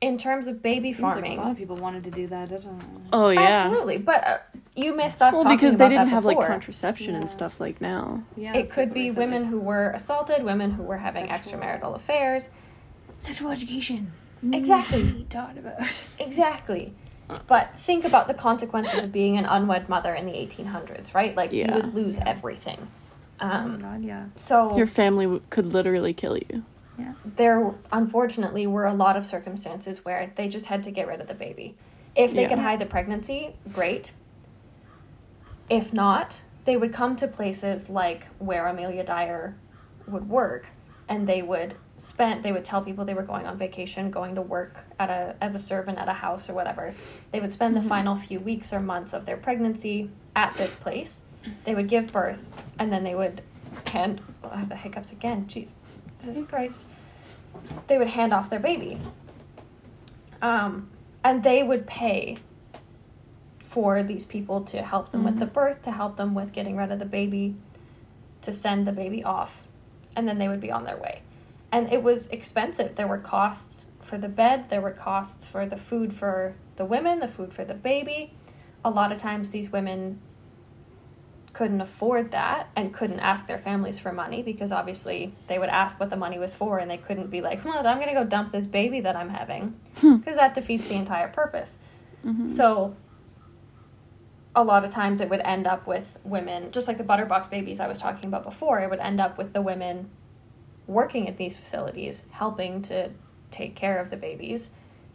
in 0.00 0.16
terms 0.18 0.46
of 0.46 0.62
baby 0.62 0.92
Seems 0.92 1.02
like 1.02 1.12
farming, 1.14 1.38
a 1.38 1.42
lot 1.42 1.50
of 1.52 1.56
people 1.58 1.76
wanted 1.76 2.04
to 2.04 2.10
do 2.10 2.26
that. 2.28 2.44
I 2.50 2.56
don't 2.56 2.64
know. 2.78 3.00
Oh 3.12 3.28
yeah. 3.28 3.40
absolutely. 3.40 3.98
But 3.98 4.26
uh, 4.26 4.38
you 4.74 4.96
missed 4.96 5.20
us 5.20 5.34
Well, 5.34 5.42
talking 5.42 5.56
because 5.58 5.74
about 5.74 5.90
they 5.90 5.94
didn't 5.96 6.06
that 6.06 6.14
have 6.14 6.24
like 6.24 6.38
contraception 6.38 7.12
Yeah. 7.14 7.20
and 7.20 7.30
stuff 7.30 7.60
like 7.60 7.80
now. 7.82 8.22
Yeah, 8.36 8.56
it 8.56 8.70
could 8.70 8.94
be 8.94 9.10
women 9.10 9.44
who 9.44 9.60
were 9.60 9.90
assaulted, 9.90 10.42
women 10.42 10.70
who 10.72 10.82
were 10.82 10.96
having 10.98 11.26
Sexual- 11.28 11.60
extramarital 11.60 11.94
affairs. 11.94 12.48
sexual 13.18 13.50
education. 13.50 14.12
Exactly. 14.52 15.26
Taught 15.28 15.58
about. 15.58 15.80
Exactly. 16.18 16.94
But 17.46 17.78
think 17.78 18.04
about 18.04 18.26
the 18.28 18.34
consequences 18.34 19.02
of 19.02 19.10
being 19.10 19.38
an 19.38 19.46
unwed 19.46 19.88
mother 19.88 20.12
in 20.14 20.26
the 20.26 20.32
1800s, 20.32 21.14
right? 21.14 21.34
Like 21.34 21.52
Yeah. 21.52 21.68
you 21.68 21.74
would 21.82 21.94
lose 21.94 22.18
everything. 22.24 22.88
Oh 23.40 23.46
Um, 23.48 23.78
God, 23.80 24.02
yeah. 24.04 24.26
so 24.36 24.76
Your 24.76 24.86
family 24.86 25.24
w- 25.26 25.42
could 25.50 25.72
literally 25.72 26.12
kill 26.14 26.36
you. 26.36 26.64
Yeah. 26.98 27.14
there 27.24 27.74
unfortunately 27.90 28.66
were 28.68 28.84
a 28.86 28.94
lot 28.94 29.16
of 29.16 29.26
circumstances 29.26 30.04
where 30.04 30.30
they 30.36 30.46
just 30.46 30.66
had 30.66 30.84
to 30.84 30.92
get 30.92 31.08
rid 31.08 31.20
of 31.20 31.26
the 31.26 31.34
baby. 31.34 31.74
If 32.14 32.32
they 32.32 32.42
Yeah. 32.42 32.48
could 32.50 32.58
hide 32.60 32.78
the 32.78 32.86
pregnancy, 32.86 33.56
great. 33.72 34.12
If 35.68 35.92
not, 35.92 36.42
they 36.64 36.76
would 36.76 36.92
come 36.92 37.16
to 37.16 37.26
places 37.26 37.88
like 37.90 38.28
where 38.38 38.66
Amelia 38.68 39.02
Dyer 39.04 39.56
would 40.06 40.28
work 40.28 40.68
and 41.08 41.26
they 41.26 41.42
would 41.42 41.74
spend 41.96 42.42
they 42.44 42.52
would 42.52 42.64
tell 42.64 42.82
people 42.82 43.04
they 43.04 43.14
were 43.14 43.22
going 43.22 43.46
on 43.46 43.58
vacation, 43.58 44.10
going 44.10 44.34
to 44.36 44.42
work 44.42 44.84
at 44.98 45.10
a 45.10 45.34
as 45.40 45.54
a 45.56 45.58
servant 45.58 45.98
at 45.98 46.08
a 46.08 46.12
house 46.12 46.48
or 46.48 46.54
whatever. 46.54 46.94
They 47.32 47.40
would 47.40 47.50
spend 47.50 47.76
the 47.76 47.82
final 47.82 48.14
few 48.16 48.38
weeks 48.38 48.72
or 48.72 48.78
months 48.80 49.12
of 49.12 49.26
their 49.26 49.36
pregnancy 49.36 50.10
at 50.36 50.54
this 50.54 50.74
place. 50.76 51.22
They 51.64 51.74
would 51.74 51.88
give 51.88 52.12
birth 52.12 52.52
and 52.78 52.92
then 52.92 53.04
they 53.04 53.14
would 53.14 53.42
hand 53.86 54.20
oh, 54.42 54.50
I 54.52 54.58
have 54.58 54.68
the 54.68 54.76
hiccups 54.76 55.12
again. 55.12 55.46
Jeez. 55.46 55.72
Jesus 56.20 56.46
Christ. 56.46 56.86
They 57.86 57.98
would 57.98 58.08
hand 58.08 58.32
off 58.32 58.50
their 58.50 58.60
baby. 58.60 58.98
Um, 60.42 60.90
and 61.22 61.42
they 61.42 61.62
would 61.62 61.86
pay 61.86 62.36
for 63.58 64.02
these 64.02 64.24
people 64.24 64.60
to 64.62 64.82
help 64.82 65.10
them 65.10 65.24
with 65.24 65.38
the 65.38 65.46
birth, 65.46 65.82
to 65.82 65.90
help 65.90 66.16
them 66.16 66.34
with 66.34 66.52
getting 66.52 66.76
rid 66.76 66.92
of 66.92 66.98
the 66.98 67.04
baby, 67.04 67.56
to 68.42 68.52
send 68.52 68.86
the 68.86 68.92
baby 68.92 69.24
off, 69.24 69.62
and 70.14 70.28
then 70.28 70.38
they 70.38 70.48
would 70.48 70.60
be 70.60 70.70
on 70.70 70.84
their 70.84 70.96
way. 70.96 71.22
And 71.72 71.92
it 71.92 72.02
was 72.02 72.28
expensive. 72.28 72.94
There 72.94 73.08
were 73.08 73.18
costs 73.18 73.86
for 74.00 74.18
the 74.18 74.28
bed, 74.28 74.68
there 74.68 74.80
were 74.80 74.92
costs 74.92 75.46
for 75.46 75.66
the 75.66 75.76
food 75.76 76.12
for 76.12 76.54
the 76.76 76.84
women, 76.84 77.18
the 77.18 77.26
food 77.26 77.52
for 77.52 77.64
the 77.64 77.74
baby. 77.74 78.34
A 78.84 78.90
lot 78.90 79.10
of 79.10 79.18
times 79.18 79.50
these 79.50 79.72
women 79.72 80.20
couldn't 81.54 81.80
afford 81.80 82.32
that 82.32 82.68
and 82.74 82.92
couldn't 82.92 83.20
ask 83.20 83.46
their 83.46 83.58
families 83.58 83.98
for 83.98 84.12
money 84.12 84.42
because 84.42 84.72
obviously 84.72 85.32
they 85.46 85.58
would 85.58 85.68
ask 85.68 85.98
what 85.98 86.10
the 86.10 86.16
money 86.16 86.38
was 86.38 86.52
for 86.52 86.78
and 86.78 86.90
they 86.90 86.98
couldn't 86.98 87.30
be 87.30 87.40
like, 87.40 87.64
well, 87.64 87.86
I'm 87.86 87.96
going 87.96 88.08
to 88.08 88.14
go 88.14 88.24
dump 88.24 88.52
this 88.52 88.66
baby 88.66 89.00
that 89.00 89.16
I'm 89.16 89.30
having 89.30 89.74
hmm. 89.98 90.16
because 90.16 90.36
that 90.36 90.52
defeats 90.52 90.88
the 90.88 90.96
entire 90.96 91.28
purpose. 91.28 91.78
Mm-hmm. 92.26 92.48
So 92.48 92.96
a 94.56 94.64
lot 94.64 94.84
of 94.84 94.90
times 94.90 95.20
it 95.20 95.30
would 95.30 95.40
end 95.40 95.66
up 95.66 95.86
with 95.86 96.18
women, 96.24 96.72
just 96.72 96.88
like 96.88 96.98
the 96.98 97.04
Butterbox 97.04 97.48
babies 97.48 97.78
I 97.78 97.86
was 97.86 98.00
talking 98.00 98.26
about 98.26 98.42
before, 98.42 98.80
it 98.80 98.90
would 98.90 99.00
end 99.00 99.20
up 99.20 99.38
with 99.38 99.52
the 99.52 99.62
women 99.62 100.10
working 100.88 101.28
at 101.28 101.36
these 101.36 101.56
facilities, 101.56 102.24
helping 102.30 102.82
to 102.82 103.10
take 103.52 103.76
care 103.76 103.98
of 103.98 104.10
the 104.10 104.16
babies, 104.16 104.70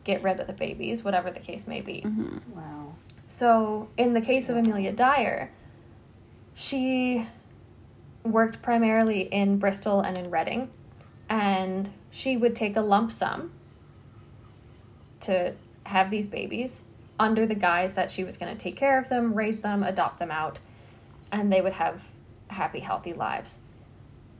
get 0.05 0.23
rid 0.23 0.39
of 0.39 0.47
the 0.47 0.53
babies, 0.53 1.03
whatever 1.03 1.31
the 1.31 1.39
case 1.39 1.67
may 1.67 1.81
be. 1.81 2.01
Mm-hmm. 2.05 2.37
Wow. 2.55 2.95
So, 3.27 3.89
in 3.97 4.13
the 4.13 4.21
case 4.21 4.49
of 4.49 4.57
Amelia 4.57 4.91
Dyer, 4.91 5.51
she 6.59 7.25
worked 8.25 8.61
primarily 8.61 9.21
in 9.21 9.57
Bristol 9.57 10.01
and 10.01 10.17
in 10.17 10.29
Reading, 10.29 10.69
and 11.29 11.89
she 12.11 12.35
would 12.35 12.53
take 12.53 12.75
a 12.75 12.81
lump 12.81 13.13
sum 13.13 13.53
to 15.21 15.53
have 15.85 16.11
these 16.11 16.27
babies 16.27 16.83
under 17.17 17.45
the 17.45 17.55
guise 17.55 17.95
that 17.95 18.11
she 18.11 18.25
was 18.25 18.35
going 18.35 18.51
to 18.51 18.61
take 18.61 18.75
care 18.75 18.99
of 18.99 19.07
them, 19.07 19.33
raise 19.33 19.61
them, 19.61 19.83
adopt 19.83 20.19
them 20.19 20.31
out, 20.31 20.59
and 21.31 21.51
they 21.51 21.61
would 21.61 21.73
have 21.73 22.09
happy, 22.49 22.81
healthy 22.81 23.13
lives. 23.13 23.59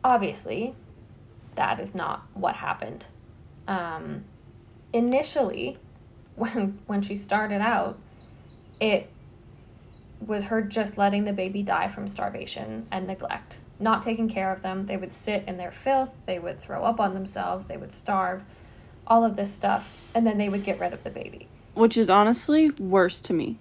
Obviously, 0.04 0.76
that 1.56 1.80
is 1.80 1.96
not 1.96 2.28
what 2.34 2.58
happened. 2.58 3.06
Um, 3.66 4.26
initially, 4.92 5.78
when 6.36 6.80
when 6.86 7.02
she 7.02 7.16
started 7.16 7.62
out, 7.62 7.98
it 8.82 9.10
was 10.26 10.46
her 10.46 10.62
just 10.62 10.98
letting 10.98 11.24
the 11.24 11.34
baby 11.34 11.64
die 11.64 11.88
from 11.88 12.08
starvation 12.08 12.86
and 12.92 13.08
neglect, 13.08 13.60
not 13.80 14.02
taking 14.02 14.28
care 14.28 14.52
of 14.52 14.62
them. 14.62 14.86
They 14.86 14.98
would 14.98 15.12
sit 15.12 15.44
in 15.48 15.58
their 15.58 15.72
filth, 15.72 16.14
they 16.26 16.40
would 16.40 16.60
throw 16.60 16.84
up 16.84 17.00
on 17.00 17.14
themselves, 17.14 17.66
they 17.66 17.78
would 17.78 17.94
starve, 17.94 18.44
all 19.08 19.24
of 19.24 19.36
this 19.36 19.52
stuff, 19.52 20.10
and 20.14 20.26
then 20.28 20.38
they 20.38 20.50
would 20.50 20.64
get 20.64 20.80
rid 20.80 20.94
of 20.94 21.04
the 21.04 21.10
baby. 21.10 21.48
Which 21.74 21.98
is 21.98 22.10
honestly 22.10 22.70
worse 22.72 23.22
to 23.22 23.34
me. 23.34 23.58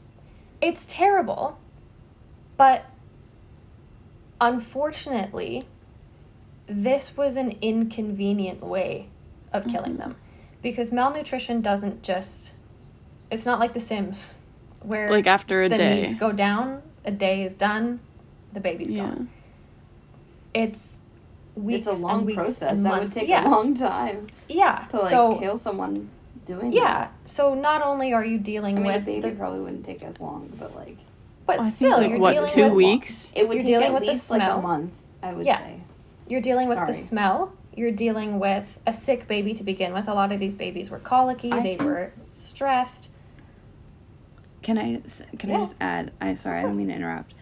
It's 0.60 0.84
terrible, 0.86 1.58
but 2.56 2.86
unfortunately, 4.40 5.64
this 6.66 7.16
was 7.16 7.36
an 7.36 7.56
inconvenient 7.62 8.62
way 8.62 9.08
of 9.52 9.66
killing 9.68 9.92
mm-hmm. 9.92 10.00
them. 10.00 10.16
Because 10.60 10.90
malnutrition 10.90 11.60
doesn't 11.60 12.02
just 12.02 12.52
it's 13.30 13.44
not 13.46 13.60
like 13.60 13.74
the 13.74 13.80
sims 13.80 14.30
where 14.82 15.10
Like 15.10 15.26
after 15.26 15.62
a 15.64 15.68
the 15.68 15.76
day. 15.76 16.02
needs 16.02 16.14
go 16.14 16.32
down 16.32 16.82
a 17.04 17.10
day 17.10 17.42
is 17.44 17.54
done 17.54 18.00
the 18.52 18.60
baby's 18.60 18.90
yeah. 18.90 19.02
gone 19.06 19.28
it's 20.54 20.98
weeks 21.54 21.86
it's 21.86 21.98
a 21.98 22.00
long 22.00 22.18
and 22.18 22.26
weeks 22.26 22.36
process. 22.36 22.72
and 22.72 22.86
That 22.86 23.00
would 23.00 23.12
take 23.12 23.28
yeah 23.28 23.46
a 23.46 23.50
long 23.50 23.74
time 23.74 24.26
yeah 24.48 24.86
to 24.90 24.98
like 24.98 25.10
so 25.10 25.38
kill 25.38 25.58
someone 25.58 26.08
doing 26.44 26.72
yeah 26.72 27.08
so 27.24 27.54
not 27.54 27.82
only 27.82 28.12
are 28.12 28.24
you 28.24 28.38
dealing 28.38 28.76
It. 28.78 28.80
I 28.80 28.82
mean, 28.84 28.92
a 28.92 29.00
baby 29.00 29.30
the, 29.30 29.36
probably 29.36 29.60
wouldn't 29.60 29.84
take 29.84 30.02
as 30.02 30.20
long, 30.20 30.50
but 30.58 30.74
like 30.74 30.96
but 31.46 31.60
I 31.60 31.68
still 31.70 31.98
like, 31.98 32.10
you're 32.10 32.18
what, 32.18 32.32
dealing 32.32 32.50
two 32.50 32.64
with 32.64 32.72
weeks? 32.74 33.32
it 33.34 33.48
would 33.48 33.54
You're 33.54 33.62
take 33.62 33.66
dealing 33.68 33.86
at 33.86 33.92
with 33.94 34.02
the 34.04 34.08
least 34.12 34.30
like 34.30 34.42
a 34.42 34.58
month. 34.60 34.92
I 35.22 35.32
would 35.32 35.46
Yeah. 35.46 35.58
say. 35.58 35.80
You're 36.28 36.42
dealing 36.42 36.68
with 36.68 36.78
the 36.86 36.92
smell. 36.92 37.54
You're 37.74 37.90
dealing 37.90 38.38
with 38.38 38.78
a 38.86 38.92
sick 38.92 39.26
baby 39.26 39.54
to 39.54 39.64
begin 39.64 39.94
with. 39.94 40.08
A 40.08 40.12
lot 40.14 40.30
of 40.30 40.40
these 40.40 40.54
babies 40.54 40.90
were 40.90 40.98
colicky. 40.98 41.50
I 41.50 41.62
they 41.62 41.76
can- 41.76 41.86
were 41.86 42.12
stressed. 42.34 43.08
Can 44.62 44.78
I 44.78 45.00
can 45.38 45.50
Yeah. 45.50 45.56
I 45.56 45.60
just 45.60 45.76
add? 45.80 46.12
I'm 46.20 46.36
sorry, 46.36 46.60
I 46.60 46.62
don't 46.62 46.76
mean 46.76 46.88
to 46.88 46.94
interrupt. 46.94 47.34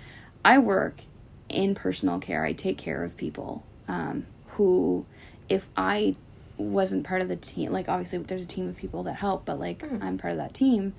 I 0.44 0.58
work 0.58 1.02
in 1.48 1.74
personal 1.74 2.18
care. 2.18 2.44
I 2.44 2.52
take 2.52 2.78
care 2.78 3.02
of 3.04 3.16
people 3.16 3.64
um, 3.88 4.26
who, 4.50 5.06
if 5.48 5.68
I 5.76 6.16
wasn't 6.56 7.04
part 7.04 7.22
of 7.22 7.28
the 7.28 7.36
team, 7.36 7.72
like 7.72 7.88
obviously 7.88 8.18
there's 8.18 8.42
a 8.42 8.46
team 8.46 8.68
of 8.68 8.76
people 8.76 9.02
that 9.04 9.14
help, 9.16 9.44
but 9.44 9.58
like 9.58 9.82
I'm 10.00 10.18
part 10.18 10.32
of 10.32 10.38
that 10.38 10.54
team. 10.54 10.94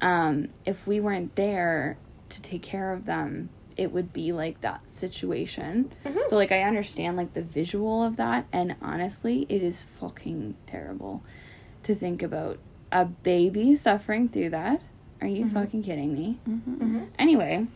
Um, 0.00 0.48
if 0.64 0.86
we 0.86 0.98
weren't 1.00 1.36
there 1.36 1.98
to 2.30 2.42
take 2.42 2.62
care 2.62 2.92
of 2.92 3.04
them, 3.04 3.50
it 3.76 3.92
would 3.92 4.12
be 4.12 4.32
like 4.32 4.60
that 4.62 4.88
situation. 4.90 5.92
So 6.28 6.36
like 6.36 6.52
I 6.52 6.62
understand 6.62 7.16
like 7.16 7.34
the 7.34 7.42
visual 7.42 8.02
of 8.02 8.16
that, 8.16 8.46
and 8.52 8.76
honestly, 8.82 9.46
it 9.48 9.62
is 9.62 9.84
fucking 10.00 10.56
terrible 10.66 11.22
to 11.84 11.94
think 11.94 12.22
about 12.22 12.58
a 12.92 13.04
baby 13.06 13.74
suffering 13.76 14.28
through 14.28 14.50
that. 14.50 14.82
Are 15.20 15.26
you 15.26 15.44
mm-hmm. 15.44 15.54
fucking 15.54 15.82
kidding 15.82 16.14
me? 16.14 16.38
Mm-hmm. 16.48 16.74
Mm-hmm. 16.74 17.04
Anyway, 17.18 17.66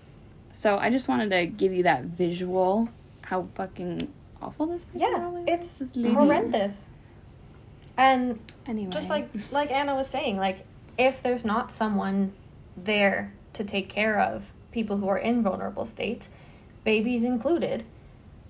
so 0.53 0.79
I 0.79 0.91
just 0.91 1.09
wanted 1.09 1.31
to 1.31 1.47
give 1.47 1.73
you 1.73 1.83
that 1.83 2.05
visual 2.05 2.89
how 3.23 3.49
fucking 3.55 4.13
awful 4.41 4.67
this 4.67 4.85
person 4.85 5.01
Yeah, 5.01 5.19
probably 5.19 5.43
was, 5.43 5.83
it's 5.83 5.95
horrendous. 6.15 6.87
And 7.97 8.41
Anyway, 8.67 8.91
just 8.91 9.11
like 9.11 9.29
like 9.53 9.71
Anna 9.71 9.95
was 9.95 10.09
saying, 10.09 10.37
like 10.37 10.65
if 10.99 11.23
there's 11.23 11.45
not 11.45 11.71
someone 11.71 12.33
there 12.77 13.33
to 13.53 13.65
take 13.65 13.89
care 13.89 14.19
of 14.21 14.53
people 14.73 14.97
who 14.97 15.09
are 15.09 15.19
in 15.19 15.43
vulnerable 15.43 15.87
states, 15.87 16.31
babies 16.83 17.23
included, 17.25 17.85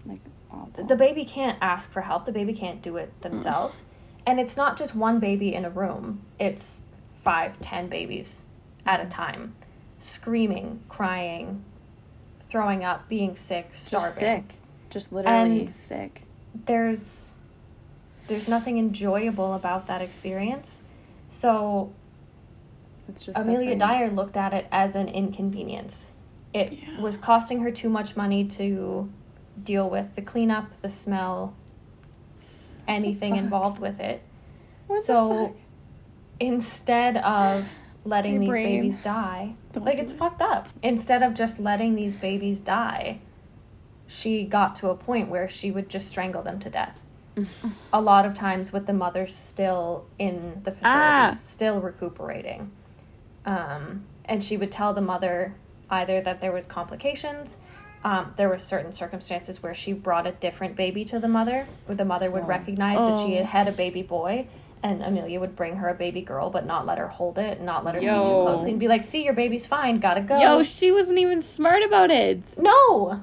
like 0.06 0.20
awful. 0.50 0.84
the 0.84 0.96
baby 0.96 1.24
can't 1.24 1.58
ask 1.60 1.90
for 1.90 2.02
help. 2.02 2.24
The 2.24 2.32
baby 2.32 2.54
can't 2.54 2.80
do 2.80 2.96
it 2.96 3.20
themselves. 3.22 3.80
Mm. 3.80 3.84
And 4.26 4.40
it's 4.40 4.56
not 4.56 4.78
just 4.78 4.94
one 4.94 5.20
baby 5.20 5.54
in 5.54 5.66
a 5.66 5.70
room. 5.70 6.22
It's 6.38 6.84
five, 7.20 7.60
ten 7.60 7.88
babies 7.88 8.43
at 8.86 9.00
a 9.00 9.06
time, 9.06 9.54
screaming, 9.98 10.80
crying, 10.88 11.64
throwing 12.48 12.84
up, 12.84 13.08
being 13.08 13.34
sick, 13.36 13.70
starving. 13.72 14.06
just 14.08 14.16
sick, 14.18 14.44
just 14.90 15.12
literally 15.12 15.60
And- 15.66 15.74
sick. 15.74 16.22
there's 16.66 17.30
there's 18.26 18.48
nothing 18.48 18.78
enjoyable 18.78 19.52
about 19.52 19.86
that 19.86 20.00
experience. 20.00 20.80
So 21.28 21.92
It's 23.06 23.26
just 23.26 23.38
Amelia 23.38 23.72
suffering. 23.72 23.78
Dyer 23.78 24.10
looked 24.10 24.36
at 24.38 24.54
it 24.54 24.66
as 24.72 24.96
an 24.96 25.08
inconvenience. 25.08 26.10
It 26.54 26.72
Yeah. 26.72 27.00
was 27.02 27.18
costing 27.18 27.60
her 27.60 27.70
too 27.70 27.90
much 27.90 28.16
money 28.16 28.42
to 28.46 29.10
deal 29.62 29.90
with 29.90 30.14
the 30.14 30.22
cleanup, 30.22 30.70
the 30.80 30.88
smell, 30.88 31.52
anything 32.88 33.32
fuck? 33.34 33.42
involved 33.42 33.78
with 33.78 34.00
it. 34.00 34.22
What 34.86 35.00
so 35.00 35.54
instead 36.40 37.18
of 37.18 37.74
letting 38.04 38.40
these 38.40 38.50
babies 38.50 39.00
die, 39.00 39.54
Don't 39.72 39.84
like 39.84 39.98
it's 39.98 40.12
it. 40.12 40.16
fucked 40.16 40.42
up. 40.42 40.68
Instead 40.82 41.22
of 41.22 41.34
just 41.34 41.58
letting 41.58 41.94
these 41.94 42.16
babies 42.16 42.60
die, 42.60 43.20
she 44.06 44.44
got 44.44 44.74
to 44.76 44.88
a 44.90 44.94
point 44.94 45.28
where 45.28 45.48
she 45.48 45.70
would 45.70 45.88
just 45.88 46.08
strangle 46.08 46.42
them 46.42 46.58
to 46.60 46.70
death. 46.70 47.00
a 47.92 48.00
lot 48.00 48.24
of 48.26 48.34
times 48.34 48.72
with 48.72 48.86
the 48.86 48.92
mother 48.92 49.26
still 49.26 50.06
in 50.18 50.60
the 50.64 50.70
facility, 50.70 50.84
Ah. 50.84 51.34
still 51.38 51.80
recuperating. 51.80 52.70
Um, 53.44 54.04
and 54.24 54.42
she 54.42 54.56
would 54.56 54.70
tell 54.70 54.92
the 54.94 55.00
mother 55.00 55.54
either 55.90 56.20
that 56.20 56.40
there 56.40 56.52
was 56.52 56.66
complications, 56.66 57.56
um, 58.04 58.32
there 58.36 58.48
were 58.48 58.58
certain 58.58 58.92
circumstances 58.92 59.62
where 59.62 59.74
she 59.74 59.92
brought 59.92 60.26
a 60.26 60.32
different 60.32 60.76
baby 60.76 61.04
to 61.06 61.18
the 61.18 61.28
mother, 61.28 61.66
where 61.86 61.96
the 61.96 62.04
mother 62.04 62.30
would 62.30 62.44
Oh. 62.44 62.46
recognize 62.46 62.98
that 62.98 63.16
she 63.26 63.34
Oh. 63.34 63.38
had 63.38 63.46
had 63.46 63.68
a 63.68 63.72
baby 63.72 64.02
boy, 64.02 64.46
and 64.84 65.02
Amelia 65.02 65.40
would 65.40 65.56
bring 65.56 65.76
her 65.76 65.88
a 65.88 65.94
baby 65.94 66.20
girl, 66.20 66.50
but 66.50 66.66
not 66.66 66.84
let 66.86 66.98
her 66.98 67.08
hold 67.08 67.38
it, 67.38 67.60
not 67.60 67.84
let 67.84 67.94
her 67.96 68.02
see 68.02 68.06
too 68.08 68.22
closely, 68.22 68.70
and 68.70 68.78
be 68.78 68.86
like, 68.86 69.02
"See, 69.02 69.24
your 69.24 69.32
baby's 69.32 69.66
fine, 69.66 69.98
gotta 69.98 70.20
go." 70.20 70.38
Yo, 70.38 70.62
she 70.62 70.92
wasn't 70.92 71.18
even 71.18 71.40
smart 71.42 71.82
about 71.82 72.10
it. 72.12 72.42
no. 72.58 73.20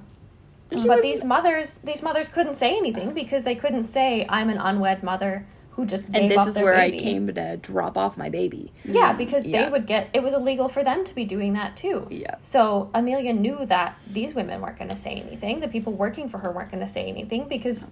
She 0.76 0.88
But 0.88 1.02
these 1.02 1.24
mothers, 1.24 1.80
these 1.84 2.02
mothers 2.02 2.30
couldn't 2.30 2.54
say 2.56 2.78
anything 2.78 3.14
because 3.14 3.44
they 3.44 3.56
couldn't 3.56 3.84
say, 3.84 4.26
"I'm 4.30 4.50
an 4.50 4.58
unwed 4.58 5.04
mother 5.04 5.46
who 5.72 5.86
just 5.86 6.10
gave 6.12 6.32
up. 6.32 6.38
and 6.38 6.48
this 6.48 6.56
is 6.56 6.62
where 6.64 6.74
baby." 6.76 6.98
I 6.98 7.02
came 7.02 7.28
to 7.28 7.58
drop 7.58 7.98
off 7.98 8.18
my 8.18 8.30
baby. 8.30 8.72
Yeah, 8.86 9.12
because 9.14 9.46
Yeah. 9.46 9.66
they 9.66 9.70
would 9.72 9.86
get 9.86 10.08
it 10.14 10.24
was 10.24 10.34
illegal 10.34 10.68
for 10.70 10.82
them 10.82 11.04
to 11.04 11.14
be 11.14 11.26
doing 11.26 11.52
that 11.54 11.76
too. 11.76 12.08
Yeah. 12.10 12.36
So 12.42 12.90
Amelia 12.94 13.34
knew 13.34 13.66
that 13.66 13.98
these 14.10 14.34
women 14.34 14.62
weren't 14.62 14.78
going 14.78 14.90
to 14.90 14.96
say 14.96 15.12
anything. 15.12 15.60
The 15.60 15.68
people 15.68 15.92
working 15.94 16.28
for 16.30 16.38
her 16.40 16.50
weren't 16.52 16.72
going 16.72 16.84
to 16.84 16.88
say 16.92 17.06
anything 17.06 17.48
because 17.50 17.90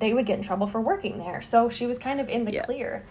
they 0.00 0.12
would 0.12 0.26
get 0.26 0.38
in 0.38 0.44
trouble 0.44 0.66
for 0.66 0.80
working 0.80 1.18
there. 1.18 1.40
So 1.40 1.68
she 1.68 1.86
was 1.86 1.98
kind 1.98 2.20
of 2.20 2.28
in 2.28 2.44
the 2.44 2.52
Yeah. 2.54 2.64
clear. 2.64 3.04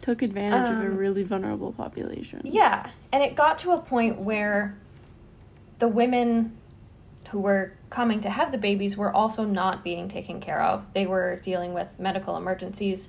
Took 0.00 0.22
advantage 0.22 0.70
of 0.70 0.80
a 0.80 0.86
Um, 0.86 0.96
really 0.96 1.24
vulnerable 1.24 1.72
population. 1.72 2.40
Yeah, 2.44 2.90
and 3.12 3.22
it 3.22 3.34
got 3.34 3.58
to 3.58 3.72
a 3.72 3.78
point 3.78 4.20
where 4.20 4.76
the 5.80 5.88
women 5.88 6.56
who 7.30 7.40
were 7.40 7.72
coming 7.90 8.20
to 8.20 8.30
have 8.30 8.52
the 8.52 8.58
babies 8.58 8.96
were 8.96 9.12
also 9.14 9.44
not 9.44 9.84
being 9.84 10.08
taken 10.08 10.40
care 10.40 10.62
of. 10.62 10.86
They 10.94 11.04
were 11.06 11.36
dealing 11.42 11.74
with 11.74 11.98
medical 11.98 12.36
emergencies. 12.36 13.08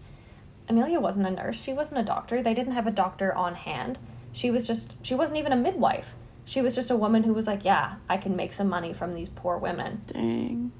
Amelia 0.67 0.99
wasn't 0.99 1.25
a 1.27 1.31
nurse, 1.31 1.61
she 1.61 1.73
wasn't 1.73 1.99
a 2.01 2.03
doctor. 2.03 2.41
They 2.43 2.53
didn't 2.53 2.73
have 2.73 2.85
a 2.87 2.91
doctor 2.91 3.33
on 3.33 3.55
hand. 3.55 3.97
She 4.31 4.51
was 4.51 4.67
just 4.67 4.97
she 5.05 5.15
wasn't 5.15 5.39
even 5.39 5.51
a 5.51 5.55
midwife. 5.55 6.15
She 6.45 6.61
was 6.61 6.73
just 6.75 6.89
a 6.91 6.95
woman 6.97 7.23
who 7.23 7.33
was 7.33 7.45
like, 7.47 7.63
"Yeah, 7.63 7.95
I 8.09 8.17
can 8.17 8.35
make 8.35 8.51
some 8.53 8.67
money 8.67 8.91
from 8.93 9.13
these 9.13 9.29
poor 9.29 9.57
women." 9.57 10.01
Dang. 10.07 10.71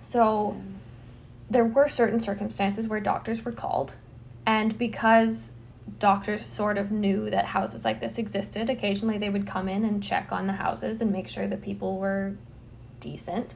So 0.00 0.56
there 1.50 1.64
were 1.64 1.88
certain 1.88 2.20
circumstances 2.20 2.88
where 2.88 3.00
doctors 3.00 3.44
were 3.44 3.52
called, 3.52 3.94
and 4.46 4.76
because 4.78 5.52
doctors 5.98 6.44
sort 6.44 6.78
of 6.78 6.90
knew 6.90 7.30
that 7.30 7.46
houses 7.46 7.84
like 7.84 8.00
this 8.00 8.18
existed, 8.18 8.68
occasionally 8.68 9.18
they 9.18 9.30
would 9.30 9.46
come 9.46 9.68
in 9.68 9.84
and 9.84 10.02
check 10.02 10.30
on 10.30 10.46
the 10.46 10.54
houses 10.54 11.00
and 11.00 11.10
make 11.10 11.28
sure 11.28 11.46
that 11.46 11.62
people 11.62 11.96
were 11.98 12.36
decent. 13.00 13.54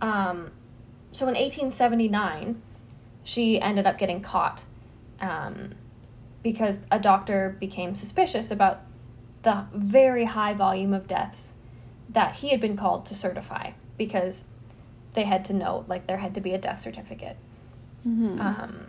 Um, 0.00 0.50
so 1.12 1.26
in 1.28 1.34
1879, 1.34 2.60
she 3.22 3.60
ended 3.60 3.86
up 3.86 3.98
getting 3.98 4.20
caught 4.20 4.64
um, 5.20 5.70
because 6.42 6.80
a 6.90 6.98
doctor 6.98 7.56
became 7.60 7.94
suspicious 7.94 8.50
about 8.50 8.82
the 9.42 9.66
very 9.72 10.24
high 10.24 10.54
volume 10.54 10.92
of 10.92 11.06
deaths 11.06 11.54
that 12.08 12.36
he 12.36 12.50
had 12.50 12.60
been 12.60 12.76
called 12.76 13.06
to 13.06 13.14
certify 13.14 13.72
because 13.96 14.44
they 15.14 15.24
had 15.24 15.44
to 15.46 15.52
know 15.52 15.84
like 15.88 16.06
there 16.06 16.18
had 16.18 16.34
to 16.34 16.40
be 16.40 16.52
a 16.52 16.58
death 16.58 16.80
certificate. 16.80 17.36
Mhm. 18.06 18.38
um, 18.38 18.86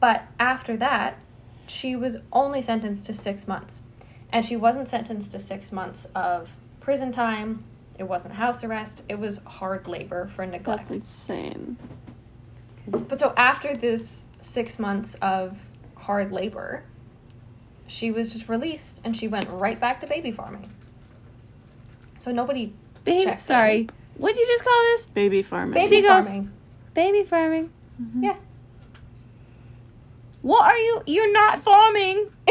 but 0.00 0.24
after 0.38 0.76
that 0.76 1.18
she 1.66 1.96
was 1.96 2.18
only 2.32 2.60
sentenced 2.60 3.06
to 3.06 3.12
six 3.14 3.46
months. 3.48 3.80
And 4.32 4.44
she 4.44 4.56
wasn't 4.56 4.88
sentenced 4.88 5.32
to 5.32 5.38
six 5.38 5.72
months 5.72 6.06
of 6.14 6.56
prison 6.80 7.10
time. 7.12 7.64
It 7.98 8.04
wasn't 8.04 8.34
house 8.34 8.62
arrest. 8.64 9.02
It 9.08 9.18
was 9.18 9.38
hard 9.44 9.86
labor 9.88 10.26
for 10.28 10.46
neglect. 10.46 10.88
That's 10.88 10.90
insane. 10.90 11.76
but 12.86 13.18
so 13.20 13.32
after 13.36 13.74
this 13.76 14.26
six 14.40 14.78
months 14.78 15.14
of 15.16 15.68
hard 15.96 16.32
labor 16.32 16.82
she 17.86 18.10
was 18.10 18.32
just 18.32 18.48
released 18.48 19.00
and 19.04 19.16
she 19.16 19.28
went 19.28 19.48
right 19.50 19.78
back 19.78 20.00
to 20.00 20.06
baby 20.06 20.30
farming. 20.32 20.70
So 22.20 22.30
nobody 22.32 22.72
Baby, 23.04 23.24
Check 23.24 23.40
sorry. 24.20 24.32
What'd 24.32 24.38
you 24.38 24.46
just 24.46 24.64
call 24.64 24.82
this? 24.92 25.06
Baby 25.06 25.42
farming. 25.42 25.74
baby 25.74 25.96
She 25.96 26.02
goes- 26.02 26.26
farming 26.26 26.52
Baby 26.94 27.24
farming. 27.24 27.70
Mm-hmm. 28.00 28.24
yeah 28.24 28.36
What 30.42 30.64
are 30.64 30.76
you? 30.76 31.02
You're 31.06 31.32
not 31.32 31.60
farming. 31.60 32.30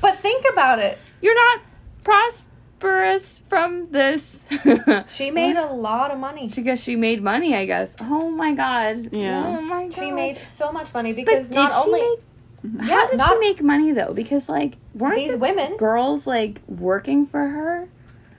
but 0.00 0.16
think 0.18 0.44
about 0.52 0.78
it 0.78 0.98
You're 1.22 1.34
not 1.34 1.60
prosperous 2.04 3.38
from 3.48 3.90
this. 3.92 4.44
She 5.06 5.30
made 5.30 5.56
a 5.56 5.66
lot 5.66 6.10
of 6.10 6.18
money. 6.18 6.48
She 6.48 6.62
Because 6.62 6.82
she 6.82 6.96
made 6.96 7.22
money, 7.22 7.54
I 7.54 7.64
guess. 7.66 7.94
Oh 8.00 8.30
my 8.30 8.54
god. 8.54 9.12
Yeah. 9.12 9.44
Oh 9.46 9.60
my 9.60 9.84
god. 9.86 9.94
She 9.94 10.10
made 10.10 10.38
so 10.38 10.72
much 10.72 10.92
money 10.94 11.12
because 11.12 11.48
did 11.48 11.54
not 11.56 11.72
only 11.72 12.00
make, 12.00 12.18
mm-hmm. 12.66 12.88
yeah, 12.88 12.94
how 12.94 13.08
did 13.08 13.18
not 13.18 13.28
she 13.30 13.38
make 13.38 13.62
money 13.62 13.92
though? 13.92 14.12
Because 14.14 14.48
like 14.48 14.76
weren't 14.94 15.16
these 15.16 15.32
the 15.32 15.38
women, 15.38 15.76
girls 15.76 16.26
like 16.26 16.60
working 16.66 17.26
for 17.26 17.46
her? 17.48 17.88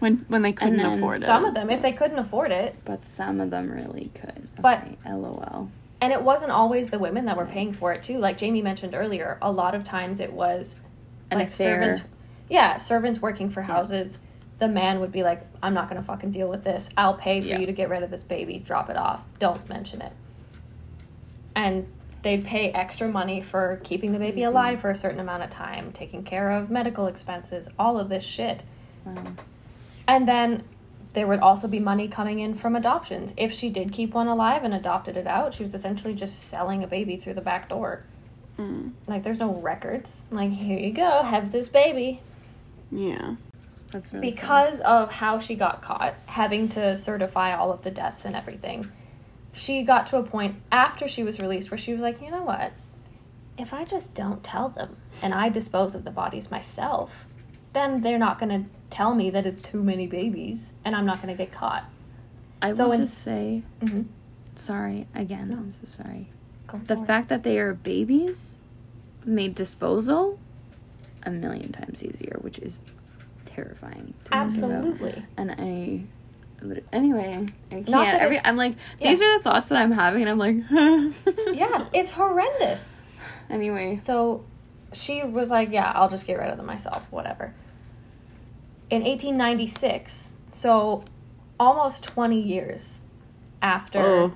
When 0.02 0.26
when 0.30 0.42
they 0.42 0.52
couldn't 0.52 0.78
then 0.78 0.98
afford 0.98 1.18
it. 1.20 1.22
some 1.26 1.46
of 1.46 1.54
them, 1.54 1.70
if 1.70 1.82
they 1.84 1.92
couldn't 1.92 2.18
afford 2.18 2.52
it, 2.52 2.76
But 2.86 3.06
some 3.06 3.40
of 3.40 3.52
them 3.52 3.70
really 3.72 4.12
could. 4.16 4.48
But- 4.60 4.80
Okay, 4.82 4.98
LOL. 5.14 5.70
and 6.02 6.12
it 6.12 6.24
wasn't 6.24 6.52
always 6.52 6.90
the 6.90 6.98
women 6.98 7.26
that 7.26 7.38
were 7.38 7.46
paying 7.46 7.72
for 7.72 7.94
it 7.94 8.02
too. 8.02 8.18
Like 8.18 8.36
Jamie 8.38 8.64
mentioned 8.64 8.96
earlier, 8.96 9.38
a 9.44 9.52
lot 9.52 9.76
of 9.76 9.84
times 9.84 10.20
it 10.20 10.34
was 10.34 10.76
An 11.30 11.38
like 11.38 11.50
affair. 11.50 11.82
servants. 11.94 12.02
Yeah, 12.50 12.78
servants 12.78 13.22
working 13.22 13.50
for 13.52 13.62
houses. 13.62 14.18
The 14.58 14.68
man 14.68 15.00
would 15.02 15.12
be 15.12 15.22
like, 15.22 15.42
"I'm 15.62 15.76
not 15.76 15.88
gonna 15.88 16.02
fucking 16.04 16.32
deal 16.32 16.48
with 16.50 16.64
this. 16.64 16.90
I'll 16.98 17.14
pay 17.14 17.40
for 17.42 17.48
Yeah. 17.50 17.60
you 17.60 17.68
to 17.68 17.72
get 17.72 17.88
rid 17.90 18.02
of 18.02 18.10
this 18.10 18.24
baby. 18.24 18.58
Drop 18.58 18.90
it 18.90 18.98
off. 18.98 19.28
Don't 19.38 19.70
mention 19.70 20.02
it." 20.02 20.14
And 21.56 21.86
they'd 22.24 22.44
pay 22.44 22.72
extra 22.72 23.08
money 23.08 23.40
for 23.42 23.80
keeping 23.84 24.14
the 24.14 24.20
baby 24.20 24.42
alive 24.44 24.80
for 24.80 24.90
a 24.90 24.98
certain 24.98 25.20
amount 25.20 25.44
of 25.44 25.50
time, 25.50 25.92
taking 25.92 26.24
care 26.24 26.50
of 26.52 26.70
medical 26.72 27.06
expenses, 27.08 27.70
all 27.78 28.00
of 28.00 28.10
this 28.10 28.24
shit. 28.24 28.64
Wow. 29.06 29.16
And 30.12 30.28
then 30.28 30.66
there 31.14 31.26
would 31.26 31.40
also 31.40 31.70
be 31.70 31.80
money 31.80 32.10
coming 32.10 32.40
in 32.42 32.54
from 32.54 32.76
adoptions. 32.76 33.34
If 33.38 33.54
she 33.54 33.70
did 33.70 33.94
keep 33.94 34.14
one 34.14 34.28
alive 34.28 34.66
and 34.66 34.74
adopted 34.74 35.16
it 35.16 35.26
out, 35.26 35.54
she 35.54 35.64
was 35.64 35.74
essentially 35.74 36.14
just 36.14 36.50
selling 36.50 36.84
a 36.84 36.88
baby 36.88 37.16
through 37.16 37.36
the 37.36 37.42
back 37.42 37.70
door. 37.70 38.04
Mm. 38.60 38.92
Like, 39.08 39.24
there's 39.24 39.40
no 39.40 39.54
records. 39.54 40.26
Like, 40.30 40.52
here 40.52 40.78
you 40.78 40.92
go, 40.92 41.24
have 41.24 41.54
this 41.54 41.70
baby. 41.70 42.20
Yeah. 42.92 43.36
That's 43.94 44.12
really 44.12 44.32
Because 44.32 44.82
of 44.82 45.14
how 45.14 45.40
she 45.40 45.56
got 45.56 45.82
caught, 45.82 46.16
having 46.26 46.68
to 46.70 46.98
certify 46.98 47.56
all 47.56 47.72
of 47.72 47.84
the 47.84 47.92
deaths 47.92 48.26
and 48.26 48.36
everything, 48.36 48.92
she 49.54 49.84
got 49.84 50.08
to 50.08 50.18
a 50.18 50.24
point 50.24 50.56
after 50.74 51.08
she 51.08 51.24
was 51.24 51.40
released 51.40 51.72
where 51.72 51.78
she 51.78 51.94
was 51.94 52.02
like, 52.02 52.22
you 52.22 52.32
know 52.32 52.44
what? 52.44 52.74
If 53.58 53.74
I 53.74 53.86
just 53.86 54.14
don't 54.14 54.44
tell 54.44 54.68
them 54.68 54.98
and 55.22 55.34
I 55.34 55.48
dispose 55.48 55.96
of 55.96 56.04
the 56.04 56.12
bodies 56.12 56.52
myself, 56.52 57.28
then 57.72 58.02
they're 58.02 58.18
not 58.18 58.40
going 58.40 58.66
to 58.66 58.70
tell 58.92 59.16
me 59.16 59.30
that 59.32 59.46
it's 59.48 59.62
too 59.64 59.82
many 59.82 60.06
babies 60.06 60.72
and 60.86 60.96
I'm 60.96 61.06
not 61.08 61.22
going 61.24 61.36
to 61.36 61.44
get 61.44 61.52
caught. 61.52 61.86
I 62.62 62.72
So 62.72 62.90
want 62.90 63.02
to 63.02 63.08
say 63.08 63.64
Mm-hmm. 63.82 64.04
sorry 64.56 65.08
again. 65.16 65.50
No. 65.50 65.58
I'm 65.58 65.74
so 65.74 66.04
sorry. 66.04 66.30
Go 66.68 66.80
The 66.86 66.98
for 66.98 67.04
it. 67.04 67.08
fact 67.08 67.30
that 67.30 67.42
they 67.44 67.58
are 67.58 67.74
babies 67.74 68.60
made 69.26 69.56
disposal 69.56 70.38
a 71.24 71.32
million 71.32 71.72
times 71.72 72.04
easier, 72.04 72.38
which 72.42 72.60
is 72.60 72.80
terrifying. 73.46 74.14
Absolutely. 74.32 75.24
And 75.38 75.52
I 75.52 76.04
anyway, 76.94 77.48
I 77.72 77.82
can't. 77.82 78.22
Every, 78.22 78.38
I'm 78.44 78.56
like, 78.58 78.76
yeah. 79.00 79.10
these 79.10 79.22
are 79.22 79.38
the 79.38 79.44
thoughts 79.44 79.70
that 79.70 79.82
I'm 79.82 79.92
having, 79.92 80.22
and 80.28 80.30
I'm 80.30 80.38
like, 80.38 80.58
Yeah, 81.56 81.88
it's 81.94 82.12
horrendous. 82.12 82.92
Anyway, 83.50 83.96
So 83.96 84.44
she 84.94 85.24
was 85.24 85.50
like, 85.52 85.72
Yeah, 85.72 85.92
I'll 85.96 86.10
just 86.10 86.26
get 86.26 86.38
rid 86.40 86.50
of 86.50 86.58
them 86.58 86.66
myself, 86.66 87.06
whatever. 87.12 87.54
In 88.92 89.04
1896, 89.04 90.28
so 90.52 91.06
almost 91.58 92.04
20 92.04 92.38
years 92.38 93.02
after 93.62 94.00
Oh. 94.00 94.34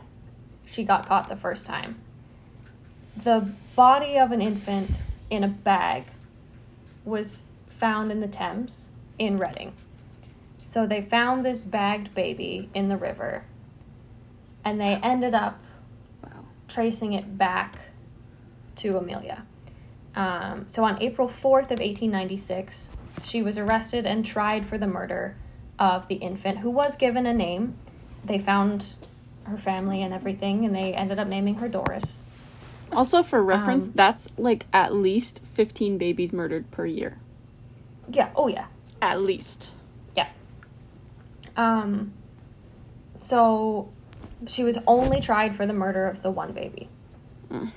she 0.66 0.86
got 0.86 1.06
caught 1.06 1.28
the 1.28 1.36
first 1.36 1.66
time, 1.66 2.00
the 3.18 3.52
body 3.76 4.18
of 4.18 4.32
an 4.32 4.42
infant 4.42 5.04
in 5.30 5.44
a 5.44 5.50
bag 5.50 6.06
was 7.04 7.44
found 7.68 8.14
in 8.14 8.22
the 8.22 8.30
Thames 8.30 8.88
in 9.20 9.38
Reading. 9.38 9.74
So 10.64 10.88
they 10.88 11.02
found 11.02 11.46
this 11.46 11.58
bagged 11.58 12.16
baby 12.16 12.70
in 12.74 12.88
the 12.88 12.98
river 12.98 13.44
and 14.64 14.80
they 14.80 14.96
ended 15.04 15.36
up 15.36 15.60
wow. 16.24 16.46
tracing 16.70 17.12
it 17.12 17.38
back 17.38 17.76
to 18.78 18.98
Amelia. 18.98 19.46
Um, 20.16 20.64
so 20.68 20.86
on 20.86 21.02
April 21.02 21.28
4th 21.28 21.72
of 21.72 21.80
1896, 21.80 22.90
she 23.24 23.42
was 23.42 23.58
arrested 23.58 24.06
and 24.06 24.24
tried 24.24 24.66
for 24.66 24.78
the 24.78 24.88
murder 24.88 25.36
of 25.80 26.08
the 26.08 26.16
infant 26.16 26.60
who 26.60 26.70
was 26.70 26.96
given 26.96 27.26
a 27.26 27.34
name. 27.34 27.76
They 28.24 28.40
found 28.40 28.96
her 29.44 29.58
family 29.58 30.02
and 30.02 30.14
everything 30.14 30.66
and 30.66 30.76
they 30.76 30.94
ended 30.94 31.20
up 31.20 31.28
naming 31.28 31.56
her 31.56 31.68
Doris. 31.68 32.22
Also, 32.92 33.24
for 33.24 33.44
reference, 33.44 33.88
Um, 33.88 33.94
that's 33.96 34.28
like 34.38 34.66
at 34.72 34.94
least 34.94 35.42
15 35.44 35.98
babies 35.98 36.32
murdered 36.32 36.70
per 36.72 36.86
year. 36.86 37.18
Yeah, 38.12 38.30
oh 38.36 38.48
yeah. 38.48 38.68
At 39.02 39.22
least. 39.22 39.74
Yeah. 40.16 40.28
Um 41.58 42.14
so 43.18 43.90
she 44.48 44.64
was 44.64 44.78
only 44.86 45.20
tried 45.22 45.56
for 45.56 45.66
the 45.66 45.74
murder 45.74 46.08
of 46.08 46.22
the 46.22 46.32
one 46.32 46.54
baby. 46.54 46.90
Mm. 47.50 47.72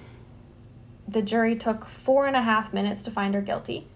The 1.06 1.22
jury 1.22 1.56
took 1.56 1.86
four 1.86 2.26
and 2.26 2.36
a 2.36 2.42
half 2.42 2.72
minutes 2.72 3.00
to 3.02 3.10
find 3.10 3.34
her 3.34 3.40
guilty, 3.40 3.86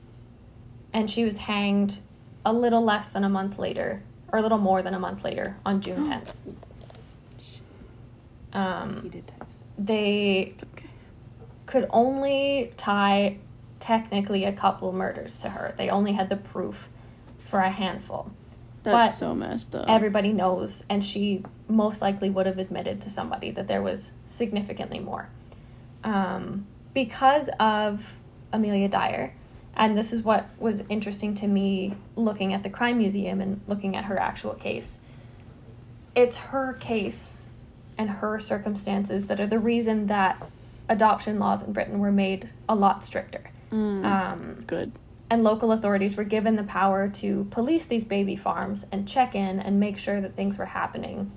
and 0.92 1.10
she 1.10 1.24
was 1.24 1.38
hanged 1.38 2.00
a 2.44 2.52
little 2.52 2.82
less 2.82 3.10
than 3.10 3.24
a 3.24 3.28
month 3.28 3.58
later, 3.58 4.02
or 4.32 4.38
a 4.38 4.42
little 4.42 4.58
more 4.58 4.82
than 4.82 4.94
a 4.94 4.98
month 4.98 5.24
later, 5.24 5.56
on 5.64 5.80
June 5.80 6.06
10th. 6.08 6.34
Um, 8.52 9.10
they 9.78 10.54
okay. 10.62 10.86
could 11.66 11.86
only 11.90 12.72
tie 12.76 13.38
technically 13.80 14.44
a 14.44 14.52
couple 14.52 14.92
murders 14.92 15.34
to 15.34 15.50
her. 15.50 15.74
They 15.76 15.88
only 15.88 16.12
had 16.12 16.28
the 16.28 16.36
proof 16.36 16.88
for 17.38 17.60
a 17.60 17.70
handful. 17.70 18.30
That's 18.82 19.14
But 19.14 19.18
so 19.18 19.34
messed 19.34 19.74
up. 19.74 19.86
everybody 19.88 20.32
knows, 20.32 20.84
and 20.88 21.04
she 21.04 21.44
most 21.68 22.02
likely 22.02 22.30
would 22.30 22.46
have 22.46 22.58
admitted 22.58 23.00
to 23.02 23.10
somebody 23.10 23.50
that 23.52 23.68
there 23.68 23.80
was 23.80 24.12
significantly 24.24 24.98
more. 24.98 25.28
Um, 26.04 26.66
because 26.92 27.48
of 27.60 28.18
Amelia 28.52 28.88
Dyer, 28.88 29.34
and 29.74 29.96
this 29.96 30.12
is 30.12 30.22
what 30.22 30.48
was 30.58 30.82
interesting 30.88 31.34
to 31.34 31.46
me 31.46 31.94
looking 32.16 32.52
at 32.52 32.62
the 32.62 32.70
crime 32.70 32.98
museum 32.98 33.40
and 33.40 33.60
looking 33.66 33.96
at 33.96 34.04
her 34.04 34.18
actual 34.18 34.54
case. 34.54 34.98
It's 36.14 36.36
her 36.36 36.74
case 36.74 37.40
and 37.96 38.10
her 38.10 38.38
circumstances 38.38 39.26
that 39.28 39.40
are 39.40 39.46
the 39.46 39.58
reason 39.58 40.06
that 40.08 40.42
adoption 40.88 41.38
laws 41.38 41.62
in 41.62 41.72
Britain 41.72 41.98
were 41.98 42.12
made 42.12 42.50
a 42.68 42.74
lot 42.74 43.02
stricter. 43.04 43.50
Mm, 43.70 44.04
Um, 44.04 44.64
good. 44.66 44.92
and 45.30 45.42
local 45.42 45.72
authorities 45.72 46.16
were 46.16 46.24
given 46.24 46.56
the 46.56 46.62
power 46.62 47.08
to 47.08 47.44
police 47.50 47.86
these 47.86 48.04
baby 48.04 48.36
farms 48.36 48.84
and 48.92 49.08
check 49.08 49.34
in 49.34 49.58
and 49.58 49.80
make 49.80 49.96
sure 49.96 50.20
that 50.20 50.36
things 50.36 50.58
were 50.58 50.66
happening 50.66 51.30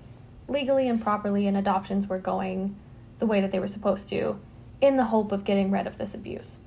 legally 0.49 0.88
and 0.89 1.01
properly 1.01 1.47
and 1.47 1.55
adoptions 1.55 2.07
were 2.07 2.19
going 2.19 2.75
the 3.19 3.25
way 3.25 3.39
that 3.39 3.51
they 3.51 3.59
were 3.59 3.67
supposed 3.67 4.09
to 4.09 4.38
in 4.81 4.97
the 4.97 5.05
hope 5.05 5.31
of 5.31 5.45
getting 5.45 5.71
rid 5.71 5.88
of 5.88 5.97
this 5.97 6.13
abuse. 6.13 6.59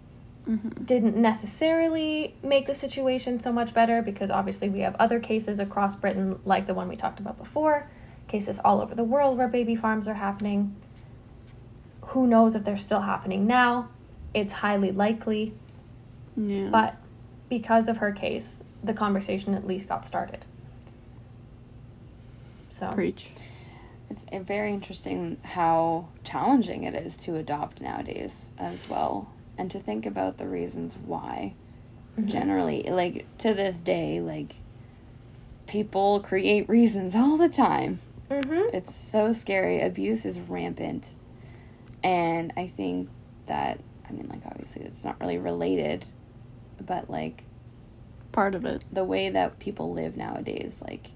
Mhm. 0.48 0.86
Didn't 0.86 1.16
necessarily 1.16 2.34
make 2.42 2.66
the 2.66 2.74
situation 2.74 3.38
so 3.38 3.52
much 3.52 3.74
better 3.74 4.00
because 4.00 4.30
obviously 4.30 4.68
we 4.68 4.80
have 4.80 4.96
other 4.96 5.20
cases 5.20 5.58
across 5.58 5.94
Britain, 5.94 6.40
like 6.44 6.66
the 6.66 6.74
one 6.74 6.88
we 6.88 6.96
talked 6.96 7.20
about 7.20 7.36
before, 7.36 7.88
cases 8.28 8.58
all 8.64 8.80
over 8.80 8.94
the 8.94 9.04
world 9.04 9.36
where 9.36 9.48
baby 9.48 9.76
farms 9.76 10.08
are 10.08 10.14
happening. 10.14 10.74
Who 12.06 12.26
knows 12.26 12.54
if 12.54 12.64
they're 12.64 12.78
still 12.78 13.02
happening 13.02 13.46
now? 13.46 13.90
It's 14.32 14.52
highly 14.52 14.90
likely. 14.90 15.52
Yeah. 16.36 16.70
But 16.70 16.96
because 17.50 17.88
of 17.88 17.98
her 17.98 18.12
case, 18.12 18.62
the 18.82 18.94
conversation 18.94 19.54
at 19.54 19.66
least 19.66 19.88
got 19.88 20.06
started. 20.06 20.46
So 22.70 22.90
Preach. 22.92 23.30
It's 24.08 24.24
very 24.32 24.72
interesting 24.72 25.36
how 25.42 26.08
challenging 26.24 26.84
it 26.84 26.94
is 26.94 27.16
to 27.18 27.36
adopt 27.36 27.82
nowadays 27.82 28.50
as 28.56 28.88
well, 28.88 29.30
and 29.58 29.70
to 29.72 29.78
think 29.80 30.06
about 30.06 30.38
the 30.38 30.46
reasons 30.46 30.96
why. 30.96 31.52
Mm-hmm. 32.18 32.28
Generally, 32.28 32.82
like 32.84 33.26
to 33.38 33.52
this 33.52 33.82
day, 33.82 34.20
like 34.20 34.54
people 35.66 36.20
create 36.20 36.68
reasons 36.68 37.14
all 37.14 37.36
the 37.36 37.48
time. 37.50 38.00
Mm-hmm. 38.30 38.74
It's 38.74 38.94
so 38.94 39.32
scary. 39.32 39.80
Abuse 39.80 40.24
is 40.24 40.38
rampant, 40.40 41.14
and 42.02 42.52
I 42.56 42.66
think 42.68 43.10
that 43.46 43.80
I 44.08 44.12
mean, 44.12 44.28
like 44.28 44.42
obviously, 44.46 44.82
it's 44.82 45.04
not 45.04 45.20
really 45.20 45.38
related, 45.38 46.06
but 46.80 47.10
like 47.10 47.44
Part 48.32 48.54
of 48.54 48.64
it. 48.64 48.84
the 48.92 49.04
way 49.04 49.30
that 49.30 49.58
people 49.58 49.92
live 49.92 50.16
nowadays 50.16 50.82
like 50.86 51.10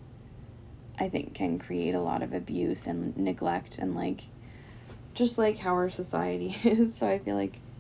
i 0.99 1.09
think 1.09 1.35
can 1.35 1.59
create 1.59 1.95
a 1.95 2.01
lot 2.01 2.23
of 2.23 2.33
abuse 2.33 2.87
and 2.87 3.17
neglect 3.17 3.79
and 3.79 3.95
like 3.95 4.23
just 5.15 5.37
like 5.39 5.59
how 5.59 5.71
our 5.73 5.91
society 5.91 6.57
is 6.65 6.95
so 6.97 7.07
i 7.07 7.19
feel 7.19 7.37
like 7.37 7.53
i 7.53 7.59
don't 7.59 7.61
know 7.61 7.72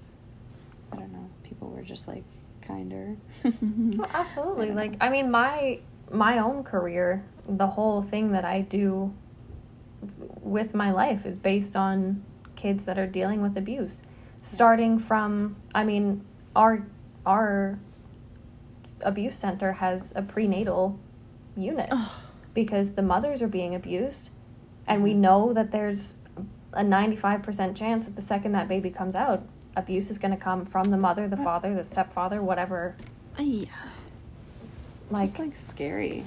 people 1.62 1.76
were 1.76 1.82
just 1.82 2.08
like 2.08 2.24
kinder 2.66 3.16
Oh, 3.44 4.06
absolutely. 4.12 4.70
Like 4.70 4.94
I 5.00 5.08
mean, 5.08 5.30
my 5.30 5.80
my 6.12 6.38
own 6.38 6.62
career, 6.64 7.24
the 7.48 7.66
whole 7.66 8.02
thing 8.02 8.32
that 8.32 8.44
I 8.44 8.60
do 8.60 9.12
with 10.40 10.74
my 10.74 10.90
life 10.90 11.24
is 11.24 11.38
based 11.38 11.76
on 11.76 12.24
kids 12.56 12.84
that 12.86 12.98
are 12.98 13.06
dealing 13.06 13.42
with 13.42 13.56
abuse, 13.56 14.02
starting 14.42 14.98
from. 14.98 15.56
I 15.74 15.84
mean, 15.84 16.24
our 16.54 16.86
our 17.26 17.78
abuse 19.02 19.36
center 19.36 19.72
has 19.72 20.12
a 20.16 20.22
prenatal 20.22 20.98
unit. 21.56 21.90
because 22.54 22.92
the 22.92 23.02
mothers 23.02 23.40
are 23.40 23.48
being 23.48 23.74
abused 23.74 24.28
and 24.86 25.02
we 25.02 25.12
mm-hmm. 25.12 25.22
know 25.22 25.52
that 25.54 25.70
there's 25.72 26.12
a 26.74 26.84
95% 26.84 27.74
chance 27.74 28.04
that 28.04 28.14
the 28.14 28.20
second 28.20 28.52
that 28.52 28.68
baby 28.68 28.90
comes 28.90 29.16
out 29.16 29.42
abuse 29.76 30.10
is 30.10 30.18
going 30.18 30.30
to 30.30 30.36
come 30.36 30.64
from 30.64 30.84
the 30.84 30.96
mother 30.96 31.26
the 31.28 31.36
father 31.36 31.74
the 31.74 31.84
stepfather 31.84 32.42
whatever 32.42 32.94
Ay. 33.38 33.66
like, 35.10 35.26
just 35.26 35.38
like 35.38 35.56
scary 35.56 36.24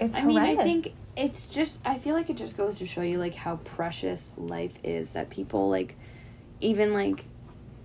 it's 0.00 0.16
i 0.16 0.22
mean 0.22 0.38
i 0.38 0.54
think 0.56 0.92
it's 1.16 1.46
just 1.46 1.80
i 1.84 1.98
feel 1.98 2.14
like 2.14 2.30
it 2.30 2.36
just 2.36 2.56
goes 2.56 2.78
to 2.78 2.86
show 2.86 3.02
you 3.02 3.18
like 3.18 3.34
how 3.34 3.56
precious 3.56 4.34
life 4.36 4.74
is 4.84 5.12
that 5.14 5.30
people 5.30 5.68
like 5.68 5.96
even 6.60 6.92
like 6.94 7.24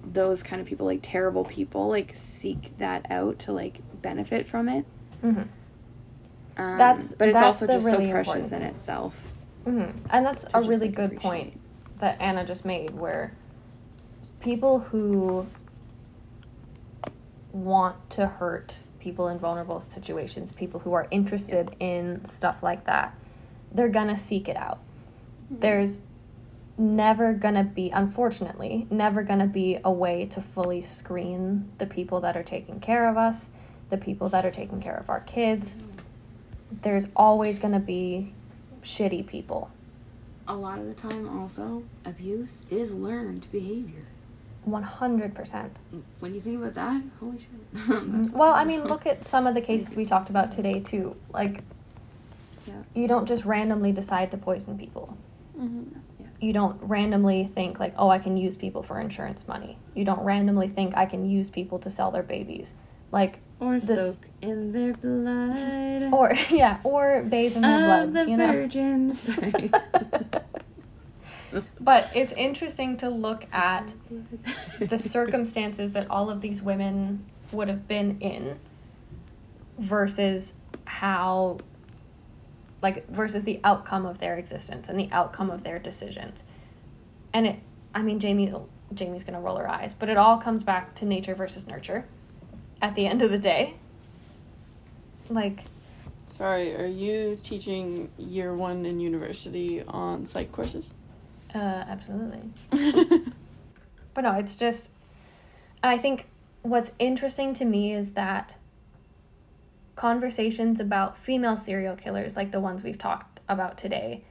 those 0.05 0.41
kind 0.43 0.61
of 0.61 0.67
people 0.67 0.85
like 0.85 0.99
terrible 1.01 1.43
people 1.43 1.89
like 1.89 2.11
seek 2.15 2.77
that 2.77 3.05
out 3.11 3.37
to 3.39 3.51
like 3.51 3.79
benefit 4.01 4.47
from 4.47 4.69
it 4.69 4.85
Mhm. 5.23 5.47
um, 6.57 6.77
That's- 6.77 7.13
but 7.17 7.27
it's 7.29 7.35
that's 7.35 7.45
also 7.61 7.67
just 7.67 7.85
really 7.85 8.05
so 8.05 8.11
precious 8.11 8.51
in 8.51 8.59
thing. 8.59 8.67
itself 8.69 9.31
Mhm. 9.65 9.93
and 10.09 10.25
that's 10.25 10.45
a 10.53 10.61
really 10.61 10.87
good 10.87 11.05
appreciate. 11.13 11.21
point 11.21 11.59
that 11.99 12.15
anna 12.21 12.45
just 12.45 12.63
made 12.65 12.91
where 12.91 13.33
people 14.41 14.79
who 14.79 15.47
want 17.51 18.09
to 18.09 18.27
hurt 18.27 18.83
people 18.99 19.27
in 19.27 19.39
vulnerable 19.39 19.79
situations 19.79 20.51
people 20.51 20.79
who 20.81 20.93
are 20.93 21.07
interested 21.09 21.75
in 21.79 22.23
stuff 22.23 22.61
like 22.61 22.85
that 22.85 23.15
they're 23.71 23.89
gonna 23.89 24.17
seek 24.17 24.49
it 24.49 24.57
out. 24.57 24.79
Mm-hmm. 25.45 25.59
There's 25.59 26.01
never 26.77 27.33
gonna 27.33 27.63
be 27.63 27.89
unfortunately 27.89 28.87
never 28.89 29.23
gonna 29.23 29.47
be 29.47 29.79
a 29.83 29.91
way 29.91 30.25
to 30.25 30.41
fully 30.41 30.81
screen 30.81 31.69
the 31.77 31.85
people 31.85 32.21
that 32.21 32.37
are 32.37 32.43
taking 32.43 32.79
care 32.79 33.09
of 33.09 33.17
us 33.17 33.49
the 33.89 33.97
people 33.97 34.29
that 34.29 34.45
are 34.45 34.51
taking 34.51 34.79
care 34.79 34.95
of 34.95 35.09
our 35.09 35.19
kids. 35.21 35.73
Mm-hmm. 35.73 36.77
There's 36.83 37.07
always 37.15 37.57
gonna 37.57 37.79
be 37.79 38.33
shitty 38.83 39.25
people. 39.25 39.71
A 40.47 40.55
lot 40.55 40.79
of 40.79 40.85
the 40.85 40.93
time 40.93 41.27
also 41.27 41.83
abuse 42.05 42.65
is 42.69 42.93
learned 42.93 43.51
behavior 43.51 44.05
100% 44.71 45.69
when 46.19 46.33
you 46.35 46.41
think 46.41 46.57
about 46.61 46.73
that 46.75 47.01
holy 47.19 47.37
shit 47.39 47.49
Mm-hmm. 47.89 48.31
well 48.37 48.53
i 48.53 48.63
mean 48.63 48.83
look 48.85 49.05
at 49.05 49.23
some 49.23 49.45
of 49.47 49.53
the 49.55 49.61
cases 49.61 49.95
we 49.95 50.05
talked 50.05 50.29
about 50.29 50.51
today 50.51 50.79
too 50.79 51.15
like 51.33 51.61
Yeah. 52.67 52.73
you 52.93 53.07
don't 53.07 53.27
just 53.27 53.45
randomly 53.45 53.91
decide 53.91 54.31
to 54.31 54.37
poison 54.37 54.77
people 54.77 55.17
Mhm. 55.59 55.85
you 56.39 56.53
don't 56.53 56.77
randomly 56.81 57.43
think 57.45 57.79
like 57.79 57.93
oh 57.97 58.09
i 58.09 58.19
can 58.19 58.37
use 58.37 58.55
people 58.57 58.81
for 58.83 58.99
insurance 58.99 59.47
money 59.47 59.77
you 59.95 60.03
don't 60.05 60.21
randomly 60.21 60.67
think 60.67 60.95
i 60.95 61.05
can 61.05 61.29
use 61.29 61.49
people 61.49 61.77
to 61.79 61.89
sell 61.89 62.11
their 62.11 62.23
babies 62.23 62.73
like 63.11 63.39
Or 63.59 63.79
This- 63.79 64.17
soak 64.17 64.27
in 64.41 64.71
their 64.71 64.93
blood. 64.93 66.13
or 66.13 66.31
yeah, 66.61 66.77
or 66.83 67.23
bathe 67.23 67.55
in 67.57 67.61
their 67.63 68.03
of 68.03 68.13
blood. 68.13 68.25
the 68.25 68.31
you 68.31 68.37
know? 68.37 68.53
but 71.79 72.09
it's 72.13 72.33
interesting 72.33 72.97
to 72.97 73.09
look 73.09 73.45
at 73.53 73.93
the 74.79 74.97
circumstances 74.97 75.93
that 75.93 76.09
all 76.09 76.29
of 76.29 76.41
these 76.41 76.61
women 76.61 77.25
would 77.51 77.67
have 77.67 77.87
been 77.87 78.19
in 78.19 78.59
versus 79.77 80.53
how 80.85 81.57
like 82.81 83.07
versus 83.09 83.43
the 83.43 83.59
outcome 83.63 84.05
of 84.05 84.19
their 84.19 84.37
existence 84.37 84.87
and 84.87 84.99
the 84.99 85.09
outcome 85.11 85.49
of 85.49 85.63
their 85.63 85.79
decisions 85.79 86.43
and 87.33 87.47
it 87.47 87.59
i 87.93 88.01
mean 88.01 88.19
jamie's 88.19 88.53
jamie's 88.93 89.23
gonna 89.23 89.39
roll 89.39 89.57
her 89.57 89.69
eyes 89.69 89.93
but 89.93 90.09
it 90.09 90.17
all 90.17 90.37
comes 90.37 90.63
back 90.63 90.95
to 90.95 91.05
nature 91.05 91.35
versus 91.35 91.67
nurture 91.67 92.05
at 92.81 92.95
the 92.95 93.05
end 93.05 93.21
of 93.21 93.31
the 93.31 93.37
day 93.37 93.73
like 95.29 95.63
Sorry, 96.39 96.73
are 96.73 96.87
you 96.87 97.37
teaching 97.43 98.09
year 98.17 98.55
one 98.55 98.85
in 98.85 99.01
university 99.01 99.83
on 99.85 100.25
psych 100.25 100.53
courses? 100.53 100.89
Uh 101.55 101.57
absolutely 101.87 102.51
But 104.19 104.21
no, 104.21 104.33
it's 104.33 104.55
just, 104.55 104.91
I 105.81 105.97
think 105.97 106.27
what's 106.61 106.91
interesting 106.99 107.53
to 107.53 107.63
me 107.63 107.93
is 107.93 108.11
that 108.15 108.57
conversations 109.95 110.79
about 110.79 111.17
female 111.17 111.55
serial 111.55 111.95
killers, 111.95 112.35
like 112.35 112.51
the 112.51 112.59
ones 112.59 112.83
we've 112.83 112.97
talked 112.97 113.39
about 113.47 113.77
today, 113.77 114.23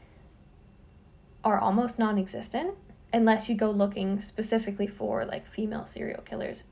are 1.44 1.58
almost 1.58 1.98
non 1.98 2.18
existent 2.18 2.74
unless 3.12 3.48
you 3.48 3.54
go 3.54 3.70
looking 3.70 4.20
specifically 4.20 4.86
for 4.86 5.24
like 5.24 5.46
female 5.46 5.86
serial 5.86 6.20
killers. 6.20 6.64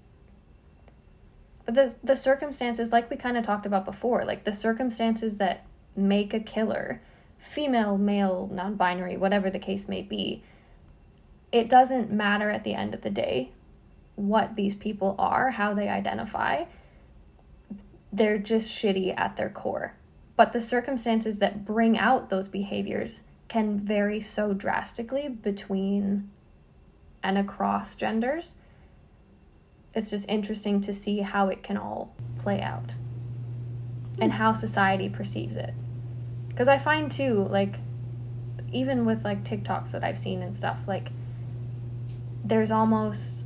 But 1.64 1.74
the, 1.74 1.97
the 2.05 2.16
circumstances, 2.16 2.92
like 2.92 3.09
we 3.09 3.16
kind 3.16 3.38
of 3.38 3.44
talked 3.44 3.64
about 3.64 3.86
before, 3.86 4.26
like 4.26 4.44
the 4.44 4.53
circumstances 4.53 5.38
that 5.38 5.64
make 5.97 6.34
a 6.34 6.40
killer, 6.40 7.01
female, 7.39 7.99
male, 7.99 8.49
non 8.53 8.74
binary, 8.74 9.16
whatever 9.16 9.51
the 9.51 9.59
case 9.59 9.89
may 9.89 10.03
be, 10.03 10.43
it 11.53 11.68
doesn't 11.68 12.11
matter 12.11 12.51
at 12.51 12.64
the 12.64 12.74
end 12.74 12.95
of 12.95 13.03
the 13.03 13.11
day 13.11 13.51
what 14.16 14.57
these 14.57 14.74
people 14.74 15.14
are, 15.18 15.51
how 15.51 15.74
they 15.74 15.89
identify. 15.89 16.64
They're 18.12 18.39
just 18.39 18.70
shitty 18.70 19.18
at 19.18 19.37
their 19.37 19.51
core. 19.51 19.95
But 20.37 20.53
the 20.53 20.61
circumstances 20.61 21.39
that 21.39 21.64
bring 21.64 21.99
out 21.99 22.28
those 22.28 22.49
behaviors 22.49 23.22
can 23.49 23.78
vary 23.78 24.20
so 24.20 24.53
drastically 24.53 25.28
between 25.28 26.30
and 27.22 27.39
across 27.39 27.95
genders. 27.95 28.55
It's 29.95 30.11
just 30.11 30.28
interesting 30.28 30.80
to 30.82 30.93
see 30.93 31.20
how 31.20 31.49
it 31.49 31.62
can 31.62 31.76
all 31.76 32.14
play 32.39 32.61
out 32.61 32.95
and 34.20 34.32
how 34.32 34.53
society 34.53 35.09
perceives 35.09 35.57
it. 35.57 35.74
Because 36.57 36.68
I 36.68 36.78
find 36.78 37.11
too, 37.11 37.46
like, 37.50 37.74
even 38.72 39.04
with 39.04 39.26
like 39.26 39.44
TikToks 39.44 39.90
that 39.90 40.02
I've 40.02 40.18
seen 40.18 40.40
and 40.40 40.57
stuff, 40.57 40.88
like, 40.88 41.11
there's 42.42 42.70
almost 42.70 43.44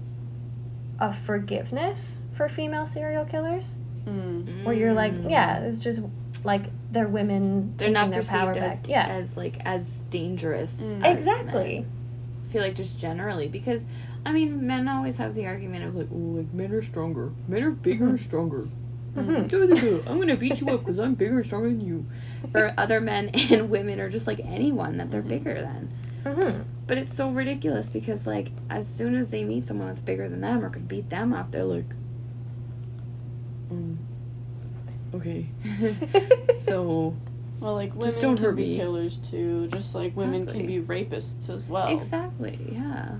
a 1.00 1.10
forgiveness 1.12 2.22
for 2.30 2.48
female 2.48 2.86
serial 2.86 3.24
killers 3.24 3.76
Mm. 4.06 4.62
where 4.64 4.74
you're 4.74 4.92
like, 4.94 5.12
yeah, 5.28 5.58
it's 5.60 5.80
just 5.80 6.02
like 6.44 6.66
they're 6.92 7.08
women 7.08 7.74
They're 7.76 7.88
taking 7.88 7.92
not 7.94 8.10
their 8.10 8.20
perceived 8.20 8.38
power 8.38 8.52
as, 8.52 8.80
back. 8.80 8.88
Yeah, 8.88 9.06
as 9.08 9.36
like 9.36 9.56
as 9.64 10.02
dangerous. 10.10 10.82
Mm. 10.82 11.04
as 11.04 11.18
exactly. 11.18 11.80
men. 11.80 11.86
I 12.48 12.52
feel 12.52 12.62
like 12.62 12.76
just 12.76 12.98
generally 12.98 13.48
because 13.48 13.84
I 14.24 14.32
mean 14.32 14.66
men 14.66 14.88
always 14.88 15.16
have 15.18 15.34
the 15.34 15.46
argument 15.46 15.84
of 15.84 15.96
like 15.96 16.08
oh 16.12 16.16
like 16.16 16.52
men 16.54 16.72
are 16.72 16.82
stronger, 16.82 17.32
men 17.48 17.62
are 17.64 17.70
bigger 17.72 18.06
and 18.08 18.20
stronger. 18.28 18.68
Mhm. 19.16 19.48
Duh, 19.48 19.66
duh, 19.66 19.74
duh. 19.74 20.10
I'm 20.10 20.18
gonna 20.20 20.36
beat 20.36 20.60
you 20.60 20.68
up 20.70 20.80
because 20.80 20.98
I'm 20.98 21.14
bigger 21.14 21.36
and 21.38 21.46
stronger 21.46 21.68
than 21.68 21.80
you. 21.80 22.06
Or 22.54 22.72
other 22.78 23.00
men 23.00 23.28
and 23.50 23.68
women 23.70 24.00
are 24.00 24.08
just 24.08 24.26
like 24.26 24.40
anyone 24.44 24.96
that 24.98 25.10
they're 25.10 25.22
bigger 25.22 25.54
than. 25.60 25.90
hmm 26.24 26.60
But 26.86 26.98
it's 26.98 27.14
so 27.14 27.30
ridiculous 27.30 27.88
because 27.88 28.26
like 28.26 28.50
as 28.68 28.86
soon 28.88 29.14
as 29.16 29.30
they 29.30 29.42
meet 29.44 29.64
someone 29.64 29.88
that's 29.88 30.00
bigger 30.00 30.28
than 30.28 30.40
them 30.40 30.64
or 30.64 30.70
could 30.70 30.86
beat 30.88 31.10
them 31.10 31.32
up, 31.32 31.50
they're 31.50 31.64
like, 31.64 31.88
mm, 33.72 33.96
okay. 35.14 35.46
so 36.56 37.14
Well, 37.60 37.74
like 37.74 37.92
women 37.94 38.08
Just 38.10 38.20
don't 38.20 38.36
can 38.36 38.44
hurt 38.44 38.56
be 38.56 38.62
me. 38.70 38.76
killers 38.76 39.16
too, 39.18 39.66
just 39.68 39.94
like 39.94 40.16
women 40.16 40.46
can 40.46 40.66
be 40.66 40.80
rapists 40.80 41.50
as 41.50 41.68
well. 41.68 41.88
exactly, 41.88 42.58
yeah. 42.72 43.16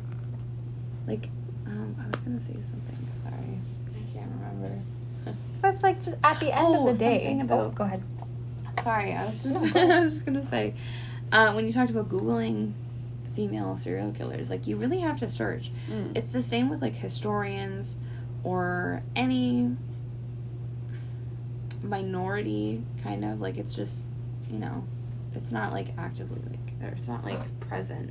Like, 1.07 1.29
um, 1.67 1.97
I 2.01 2.07
was 2.11 2.21
gonna 2.21 2.41
say 2.41 2.55
something. 2.61 3.09
Sorry, 3.23 3.59
I 3.89 4.13
can't 4.17 4.31
remember. 4.33 4.79
But 5.63 5.70
it's 5.81 5.83
like 5.83 5.97
just 6.03 6.17
at 6.23 6.39
the 6.41 6.53
end 6.55 6.67
Oh, 6.77 6.89
of 6.89 6.99
the 6.99 7.05
day. 7.05 7.25
something 7.27 7.41
oh, 7.41 7.45
about- 7.61 7.75
go 7.75 7.85
ahead. 7.85 8.03
Sorry, 8.83 9.13
I 9.15 9.25
was 9.27 9.43
just 9.43 9.77
I 9.77 10.01
was 10.05 10.13
just 10.15 10.27
gonna 10.27 10.47
say, 10.47 10.75
uh, 11.33 11.53
when 11.53 11.65
you 11.67 11.73
talked 11.73 11.91
about 11.91 12.09
googling 12.09 12.73
female 13.35 13.77
serial 13.77 14.13
killers, 14.13 14.51
like 14.51 14.67
you 14.67 14.77
really 14.77 15.01
have 15.01 15.19
to 15.21 15.29
search. 15.31 15.71
Mm. 15.91 16.17
It's 16.17 16.33
the 16.33 16.43
same 16.43 16.69
with 16.69 16.81
like 16.83 16.95
historians 16.95 17.97
or 18.45 19.03
any 19.17 19.75
minority 21.83 22.83
kind 23.03 23.25
of 23.25 23.41
like 23.41 23.57
it's 23.57 23.75
just 23.75 24.05
you 24.51 24.59
know 24.59 24.85
it's 25.35 25.51
not 25.51 25.73
like 25.73 25.95
actively 25.97 26.41
like 26.51 26.93
it's 26.93 27.09
not 27.09 27.25
like 27.25 27.39
present 27.61 28.11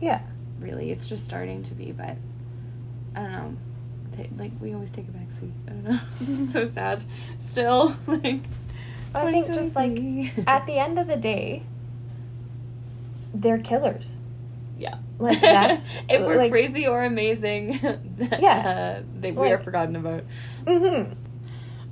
Yeah. 0.00 0.22
really 0.58 0.90
it's 0.90 1.06
just 1.06 1.24
starting 1.24 1.62
to 1.64 1.74
be 1.74 1.92
but 1.92 2.16
i 3.14 3.20
don't 3.20 3.32
know 3.32 3.56
Ta 4.22 4.28
like 4.36 4.52
we 4.60 4.74
always 4.74 4.90
take 4.90 5.08
a 5.08 5.12
back 5.12 5.30
seat 5.32 5.52
i 5.66 5.70
don't 5.70 5.84
know 5.84 6.00
it's 6.20 6.52
so 6.52 6.68
sad 6.68 7.02
still 7.38 7.96
like 8.06 8.40
But 9.12 9.24
I 9.26 9.30
think 9.32 9.52
just 9.52 9.74
like 9.76 10.32
at 10.46 10.66
the 10.66 10.78
end 10.78 10.98
of 10.98 11.06
the 11.08 11.16
day, 11.16 11.64
they're 13.34 13.58
killers. 13.58 14.18
yeah 14.78 14.98
Like 15.18 15.40
that's 15.40 15.96
if 16.08 16.20
we're 16.20 16.36
like, 16.36 16.52
crazy 16.52 16.86
or 16.86 17.02
amazing 17.02 17.80
Yeah. 18.38 19.00
uh, 19.00 19.02
they, 19.20 19.32
we 19.32 19.50
are 19.50 19.58
forgotten 19.58 19.96
about 19.96 20.22
hmm 20.66 21.12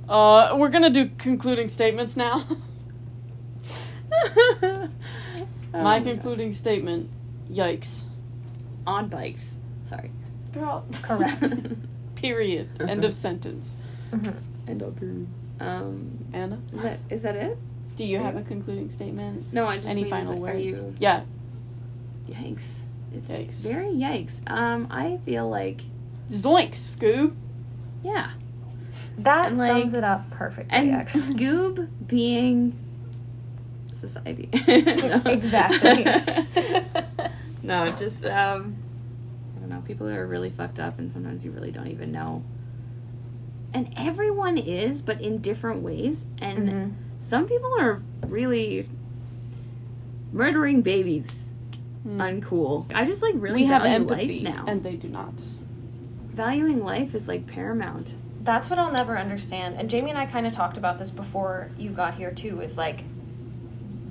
Uh, 0.09 0.55
we're 0.57 0.69
gonna 0.69 0.89
do 0.89 1.09
concluding 1.17 1.67
statements 1.67 2.15
now. 2.17 2.45
My 5.71 5.97
Um, 5.97 6.03
concluding 6.03 6.51
statement: 6.51 7.09
Yikes. 7.51 8.05
on 8.87 9.07
bikes 9.07 9.57
sorry 9.83 10.09
Girl. 10.53 10.83
Correct. 11.03 11.53
Period. 12.21 12.69
End 12.81 13.03
of 13.05 13.13
sentence. 13.13 13.77
hmm 14.11 14.29
end 14.67 14.81
of 14.83 14.99
here 14.99 15.25
um 15.59 16.25
Anna, 16.31 16.59
is 16.73 16.81
that, 16.83 16.99
is 17.09 17.21
that 17.23 17.35
it 17.35 17.57
do 17.95 18.03
you 18.05 18.19
have 18.19 18.35
a 18.37 18.41
concluding 18.43 18.89
statement? 18.89 19.51
no 19.51 19.65
i 19.65 19.75
just 19.77 19.87
Any 19.87 20.03
mean, 20.03 20.09
final 20.11 20.33
it- 20.33 20.39
words? 20.39 20.65
you 20.65 20.95
Yeah. 20.99 21.23
Yikes. 22.29 22.81
It's 23.13 23.31
Yikes. 23.31 23.53
very 23.63 23.87
yikes. 23.87 24.47
Um, 24.49 24.87
I 24.91 25.17
feel 25.25 25.49
like 25.49 25.81
Zoink, 26.29 26.71
Scoob. 26.73 27.33
yeah. 28.03 28.31
That 29.17 29.49
And, 29.49 29.57
like- 29.57 29.67
sums 29.67 29.93
it 29.95 30.03
up 30.03 30.29
perfectly. 30.29 30.71
And 30.71 30.91
actually. 30.93 31.33
Scoob 31.33 31.89
being 32.07 32.77
society. 33.93 34.49
Exactly. 35.25 36.05
no, 37.63 37.87
just 37.97 38.25
um 38.25 38.75
I 38.75 38.88
don't 39.69 39.79
know, 39.79 39.85
people 39.85 40.07
are 40.07 40.25
really 40.25 40.49
fucked 40.49 40.79
up 40.79 40.99
and 40.99 41.11
sometimes 41.11 41.45
you 41.45 41.51
really 41.51 41.71
don't 41.71 41.87
even 41.87 42.11
know. 42.11 42.43
And 43.73 43.93
everyone 43.95 44.57
is, 44.57 45.01
but 45.01 45.21
in 45.21 45.39
different 45.39 45.81
ways. 45.81 46.25
And 46.39 46.69
Mhm. 46.69 46.91
some 47.19 47.47
people 47.47 47.71
are 47.79 48.01
really 48.27 48.87
murdering 50.33 50.81
babies. 50.81 51.53
Hmm. 52.03 52.19
Uncool. 52.21 52.85
I 52.95 53.05
just 53.05 53.21
like 53.21 53.35
really 53.37 53.61
we 53.61 53.65
have 53.65 53.83
empathy, 53.85 54.39
life 54.39 54.55
now. 54.55 54.65
and 54.67 54.83
they 54.83 54.95
do 54.95 55.07
not. 55.07 55.33
valuing 56.31 56.85
life 56.85 57.13
is 57.13 57.27
like 57.27 57.45
paramount. 57.47 58.13
That's 58.41 58.69
what 58.69 58.79
I'll 58.79 58.93
never 58.93 59.17
understand. 59.17 59.75
And 59.77 59.89
Jamie 59.89 60.09
and 60.11 60.17
I 60.17 60.25
kind 60.25 60.47
of 60.47 60.53
talked 60.53 60.77
about 60.77 60.97
this 60.97 61.09
before 61.11 61.69
you 61.77 61.89
got 61.89 62.13
here 62.13 62.31
too. 62.31 62.61
Is 62.61 62.77
like 62.77 63.03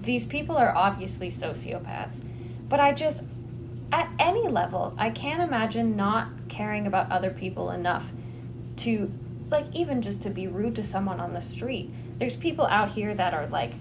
these 0.03 0.27
people 0.27 0.55
are 0.59 0.75
obviously 0.77 1.31
sociopaths, 1.31 2.21
but 2.69 2.81
I 2.81 2.93
just 2.93 3.25
at 3.91 4.11
any 4.19 4.47
level 4.49 4.95
I 4.99 5.11
can't 5.11 5.43
imagine 5.43 5.97
not 5.97 6.29
caring 6.49 6.87
about 6.87 7.11
other 7.11 7.31
people 7.31 7.71
enough 7.71 8.13
to 8.77 9.13
like 9.51 9.67
even 9.75 10.03
just 10.03 10.23
to 10.23 10.31
be 10.31 10.47
rude 10.47 10.77
to 10.77 10.85
someone 10.85 11.21
on 11.21 11.33
the 11.33 11.41
street. 11.41 11.91
There's 12.19 12.37
people 12.37 12.67
out 12.67 12.91
here 12.91 13.15
that 13.15 13.33
are 13.35 13.47
like 13.47 13.73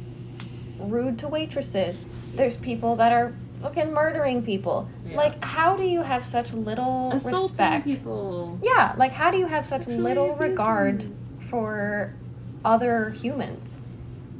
rude 0.80 1.20
to 1.20 1.28
waitresses. 1.28 2.00
There's 2.36 2.58
people 2.58 2.96
that 2.98 3.12
are 3.12 3.34
fucking 3.62 3.92
murdering 3.92 4.44
people. 4.44 4.90
Yeah. 5.06 5.18
Like 5.18 5.44
how 5.44 5.76
do 5.76 5.84
you 5.84 6.04
have 6.04 6.26
such 6.26 6.54
little 6.54 7.12
Assaulting 7.14 7.42
respect? 7.42 7.86
people. 7.86 8.60
Yeah, 8.64 8.94
like 8.98 9.12
how 9.12 9.32
do 9.32 9.38
you 9.38 9.48
have 9.48 9.66
such 9.66 9.84
Sexually 9.84 10.02
little 10.02 10.36
regard 10.36 11.06
for 11.40 12.14
other 12.64 13.10
humans? 13.12 13.78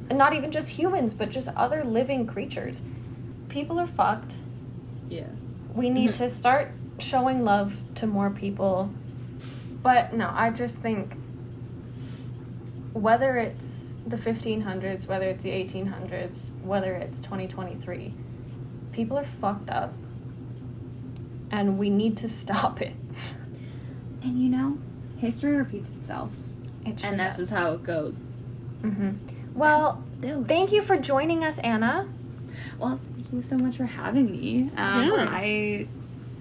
And 0.08 0.16
not 0.16 0.32
even 0.32 0.50
just 0.50 0.70
humans, 0.70 1.12
but 1.12 1.30
just 1.30 1.48
other 1.48 1.84
living 1.84 2.26
creatures. 2.26 2.82
People 3.48 3.78
are 3.78 3.86
fucked. 3.86 4.36
Yeah. 5.10 5.26
We 5.78 5.90
need 5.90 6.10
Mhm. 6.10 6.16
to 6.16 6.28
start 6.28 6.72
showing 6.98 7.44
love 7.44 7.80
to 7.94 8.08
more 8.08 8.30
people. 8.30 8.90
But 9.80 10.12
no, 10.12 10.28
I 10.34 10.50
just 10.50 10.78
think 10.78 11.16
whether 12.92 13.36
it's 13.36 13.96
the 14.04 14.16
1500s, 14.16 15.06
whether 15.06 15.28
it's 15.28 15.44
the 15.44 15.52
1800s, 15.52 16.52
whether 16.64 16.94
it's 16.94 17.20
2023, 17.20 18.12
people 18.90 19.16
are 19.16 19.24
fucked 19.24 19.70
up. 19.70 19.92
And 21.52 21.78
we 21.78 21.90
need 21.90 22.16
to 22.18 22.28
stop 22.42 22.82
it. 22.82 22.94
And 24.22 24.42
you 24.42 24.48
know, 24.50 24.78
history 25.18 25.52
repeats 25.52 25.90
itself. 26.00 26.32
It 26.84 27.04
and 27.04 27.20
that's 27.20 27.36
just 27.36 27.52
how 27.52 27.70
it 27.72 27.84
goes. 27.84 28.32
hmm 28.82 29.10
Well, 29.54 30.02
thank 30.48 30.72
you 30.72 30.82
for 30.82 30.96
joining 30.96 31.44
us, 31.44 31.60
Anna. 31.60 32.08
Well, 32.80 32.98
thank 33.30 33.42
you 33.44 33.48
so 33.48 33.58
much 33.58 33.76
for 33.76 33.86
having 33.86 34.30
me. 34.30 34.70
Um, 34.76 35.10
Yes. 35.10 35.28
I 35.32 35.86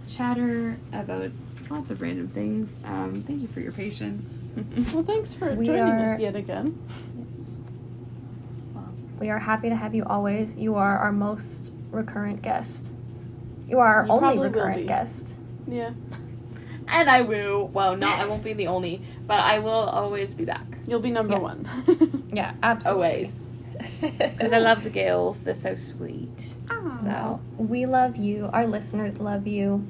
chatter 0.07 0.77
about 0.93 1.31
lots 1.69 1.91
of 1.91 2.01
random 2.01 2.29
things. 2.29 2.79
Um, 2.85 3.23
thank 3.27 3.41
you 3.41 3.47
for 3.47 3.59
your 3.59 3.71
patience. 3.73 4.43
Well, 4.93 5.03
thanks 5.03 5.33
for 5.33 5.53
We 5.53 5.65
joining 5.65 5.99
us 5.99 6.19
yet 6.19 6.35
again. 6.35 6.77
We 9.19 9.29
are 9.29 9.39
happy 9.39 9.69
to 9.69 9.75
have 9.75 9.95
you 9.95 10.05
always. 10.05 10.55
You 10.55 10.75
are 10.75 10.97
our 10.99 11.11
most 11.11 11.71
recurrent 11.91 12.41
guest. 12.43 12.91
You 13.67 13.79
are 13.79 14.01
our 14.01 14.05
You 14.05 14.11
only 14.11 14.37
recurrent 14.37 14.87
guest. 14.87 15.33
Yeah. 15.67 15.91
And 16.89 17.09
I 17.09 17.21
will. 17.23 17.67
Well, 17.67 17.97
no, 17.97 18.07
I 18.07 18.25
won't 18.27 18.45
be 18.45 18.53
the 18.53 18.67
only, 18.67 19.01
but 19.27 19.41
I 19.41 19.59
will 19.59 19.71
always 19.71 20.33
be 20.33 20.45
back. 20.45 20.65
You'll 20.87 21.01
be 21.01 21.11
number 21.11 21.33
Yeah. 21.33 21.39
one. 21.39 22.23
Yeah, 22.33 22.53
absolutely. 22.63 23.03
Always. 23.05 23.39
Because 24.01 24.51
I 24.53 24.59
love 24.59 24.83
the 24.83 24.89
girls. 24.89 25.39
They're 25.41 25.53
so 25.53 25.75
sweet. 25.75 26.55
So 27.01 27.39
we 27.57 27.85
love 27.85 28.15
you. 28.17 28.49
Our 28.53 28.65
listeners 28.67 29.19
love 29.19 29.45
you. 29.47 29.85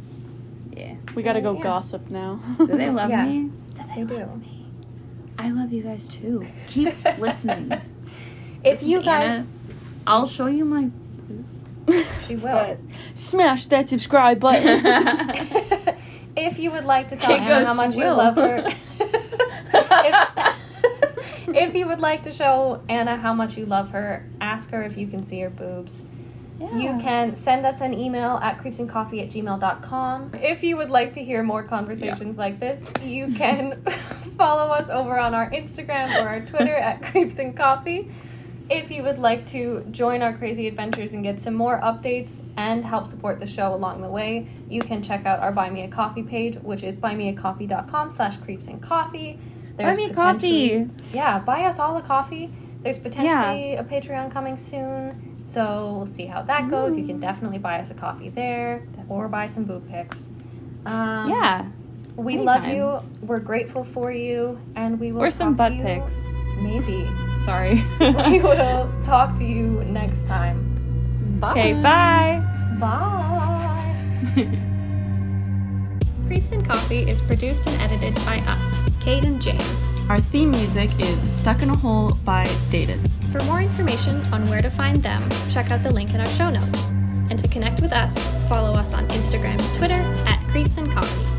Yeah. 0.75 0.95
we 1.15 1.23
gotta 1.23 1.41
go 1.41 1.53
Yeah. 1.55 1.63
gossip 1.63 2.09
now. 2.09 2.39
Do 2.57 2.67
they 2.67 2.89
love 2.89 3.09
Yeah. 3.09 3.25
me? 3.25 3.51
Do 3.73 3.81
they 3.95 4.03
do. 4.03 4.41
I 5.39 5.49
love 5.51 5.71
you 5.73 5.83
guys 5.83 6.07
too. 6.07 6.43
Keep 6.67 6.95
listening. 7.19 7.71
If 8.63 8.79
This 8.79 8.83
you 8.89 8.99
is 8.99 9.05
guys, 9.05 9.33
Anna. 9.39 9.47
I'll 10.07 10.27
show 10.27 10.47
you 10.47 10.65
my. 10.65 10.89
she 12.27 12.35
will. 12.35 12.77
Smash 13.15 13.65
that 13.67 13.89
subscribe 13.89 14.39
button. 14.39 14.83
if 16.35 16.59
you 16.59 16.71
would 16.71 16.85
like 16.85 17.07
to 17.09 17.15
tell 17.15 17.29
Can't 17.37 17.43
Anna 17.49 17.65
how 17.65 17.73
much 17.73 17.95
you 17.95 18.03
love 18.05 18.35
her. 18.35 18.63
if, 18.67 20.56
if 21.55 21.75
you 21.75 21.87
would 21.87 22.01
like 22.01 22.23
to 22.23 22.31
show 22.31 22.81
Anna 22.89 23.17
how 23.17 23.33
much 23.33 23.57
you 23.57 23.65
love 23.65 23.91
her, 23.91 24.29
ask 24.41 24.69
her 24.71 24.83
if 24.83 24.97
you 24.97 25.07
can 25.07 25.23
see 25.23 25.39
her 25.41 25.49
boobs. 25.49 26.03
You 26.59 26.97
can 26.99 27.35
send 27.35 27.67
us 27.67 27.81
an 27.81 27.93
email 27.93 28.39
at 28.41 28.57
creepsandcoffee 28.57 29.21
at 29.21 29.29
gmail.com. 29.29 30.31
If 30.33 30.63
you 30.63 30.75
would 30.77 30.89
like 30.89 31.13
to 31.13 31.23
hear 31.23 31.43
more 31.43 31.61
conversations 31.61 32.39
like 32.39 32.59
this, 32.59 32.91
you 33.03 33.31
can 33.33 33.81
follow 34.37 34.71
us 34.73 34.89
over 34.89 35.19
on 35.19 35.35
our 35.35 35.51
Instagram 35.51 36.09
or 36.19 36.27
our 36.27 36.41
Twitter 36.41 36.75
at 36.75 37.03
Creeps 37.03 37.37
and 37.37 37.55
Coffee. 37.55 38.09
If 38.69 38.91
you 38.91 39.03
would 39.03 39.19
like 39.19 39.45
to 39.47 39.85
join 39.91 40.21
our 40.21 40.33
crazy 40.33 40.67
adventures 40.67 41.13
and 41.13 41.23
get 41.23 41.39
some 41.39 41.53
more 41.53 41.79
updates 41.79 42.41
and 42.57 42.83
help 42.83 43.05
support 43.05 43.39
the 43.39 43.47
show 43.47 43.73
along 43.73 44.01
the 44.01 44.09
way, 44.09 44.47
you 44.67 44.81
can 44.81 45.01
check 45.01 45.25
out 45.25 45.39
our 45.39 45.51
Buy 45.51 45.69
Me 45.69 45.83
a 45.83 45.87
Coffee 45.87 46.23
page, 46.23 46.55
which 46.55 46.83
is 46.83 46.97
buymeacoffee.com 46.97 48.09
slash 48.09 48.37
creeps 48.37 48.67
and 48.67 48.81
coffee. 48.81 49.39
Buy 49.77 49.95
me 49.95 50.09
coffee. 50.11 50.89
Yeah, 51.13 51.39
buy 51.39 51.63
us 51.63 51.79
all 51.79 51.95
a 51.97 52.01
coffee. 52.01 52.51
There's 52.83 52.97
potentially 52.97 53.75
a 53.75 53.83
Patreon 53.83 54.31
coming 54.31 54.57
soon, 54.57 55.39
so 55.43 55.93
we'll 55.97 56.05
see 56.05 56.25
how 56.25 56.41
that 56.43 56.69
goes. 56.69 56.95
You 56.95 57.05
can 57.05 57.19
definitely 57.19 57.57
buy 57.59 57.79
us 57.79 57.91
a 57.91 57.93
coffee 57.93 58.29
there 58.29 58.83
or 59.09 59.27
buy 59.27 59.47
some 59.47 59.65
boob 59.65 59.89
pics. 59.89 60.29
Um, 60.85 61.29
Yeah. 61.29 61.65
we 62.15 62.37
love 62.37 62.65
you. 62.67 62.99
We're 63.21 63.39
grateful 63.39 63.83
for 63.83 64.11
you, 64.11 64.59
and 64.75 64.99
we 64.99 65.11
will 65.11 65.21
Or 65.23 65.29
some 65.31 65.53
butt 65.55 65.73
pics. 65.73 66.13
Maybe 66.59 67.07
Sorry. 67.45 67.83
we 67.99 68.39
will 68.41 68.89
talk 69.03 69.35
to 69.37 69.43
you 69.45 69.83
next 69.85 70.25
time. 70.27 71.37
Bye. 71.39 71.51
Okay, 71.51 71.73
bye. 71.73 72.41
Bye. 72.79 74.59
Creeps 76.27 76.51
and 76.51 76.65
Coffee 76.65 77.09
is 77.09 77.21
produced 77.21 77.65
and 77.67 77.81
edited 77.81 78.13
by 78.25 78.39
us, 78.47 78.79
Kate 78.99 79.23
and 79.23 79.41
Jane. 79.41 79.61
Our 80.09 80.19
theme 80.19 80.51
music 80.51 80.89
is 80.99 81.21
Stuck 81.33 81.61
in 81.61 81.69
a 81.69 81.75
Hole 81.75 82.11
by 82.25 82.45
Dated. 82.69 82.99
For 83.31 83.41
more 83.43 83.61
information 83.61 84.21
on 84.33 84.45
where 84.49 84.61
to 84.61 84.69
find 84.69 85.01
them, 85.01 85.27
check 85.49 85.71
out 85.71 85.83
the 85.83 85.93
link 85.93 86.13
in 86.13 86.19
our 86.19 86.29
show 86.31 86.49
notes. 86.49 86.89
And 87.29 87.39
to 87.39 87.47
connect 87.47 87.79
with 87.79 87.93
us, 87.93 88.13
follow 88.49 88.73
us 88.73 88.93
on 88.93 89.07
Instagram 89.07 89.57
and 89.57 89.75
Twitter 89.75 90.01
at 90.27 90.45
Creeps 90.49 90.77
and 90.77 90.91
Coffee. 90.91 91.36